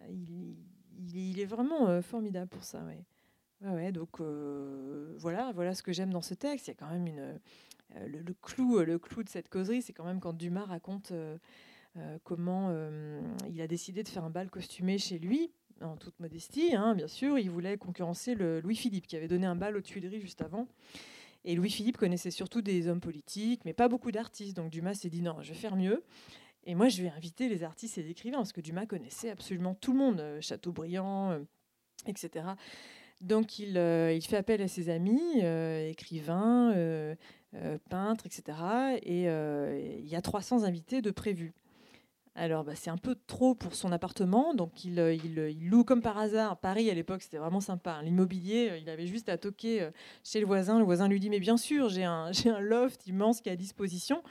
Euh, 0.00 0.54
il, 1.14 1.40
est 1.40 1.46
vraiment 1.46 2.00
formidable 2.02 2.48
pour 2.48 2.64
ça. 2.64 2.82
Ouais. 3.62 3.92
Donc 3.92 4.20
voilà, 5.18 5.52
voilà 5.52 5.74
ce 5.74 5.82
que 5.82 5.92
j'aime 5.92 6.12
dans 6.12 6.22
ce 6.22 6.34
texte. 6.34 6.66
Il 6.66 6.70
y 6.70 6.72
a 6.72 6.74
quand 6.74 6.90
même 6.90 7.06
une, 7.06 7.38
le, 8.06 8.34
clou, 8.34 8.78
le 8.80 8.98
clou 8.98 9.22
de 9.22 9.28
cette 9.28 9.48
causerie, 9.48 9.82
c'est 9.82 9.92
quand 9.92 10.04
même 10.04 10.20
quand 10.20 10.32
Dumas 10.32 10.64
raconte 10.64 11.12
euh, 11.98 12.18
comment 12.24 12.68
euh, 12.70 13.22
il 13.48 13.60
a 13.62 13.66
décidé 13.66 14.02
de 14.02 14.08
faire 14.08 14.24
un 14.24 14.30
bal 14.30 14.50
costumé 14.50 14.98
chez 14.98 15.18
lui, 15.18 15.50
en 15.80 15.96
toute 15.96 16.18
modestie, 16.20 16.74
hein, 16.74 16.94
bien 16.94 17.08
sûr. 17.08 17.38
Il 17.38 17.50
voulait 17.50 17.78
concurrencer 17.78 18.34
Louis-Philippe, 18.34 19.06
qui 19.06 19.16
avait 19.16 19.28
donné 19.28 19.46
un 19.46 19.56
bal 19.56 19.76
aux 19.76 19.80
Tuileries 19.80 20.20
juste 20.20 20.42
avant. 20.42 20.68
Et 21.44 21.54
Louis-Philippe 21.54 21.96
connaissait 21.96 22.30
surtout 22.30 22.60
des 22.60 22.88
hommes 22.88 23.00
politiques, 23.00 23.64
mais 23.64 23.72
pas 23.72 23.88
beaucoup 23.88 24.10
d'artistes. 24.10 24.56
Donc 24.56 24.70
Dumas 24.70 24.94
s'est 24.94 25.08
dit 25.08 25.22
non, 25.22 25.36
je 25.42 25.50
vais 25.50 25.58
faire 25.58 25.76
mieux. 25.76 26.02
Et 26.66 26.74
moi, 26.74 26.88
je 26.88 27.02
vais 27.02 27.08
inviter 27.08 27.48
les 27.48 27.62
artistes 27.62 27.96
et 27.96 28.02
les 28.02 28.10
écrivains, 28.10 28.38
parce 28.38 28.52
que 28.52 28.60
Dumas 28.60 28.86
connaissait 28.86 29.30
absolument 29.30 29.74
tout 29.74 29.92
le 29.92 29.98
monde, 29.98 30.20
euh, 30.20 30.40
Chateaubriand, 30.40 31.38
etc. 32.06 32.44
Donc 33.22 33.58
il, 33.58 33.76
il, 33.78 34.22
fait 34.22 34.36
appel 34.36 34.60
à 34.60 34.68
ses 34.68 34.90
amis, 34.90 35.40
écrivains, 35.88 37.16
peintres, 37.88 38.26
etc. 38.26 38.58
Et 39.02 39.22
il 39.22 40.06
y 40.06 40.14
a 40.14 40.20
300 40.20 40.64
invités 40.64 41.00
de 41.00 41.10
prévus. 41.10 41.54
Alors, 42.38 42.64
bah, 42.64 42.74
c'est 42.74 42.90
un 42.90 42.98
peu 42.98 43.16
trop 43.26 43.54
pour 43.54 43.74
son 43.74 43.92
appartement. 43.92 44.52
Donc, 44.52 44.84
il, 44.84 45.00
euh, 45.00 45.16
euh, 45.38 45.52
loue 45.58 45.84
comme 45.84 46.02
par 46.02 46.18
hasard. 46.18 46.58
Paris, 46.58 46.90
à 46.90 46.94
l'époque, 46.94 47.22
c'était 47.22 47.38
vraiment 47.38 47.60
sympa. 47.60 47.92
Hein. 47.92 48.02
L'immobilier, 48.02 48.68
euh, 48.70 48.78
il 48.78 48.90
avait 48.90 49.06
juste 49.06 49.30
à 49.30 49.38
toquer 49.38 49.88
chez 50.22 50.38
le 50.40 50.46
voisin. 50.46 50.78
Le 50.78 50.84
voisin 50.84 51.08
lui 51.08 51.18
dit 51.18 51.30
Mais 51.30 51.40
bien 51.40 51.56
sûr, 51.56 51.88
j'ai 51.88 52.04
un 52.04 52.30
loft 52.60 53.06
immense 53.06 53.40
qui 53.40 53.48
est 53.48 53.52
à 53.52 53.56
disposition. 53.56 54.22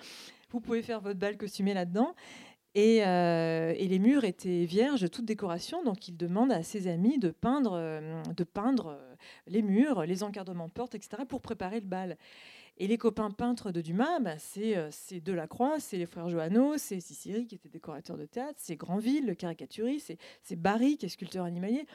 Vous 0.50 0.60
pouvez 0.60 0.82
faire 0.82 1.02
votre 1.02 1.20
bal 1.20 1.38
costumé 1.38 1.74
là-dedans. 1.74 2.16
Et, 2.78 2.98
et, 2.98 3.88
les 3.88 4.00
murs 4.00 4.26
étaient 4.26 4.66
vierges 4.66 5.10
toute 5.10 5.24
décoration, 5.24 5.82
donc 5.84 6.10
il 6.10 6.18
demande 6.18 6.52
à 6.52 6.62
ses 6.62 6.88
amis 6.88 7.18
de 7.18 7.30
peindre, 7.30 8.02
de 8.36 8.44
peindre 8.44 9.00
les 9.48 9.62
murs, 9.62 10.02
les 10.06 10.24
encadrements 10.24 10.68
de 10.68 10.74
portes, 10.74 10.94
etc., 10.94 11.24
pour 11.26 11.40
préparer 11.40 11.80
le 11.80 11.86
bal. 11.86 12.18
Et 12.78 12.88
les 12.88 12.98
copains 12.98 13.32
peintres 13.32 13.72
de 13.72 13.80
Dumas, 13.80 14.20
euh, 14.58 14.88
c'est 14.92 15.22
Delacroix, 15.22 15.80
c'est 15.80 15.98
les 15.98 16.06
frères 16.06 16.30
Johanneau, 16.30 16.78
c'est 16.78 17.00
Cicéry 17.00 17.48
qui 17.48 17.56
était 17.56 17.70
décorateur 17.70 18.18
de 18.18 18.26
théâtre, 18.26 18.56
c'est 18.58 18.76
Granville, 18.76 19.26
le 19.26 19.34
caricaturiste, 19.34 20.14
c'est 20.44 20.56
Barry 20.58 20.98
qui 20.98 21.06
est 21.06 21.10
sculpteur 21.10 21.46
animalier. 21.46 21.86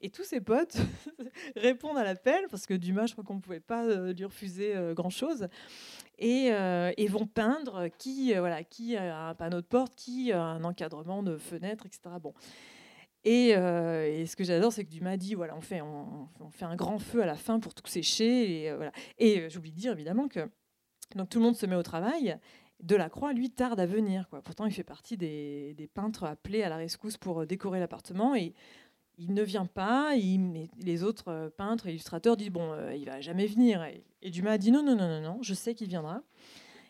Et 0.00 0.08
tous 0.08 0.24
ses 0.24 0.40
potes 0.40 0.78
répondent 1.56 1.98
à 1.98 2.04
l'appel, 2.04 2.46
parce 2.50 2.64
que 2.64 2.72
Dumas, 2.72 3.04
je 3.04 3.12
crois 3.12 3.22
qu'on 3.22 3.34
ne 3.34 3.40
pouvait 3.40 3.60
pas 3.60 3.84
euh, 3.84 4.14
lui 4.14 4.24
refuser 4.24 4.74
euh, 4.74 4.94
grand-chose, 4.94 5.48
et, 6.20 7.06
vont 7.08 7.26
peindre 7.26 7.88
qui, 7.98 8.32
voilà, 8.34 8.62
qui 8.62 8.96
a 8.96 9.28
un 9.28 9.34
panneau 9.34 9.60
de 9.60 9.66
porte, 9.66 9.94
qui 9.96 10.32
a 10.32 10.42
un 10.42 10.62
encadrement 10.64 11.22
de 11.22 11.36
fenêtre, 11.36 11.86
etc. 11.86 12.16
Bon. 12.20 12.34
Euh, 13.26 14.06
et, 14.06 14.26
ce 14.26 14.36
que 14.36 14.44
j'adore, 14.44 14.72
c'est 14.72 14.84
que 14.84 14.90
Dumas 14.90 15.16
dit 15.16 15.34
voilà, 15.34 15.54
on 15.56 15.60
fait, 15.60 15.80
on, 15.80 16.28
fait 16.50 16.64
un 16.64 16.76
grand 16.76 16.98
feu 16.98 17.22
à 17.22 17.26
la 17.26 17.36
fin 17.36 17.60
pour 17.60 17.74
tout 17.74 17.86
sécher. 17.86 18.62
Et, 18.62 18.70
euh, 18.70 18.76
voilà. 18.76 18.92
et 19.18 19.40
euh, 19.40 19.48
j'oublie 19.48 19.72
de 19.72 19.76
dire 19.76 19.92
évidemment 19.92 20.28
que 20.28 20.40
donc, 21.16 21.28
tout 21.28 21.38
le 21.38 21.44
monde 21.44 21.56
se 21.56 21.66
met 21.66 21.76
au 21.76 21.82
travail. 21.82 22.38
Delacroix, 22.80 23.32
lui, 23.34 23.50
tarde 23.50 23.78
à 23.78 23.86
venir. 23.86 24.28
Quoi. 24.30 24.40
Pourtant, 24.40 24.64
il 24.64 24.72
fait 24.72 24.84
partie 24.84 25.18
des, 25.18 25.90
peintres 25.92 26.24
appelés 26.24 26.62
à 26.62 26.70
la 26.70 26.76
rescousse 26.76 27.18
pour 27.18 27.46
décorer 27.46 27.78
l'appartement. 27.78 28.34
Et 28.34 28.54
il 29.20 29.34
ne 29.34 29.42
vient 29.42 29.66
pas. 29.66 30.14
Les 30.16 31.02
autres 31.02 31.52
peintres 31.56 31.86
et 31.86 31.90
illustrateurs 31.90 32.36
disent 32.36 32.50
bon, 32.50 32.74
il 32.92 33.04
va 33.04 33.20
jamais 33.20 33.46
venir. 33.46 33.84
Et, 34.22 34.30
Dumas 34.30 34.58
dit 34.58 34.72
non, 34.72 34.82
non, 34.82 34.96
non, 34.96 35.08
non, 35.08 35.20
non, 35.20 35.38
je 35.42 35.54
sais 35.54 35.74
qu'il 35.74 35.88
viendra. 35.88 36.22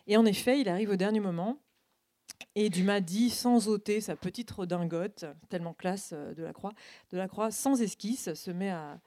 Et 0.07 0.17
en 0.17 0.25
effet, 0.25 0.59
il 0.59 0.69
arrive 0.69 0.89
au 0.89 0.95
dernier 0.95 1.19
moment. 1.19 1.59
Et 2.55 2.69
Dumas 2.69 2.99
dit, 2.99 3.29
sans 3.29 3.67
ôter 3.67 4.01
sa 4.01 4.15
petite 4.15 4.51
redingote, 4.51 5.25
tellement 5.49 5.73
classe 5.73 6.11
euh, 6.13 6.33
de 6.33 6.43
la 6.43 6.53
Croix, 6.53 6.73
de 7.11 7.17
la 7.17 7.27
Croix 7.27 7.51
sans 7.51 7.81
esquisse, 7.81 8.33
se 8.33 8.51
met 8.51 8.71
à, 8.71 8.99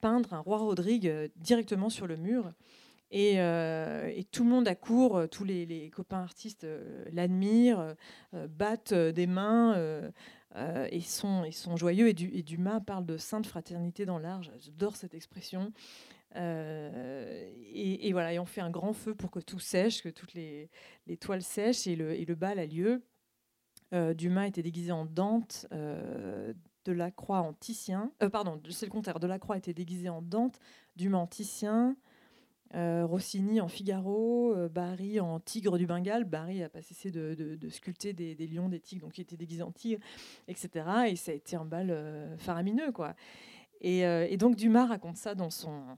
peindre 0.00 0.34
un 0.34 0.40
roi 0.40 0.58
Rodrigue 0.58 1.08
euh, 1.08 1.28
directement 1.36 1.90
sur 1.90 2.06
le 2.06 2.16
mur. 2.16 2.52
Euh, 3.14 4.12
et, 4.14 4.24
tout 4.24 4.44
le 4.44 4.50
monde 4.50 4.68
accourt, 4.68 5.28
tous 5.30 5.44
les, 5.44 5.90
copains 5.94 6.22
artistes 6.22 6.66
l'admirent, 7.12 7.94
battent 8.32 8.94
des 8.94 9.28
mains 9.28 10.10
et, 10.90 11.00
sont, 11.00 11.44
sont 11.52 11.76
joyeux. 11.76 12.08
Et, 12.08 12.14
Dumas 12.14 12.80
parle 12.80 13.04
de 13.06 13.16
sainte 13.16 13.46
fraternité 13.46 14.06
dans 14.06 14.18
l'art. 14.18 14.42
J'adore 14.42 14.96
cette 14.96 15.14
expression. 15.14 15.72
Euh, 16.36 17.50
et, 17.72 18.12
voilà, 18.12 18.32
et 18.32 18.38
on 18.38 18.44
fait 18.44 18.60
un 18.60 18.70
grand 18.70 18.92
feu 18.92 19.14
pour 19.14 19.30
que 19.30 19.40
tout 19.40 19.58
sèche, 19.58 20.02
que 20.02 20.08
toutes 20.08 20.34
les, 20.34 20.70
toiles 21.20 21.42
sèchent 21.42 21.86
et 21.86 21.96
le, 21.96 22.34
bal 22.34 22.58
a 22.58 22.66
lieu. 22.66 23.02
Euh, 23.94 24.14
Dumas 24.14 24.46
était 24.46 24.62
déguisé 24.62 24.92
en 24.92 25.04
Dante, 25.04 25.66
euh, 25.72 26.52
de 26.84 26.92
la 26.92 27.10
Croix 27.10 27.40
en 27.40 27.52
Titien. 27.52 28.12
pardon, 28.32 28.60
c'est 28.70 28.86
le 28.86 28.92
contraire. 28.92 29.20
De 29.20 29.26
la 29.26 29.38
Croix 29.38 29.56
était 29.56 29.74
déguisé 29.74 30.08
en 30.08 30.22
Dante, 30.22 30.58
Dumas 30.96 31.18
en 31.18 31.26
Titien, 31.26 31.96
Rossini 32.74 33.60
en 33.60 33.68
Figaro, 33.68 34.54
Barry 34.68 35.20
en 35.20 35.40
Tigre 35.40 35.78
du 35.78 35.86
Bengale. 35.86 36.24
Barry 36.24 36.60
n'a 36.60 36.68
pas 36.68 36.82
cessé 36.82 37.10
de, 37.10 37.58
sculpter 37.70 38.12
des, 38.12 38.34
lions, 38.46 38.68
des 38.68 38.80
tigres, 38.80 39.06
donc 39.06 39.18
il 39.18 39.22
était 39.22 39.36
déguisé 39.36 39.62
en 39.62 39.72
tigre, 39.72 40.00
etc. 40.48 40.86
Et 41.08 41.16
ça 41.16 41.32
a 41.32 41.34
été 41.34 41.56
un 41.56 41.64
bal 41.64 42.36
faramineux, 42.38 42.92
quoi. 42.92 43.14
Et, 43.80 44.36
donc 44.36 44.56
Dumas 44.56 44.86
raconte 44.86 45.16
ça 45.16 45.34
dans 45.34 45.50
son, 45.50 45.96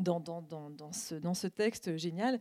dans, 0.00 0.20
dans, 0.20 0.42
dans, 0.42 0.92
ce, 0.92 1.14
dans 1.14 1.34
ce 1.34 1.46
texte 1.46 1.96
génial. 1.96 2.40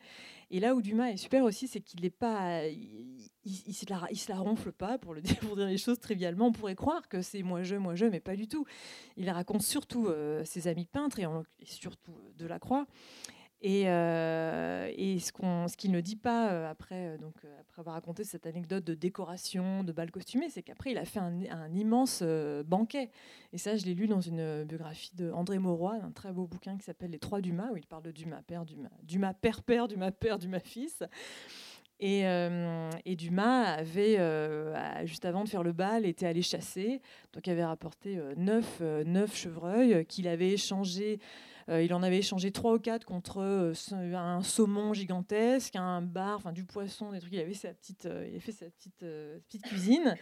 Et 0.52 0.60
là 0.60 0.76
où 0.76 0.82
Dumas 0.82 1.10
est 1.10 1.18
super 1.18 1.44
aussi, 1.44 1.68
c'est 1.68 1.82
qu'il 1.82 2.02
n'est 2.02 2.10
pas, 2.10 2.66
il, 2.68 3.74
se 3.74 3.86
la, 3.90 4.08
il, 4.10 4.18
se 4.18 4.32
la, 4.32 4.40
ronfle 4.40 4.72
pas 4.72 4.98
pour 4.98 5.14
le 5.14 5.22
dire, 5.22 5.38
pour 5.40 5.56
dire 5.56 5.68
les 5.68 5.78
choses 5.78 6.00
trivialement. 6.00 6.48
On 6.48 6.52
pourrait 6.52 6.76
croire 6.76 7.08
que 7.08 7.22
c'est 7.22 7.44
moi 7.44 7.64
je, 7.64 7.76
moi 7.76 7.96
je, 7.96 8.06
mais 8.06 8.20
pas 8.20 8.36
du 8.36 8.48
tout. 8.48 8.66
Il 9.18 9.30
raconte 9.30 9.62
surtout 9.62 10.08
euh, 10.08 10.44
ses 10.46 10.68
amis 10.68 10.86
peintres 10.86 11.20
et, 11.20 11.26
surtout 11.66 12.14
euh, 12.14 12.32
Delacroix. 12.38 12.88
Et, 13.62 13.90
euh, 13.90 14.90
ce 15.20 15.76
qu'il 15.76 15.92
ne 15.92 16.00
dit 16.00 16.16
pas 16.16 16.52
euh, 16.52 16.70
après, 16.70 17.08
euh, 17.08 17.18
donc 17.18 17.36
après 17.60 17.82
avoir 17.82 17.96
raconté 17.96 18.24
cette 18.24 18.46
anecdote 18.46 18.86
de 18.86 18.94
décoration, 18.94 19.84
de 19.84 19.92
bal 19.92 20.12
costumé, 20.12 20.50
c'est 20.50 20.64
qu'après 20.64 20.92
il 20.92 20.98
a 20.98 21.04
fait 21.04 21.20
un, 21.20 21.74
immense 21.74 22.24
banquet. 22.66 23.10
Et 23.52 23.58
ça, 23.58 23.76
je 23.76 23.86
l'ai 23.86 23.94
lu 23.94 24.08
dans 24.08 24.22
une 24.22 24.64
biographie 24.64 25.16
de 25.16 25.32
André 25.32 25.60
Mauroy, 25.60 25.98
un 26.02 26.12
très 26.12 26.32
beau 26.32 26.48
bouquin 26.48 26.78
qui 26.78 26.86
s'appelle 26.86 27.12
Les 27.12 27.20
Trois 27.20 27.42
Dumas, 27.42 27.72
où 27.72 27.78
il 27.78 27.86
parle 27.86 28.04
de 28.04 28.12
Dumas 28.12 28.42
père, 28.42 28.64
Dumas, 29.04 29.34
père 29.34 29.62
père, 29.62 29.88
Dumas 29.88 30.12
père, 30.12 30.40
Dumas 30.40 30.60
fils. 30.60 31.04
Et, 32.00 32.24
Dumas 33.18 33.64
avait, 33.64 34.18
juste 35.06 35.26
avant 35.26 35.44
de 35.44 35.50
faire 35.50 35.64
le 35.64 35.74
bal, 35.74 36.06
était 36.06 36.28
allé 36.28 36.42
chasser. 36.42 37.02
Donc, 37.34 37.46
il 37.46 37.52
avait 37.52 37.66
rapporté 37.66 38.22
neuf, 38.38 38.80
neuf 38.80 39.36
chevreuils 39.36 40.06
qu'il 40.06 40.30
avait 40.30 40.52
échangés 40.52 41.20
il 41.70 41.94
en 41.94 42.04
avait 42.04 42.18
échangé 42.18 42.52
trois 42.52 42.74
ou 42.74 42.80
quatre 42.80 43.06
contre 43.06 43.40
euh, 43.42 43.74
un 44.14 44.42
saumon 44.42 44.94
gigantesque, 44.94 45.76
un 45.76 46.02
bar, 46.02 46.38
enfin 46.38 46.52
du 46.52 46.64
poisson, 46.64 47.12
des 47.12 47.20
trucs. 47.20 47.34
Il 47.34 47.40
avait 47.40 47.54
sa 47.54 47.74
petite, 47.74 48.06
euh, 48.06 48.30
il 48.34 48.42
fait 48.42 48.52
sa 48.52 48.66
petite, 48.66 49.00
petite 49.00 49.64
cuisine. 49.64 50.16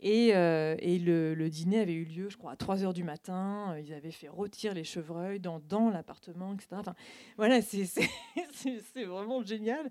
Et, 0.00 0.28
et 0.28 0.98
le, 0.98 1.48
dîner 1.48 1.80
avait 1.80 1.94
eu 1.94 2.04
lieu, 2.04 2.28
je 2.28 2.36
crois, 2.36 2.52
à 2.52 2.56
3 2.56 2.84
heures 2.84 2.92
du 2.92 3.04
matin. 3.04 3.74
Ils 3.78 3.94
avaient 3.94 4.10
fait 4.10 4.28
rôtir 4.28 4.74
les 4.74 4.84
chevreuils 4.84 5.40
dans, 5.40 5.60
dans 5.60 5.88
l'appartement, 5.88 6.52
etc. 6.52 6.68
Enfin, 6.72 6.94
voilà, 7.38 7.62
c'est 7.62 7.86
vraiment 9.06 9.42
génial. 9.42 9.90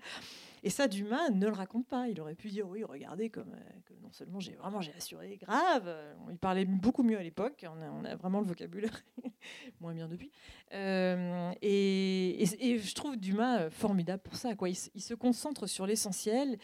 Et 0.64 0.70
ça, 0.70 0.88
Dumas 0.88 1.30
ne 1.30 1.46
le 1.46 1.52
raconte 1.52 1.88
pas. 1.88 2.08
Il 2.08 2.20
aurait 2.22 2.36
pu 2.36 2.50
dire 2.50 2.68
oui, 2.68 2.84
regardez, 2.84 3.30
comme 3.30 3.54
que 3.86 3.94
non 4.02 4.12
seulement 4.12 4.40
j'ai 4.40 4.54
vraiment 4.54 4.82
j'ai 4.82 4.94
assuré 4.94 5.38
grave. 5.38 5.94
Il 6.30 6.38
parlait 6.38 6.66
beaucoup 6.66 7.04
mieux 7.04 7.18
à 7.18 7.24
l'époque. 7.24 7.66
On 7.70 8.06
a, 8.06 8.16
vraiment 8.16 8.40
le 8.40 8.48
vocabulaire 8.48 9.04
moins 9.82 9.94
bien 9.94 10.08
depuis. 10.08 10.32
Et, 10.72 12.46
je 12.46 12.96
trouve 12.96 13.18
Dumas 13.18 13.70
formidable 13.70 14.24
pour 14.24 14.36
ça. 14.36 14.56
Quoi. 14.56 14.70
il 14.70 14.76
se 14.76 15.14
concentre 15.14 15.68
sur 15.68 15.86
l'essentiel 15.86 16.58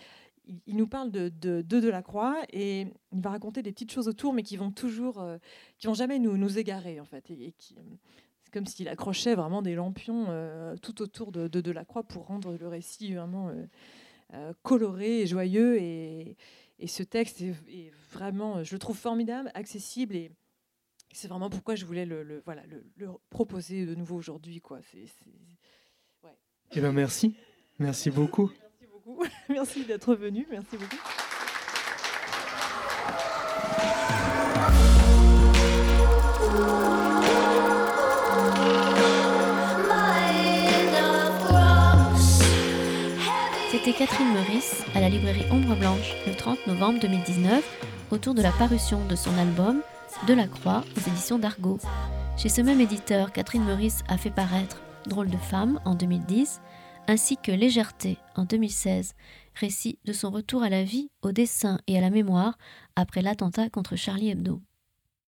il, 0.66 0.76
nous 0.76 0.88
parle 0.88 1.12
de, 1.12 1.30
de, 1.30 1.62
de 1.62 1.80
Delacroix 1.80 2.38
et 2.52 2.88
il 3.12 3.22
va 3.22 3.30
raconter 3.30 3.62
des 3.62 3.72
petites 3.72 3.92
choses 3.92 4.08
autour, 4.08 4.34
mais 4.34 4.44
qui 4.44 4.58
vont 4.58 4.72
toujours, 4.72 5.20
euh, 5.20 5.38
qui 5.78 5.88
vont 5.88 5.94
jamais 5.94 6.20
nous, 6.20 6.38
nous 6.38 6.58
égarer 6.58 7.00
en 7.00 7.06
fait. 7.06 7.30
Euh, 7.32 7.82
c'est 8.50 8.54
comme 8.54 8.66
s'il 8.66 8.88
accrochait 8.88 9.36
vraiment 9.36 9.62
des 9.62 9.76
lampions 9.76 10.26
euh, 10.30 10.76
tout 10.82 11.02
autour 11.02 11.32
de, 11.32 11.48
de 11.48 11.62
Delacroix 11.62 12.04
pour 12.04 12.26
rendre 12.26 12.58
le 12.58 12.68
récit 12.68 13.14
vraiment 13.14 13.52
coloré 14.64 15.22
et 15.22 15.28
joyeux. 15.28 15.78
Et, 15.80 16.36
et 16.80 16.88
ce 16.88 17.04
texte 17.04 17.42
est, 17.42 17.92
vraiment, 18.12 18.64
je 18.64 18.74
le 18.74 18.80
trouve 18.80 18.98
formidable, 18.98 19.52
accessible 19.54 20.16
et 20.16 20.32
c'est 21.12 21.28
vraiment 21.28 21.50
pourquoi 21.50 21.76
je 21.76 21.86
voulais 21.86 22.06
le, 22.06 22.42
voilà, 22.46 22.64
le, 22.98 23.10
proposer 23.30 23.86
de 23.86 23.96
nouveau 23.96 24.16
aujourd'hui. 24.16 24.62
Quoi. 24.62 24.80
C'est, 24.92 25.06
ouais. 26.24 26.38
Eh 26.72 26.82
ben 26.82 26.92
merci, 26.92 27.36
merci 27.80 28.10
beaucoup. 28.10 28.52
Merci 29.50 29.86
d'être 29.88 30.16
venu. 30.16 30.48
Merci 30.50 30.78
beaucoup. 30.78 30.98
Catherine 43.94 44.34
Meurice 44.34 44.84
à 44.94 45.02
la 45.02 45.10
librairie 45.10 45.46
Ombre 45.52 45.76
Blanche 45.76 46.14
le 46.28 46.36
30 46.36 46.68
novembre 46.68 47.00
2019 47.00 47.64
autour 48.12 48.34
de 48.34 48.42
la 48.42 48.52
parution 48.52 49.06
de 49.06 49.16
son 49.16 49.36
album 49.38 49.82
De 50.28 50.34
la 50.34 50.48
Croix 50.48 50.84
aux 50.96 51.10
éditions 51.10 51.40
d'Argo. 51.40 51.80
Chez 52.38 52.50
ce 52.50 52.62
même 52.62 52.82
éditeur, 52.82 53.32
Catherine 53.32 53.64
Meurice 53.64 54.04
a 54.08 54.18
fait 54.18 54.30
paraître 54.30 54.82
Drôle 55.08 55.30
de 55.30 55.38
femme 55.38 55.80
en 55.86 55.96
2010 55.96 56.62
ainsi 57.08 57.38
que 57.38 57.52
Légèreté 57.52 58.18
en 58.36 58.46
2016, 58.46 59.16
récit 59.56 59.98
de 60.06 60.14
son 60.14 60.30
retour 60.30 60.62
à 60.62 60.70
la 60.70 60.84
vie, 60.84 61.10
au 61.24 61.32
dessin 61.32 61.80
et 61.88 61.98
à 61.98 62.02
la 62.02 62.12
mémoire 62.12 62.58
après 62.96 63.24
l'attentat 63.24 63.70
contre 63.70 63.96
Charlie 63.96 64.30
Hebdo. 64.30 64.62